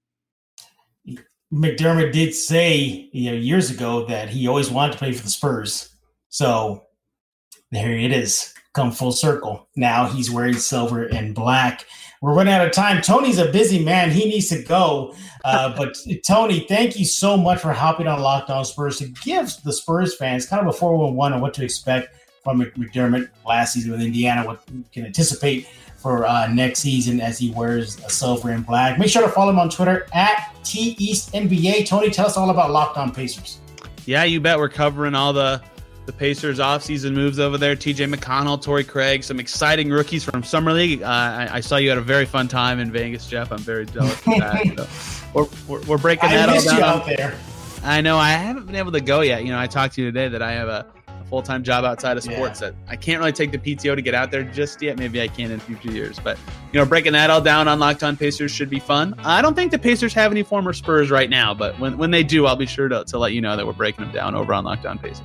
McDermott 1.53 2.13
did 2.13 2.33
say 2.33 3.09
you 3.11 3.31
know 3.31 3.37
years 3.37 3.69
ago 3.69 4.05
that 4.05 4.29
he 4.29 4.47
always 4.47 4.71
wanted 4.71 4.93
to 4.93 4.97
play 4.97 5.11
for 5.11 5.23
the 5.23 5.29
Spurs. 5.29 5.89
So 6.29 6.85
there 7.71 7.91
it 7.91 8.11
is, 8.11 8.53
come 8.73 8.91
full 8.91 9.11
circle. 9.11 9.67
Now 9.75 10.05
he's 10.07 10.31
wearing 10.31 10.55
silver 10.55 11.03
and 11.05 11.35
black. 11.35 11.85
We're 12.21 12.33
running 12.33 12.53
out 12.53 12.65
of 12.65 12.71
time. 12.71 13.01
Tony's 13.01 13.39
a 13.39 13.51
busy 13.51 13.83
man; 13.83 14.11
he 14.11 14.25
needs 14.25 14.49
to 14.49 14.61
go. 14.63 15.15
Uh, 15.43 15.75
but 15.77 15.97
Tony, 16.25 16.61
thank 16.67 16.97
you 16.97 17.05
so 17.05 17.35
much 17.35 17.59
for 17.59 17.73
hopping 17.73 18.07
on 18.07 18.21
Locked 18.21 18.49
On 18.49 18.63
Spurs 18.63 18.99
to 18.99 19.07
give 19.23 19.51
the 19.63 19.73
Spurs 19.73 20.15
fans 20.15 20.45
kind 20.45 20.61
of 20.61 20.73
a 20.73 20.77
four 20.77 20.95
one 20.97 21.15
one 21.15 21.33
on 21.33 21.41
what 21.41 21.53
to 21.55 21.63
expect 21.63 22.15
from 22.43 22.61
McDermott 22.61 23.29
last 23.45 23.73
season 23.73 23.91
with 23.91 24.01
Indiana, 24.01 24.45
what 24.45 24.63
we 24.71 24.83
can 24.91 25.05
anticipate 25.05 25.67
for 25.97 26.25
uh, 26.25 26.47
next 26.47 26.79
season 26.79 27.21
as 27.21 27.37
he 27.37 27.51
wears 27.51 27.99
a 28.03 28.09
silver 28.09 28.49
and 28.49 28.65
black. 28.65 28.97
Make 28.97 29.09
sure 29.09 29.21
to 29.21 29.29
follow 29.29 29.51
him 29.51 29.59
on 29.59 29.69
Twitter 29.69 30.07
at 30.13 30.55
T 30.63 30.95
East 30.97 31.33
NBA. 31.33 31.85
Tony, 31.85 32.09
tell 32.09 32.25
us 32.25 32.37
all 32.37 32.49
about 32.49 32.71
Locked 32.71 32.97
On 32.97 33.11
Pacers. 33.11 33.59
Yeah, 34.05 34.23
you 34.23 34.39
bet. 34.39 34.57
We're 34.57 34.69
covering 34.69 35.13
all 35.13 35.31
the 35.31 35.61
the 36.11 36.17
Pacers 36.17 36.59
offseason 36.59 37.13
moves 37.13 37.39
over 37.39 37.57
there. 37.57 37.75
TJ 37.75 38.13
McConnell, 38.13 38.61
Torrey 38.61 38.83
Craig, 38.83 39.23
some 39.23 39.39
exciting 39.39 39.89
rookies 39.89 40.23
from 40.23 40.43
Summer 40.43 40.73
League. 40.73 41.01
Uh, 41.03 41.07
I, 41.07 41.49
I, 41.53 41.59
saw 41.61 41.77
you 41.77 41.89
had 41.89 41.97
a 41.97 42.01
very 42.01 42.25
fun 42.25 42.47
time 42.47 42.79
in 42.79 42.91
Vegas, 42.91 43.27
Jeff. 43.27 43.51
I'm 43.51 43.59
very 43.59 43.85
jealous 43.85 44.19
of 44.19 44.25
that. 44.25 44.89
so 44.89 45.27
we're, 45.33 45.47
we're, 45.67 45.81
we're, 45.85 45.97
breaking 45.97 46.29
that 46.29 46.49
all 46.49 46.61
down. 46.61 46.83
out 46.83 47.05
there. 47.05 47.37
I 47.83 48.01
know. 48.01 48.17
I 48.17 48.31
haven't 48.31 48.65
been 48.65 48.75
able 48.75 48.91
to 48.91 49.01
go 49.01 49.21
yet. 49.21 49.43
You 49.43 49.51
know, 49.51 49.59
I 49.59 49.67
talked 49.67 49.95
to 49.95 50.01
you 50.01 50.07
today 50.07 50.27
that 50.27 50.41
I 50.41 50.51
have 50.51 50.67
a 50.67 50.85
full 51.29 51.41
time 51.41 51.63
job 51.63 51.85
outside 51.85 52.17
of 52.17 52.23
sports 52.23 52.59
yeah. 52.61 52.71
that 52.71 52.75
I 52.89 52.97
can't 52.97 53.19
really 53.19 53.31
take 53.31 53.53
the 53.53 53.57
PTO 53.57 53.95
to 53.95 54.01
get 54.01 54.13
out 54.13 54.31
there 54.31 54.43
just 54.43 54.81
yet. 54.81 54.99
Maybe 54.99 55.21
I 55.21 55.29
can 55.29 55.49
in 55.49 55.61
future 55.61 55.91
years. 55.91 56.19
But, 56.19 56.37
you 56.73 56.79
know, 56.79 56.85
breaking 56.85 57.13
that 57.13 57.29
all 57.29 57.41
down 57.41 57.69
on 57.69 57.79
Locked 57.79 58.03
On 58.03 58.17
Pacers 58.17 58.51
should 58.51 58.69
be 58.69 58.79
fun. 58.79 59.15
I 59.19 59.41
don't 59.41 59.55
think 59.55 59.71
the 59.71 59.79
Pacers 59.79 60.13
have 60.13 60.31
any 60.31 60.43
former 60.43 60.73
Spurs 60.73 61.09
right 61.09 61.29
now, 61.29 61.53
but 61.53 61.79
when, 61.79 61.97
when 61.97 62.11
they 62.11 62.23
do, 62.23 62.47
I'll 62.47 62.57
be 62.57 62.65
sure 62.65 62.89
to, 62.89 63.05
to 63.05 63.17
let 63.17 63.31
you 63.31 63.39
know 63.39 63.55
that 63.55 63.65
we're 63.65 63.71
breaking 63.71 64.03
them 64.03 64.13
down 64.13 64.35
over 64.35 64.53
on 64.53 64.65
Locked 64.65 64.85
On 64.85 64.99
Pacers. 64.99 65.23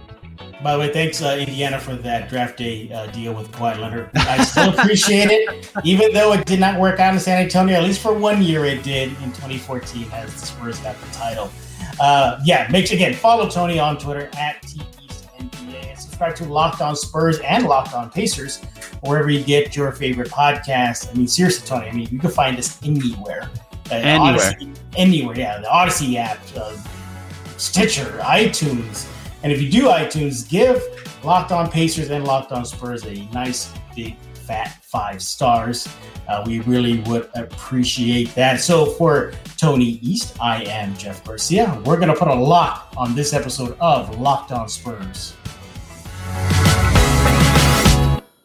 By 0.62 0.72
the 0.72 0.78
way, 0.78 0.92
thanks 0.92 1.22
uh, 1.22 1.36
Indiana 1.38 1.78
for 1.78 1.94
that 1.96 2.28
draft 2.28 2.56
day 2.56 2.90
uh, 2.90 3.06
deal 3.08 3.34
with 3.34 3.52
Kawhi 3.52 3.78
Leonard. 3.78 4.10
I 4.14 4.42
still 4.42 4.70
appreciate 4.70 5.28
it, 5.30 5.70
even 5.84 6.12
though 6.12 6.32
it 6.32 6.46
did 6.46 6.60
not 6.60 6.80
work 6.80 6.98
out 6.98 7.12
in 7.12 7.20
San 7.20 7.42
Antonio. 7.42 7.76
At 7.76 7.84
least 7.84 8.00
for 8.00 8.14
one 8.14 8.42
year, 8.42 8.64
it 8.64 8.82
did 8.82 9.10
in 9.22 9.32
2014 9.32 10.10
as 10.12 10.32
the 10.40 10.46
Spurs 10.46 10.78
got 10.80 10.98
the 11.00 11.10
title. 11.12 11.50
Uh, 12.00 12.40
yeah, 12.44 12.68
make 12.70 12.86
sure 12.86 12.96
again 12.96 13.14
follow 13.14 13.48
Tony 13.48 13.78
on 13.78 13.98
Twitter 13.98 14.30
at 14.36 14.62
T 14.62 14.80
subscribe 16.16 16.34
to 16.34 16.50
Locked 16.50 16.80
On 16.80 16.96
Spurs 16.96 17.40
and 17.40 17.66
Locked 17.66 17.92
On 17.92 18.08
Pacers, 18.08 18.62
wherever 19.02 19.28
you 19.28 19.44
get 19.44 19.76
your 19.76 19.92
favorite 19.92 20.30
podcast. 20.30 21.10
I 21.10 21.12
mean, 21.12 21.28
seriously, 21.28 21.66
Tony, 21.66 21.88
I 21.88 21.92
mean, 21.92 22.08
you 22.10 22.18
can 22.18 22.30
find 22.30 22.58
us 22.58 22.82
anywhere. 22.82 23.50
Uh, 23.90 23.96
anywhere. 23.96 24.30
Odyssey, 24.32 24.72
anywhere, 24.96 25.38
yeah. 25.38 25.60
The 25.60 25.70
Odyssey 25.70 26.16
app, 26.16 26.38
uh, 26.56 26.74
Stitcher, 27.58 28.18
iTunes. 28.22 29.06
And 29.42 29.52
if 29.52 29.60
you 29.60 29.70
do 29.70 29.84
iTunes, 29.88 30.48
give 30.48 30.82
Locked 31.22 31.52
On 31.52 31.70
Pacers 31.70 32.10
and 32.10 32.24
Locked 32.24 32.52
On 32.52 32.64
Spurs 32.64 33.04
a 33.04 33.14
nice, 33.32 33.72
big, 33.94 34.16
fat 34.34 34.78
five 34.82 35.20
stars. 35.20 35.88
Uh, 36.28 36.42
we 36.46 36.60
really 36.60 37.00
would 37.00 37.28
appreciate 37.34 38.34
that. 38.34 38.60
So, 38.60 38.86
for 38.86 39.32
Tony 39.56 39.98
East, 40.02 40.36
I 40.40 40.64
am 40.64 40.96
Jeff 40.96 41.24
Garcia. 41.24 41.80
We're 41.84 41.96
going 41.96 42.08
to 42.08 42.14
put 42.14 42.28
a 42.28 42.34
lock 42.34 42.92
on 42.96 43.14
this 43.14 43.32
episode 43.32 43.76
of 43.80 44.18
Locked 44.18 44.52
On 44.52 44.68
Spurs. 44.68 45.34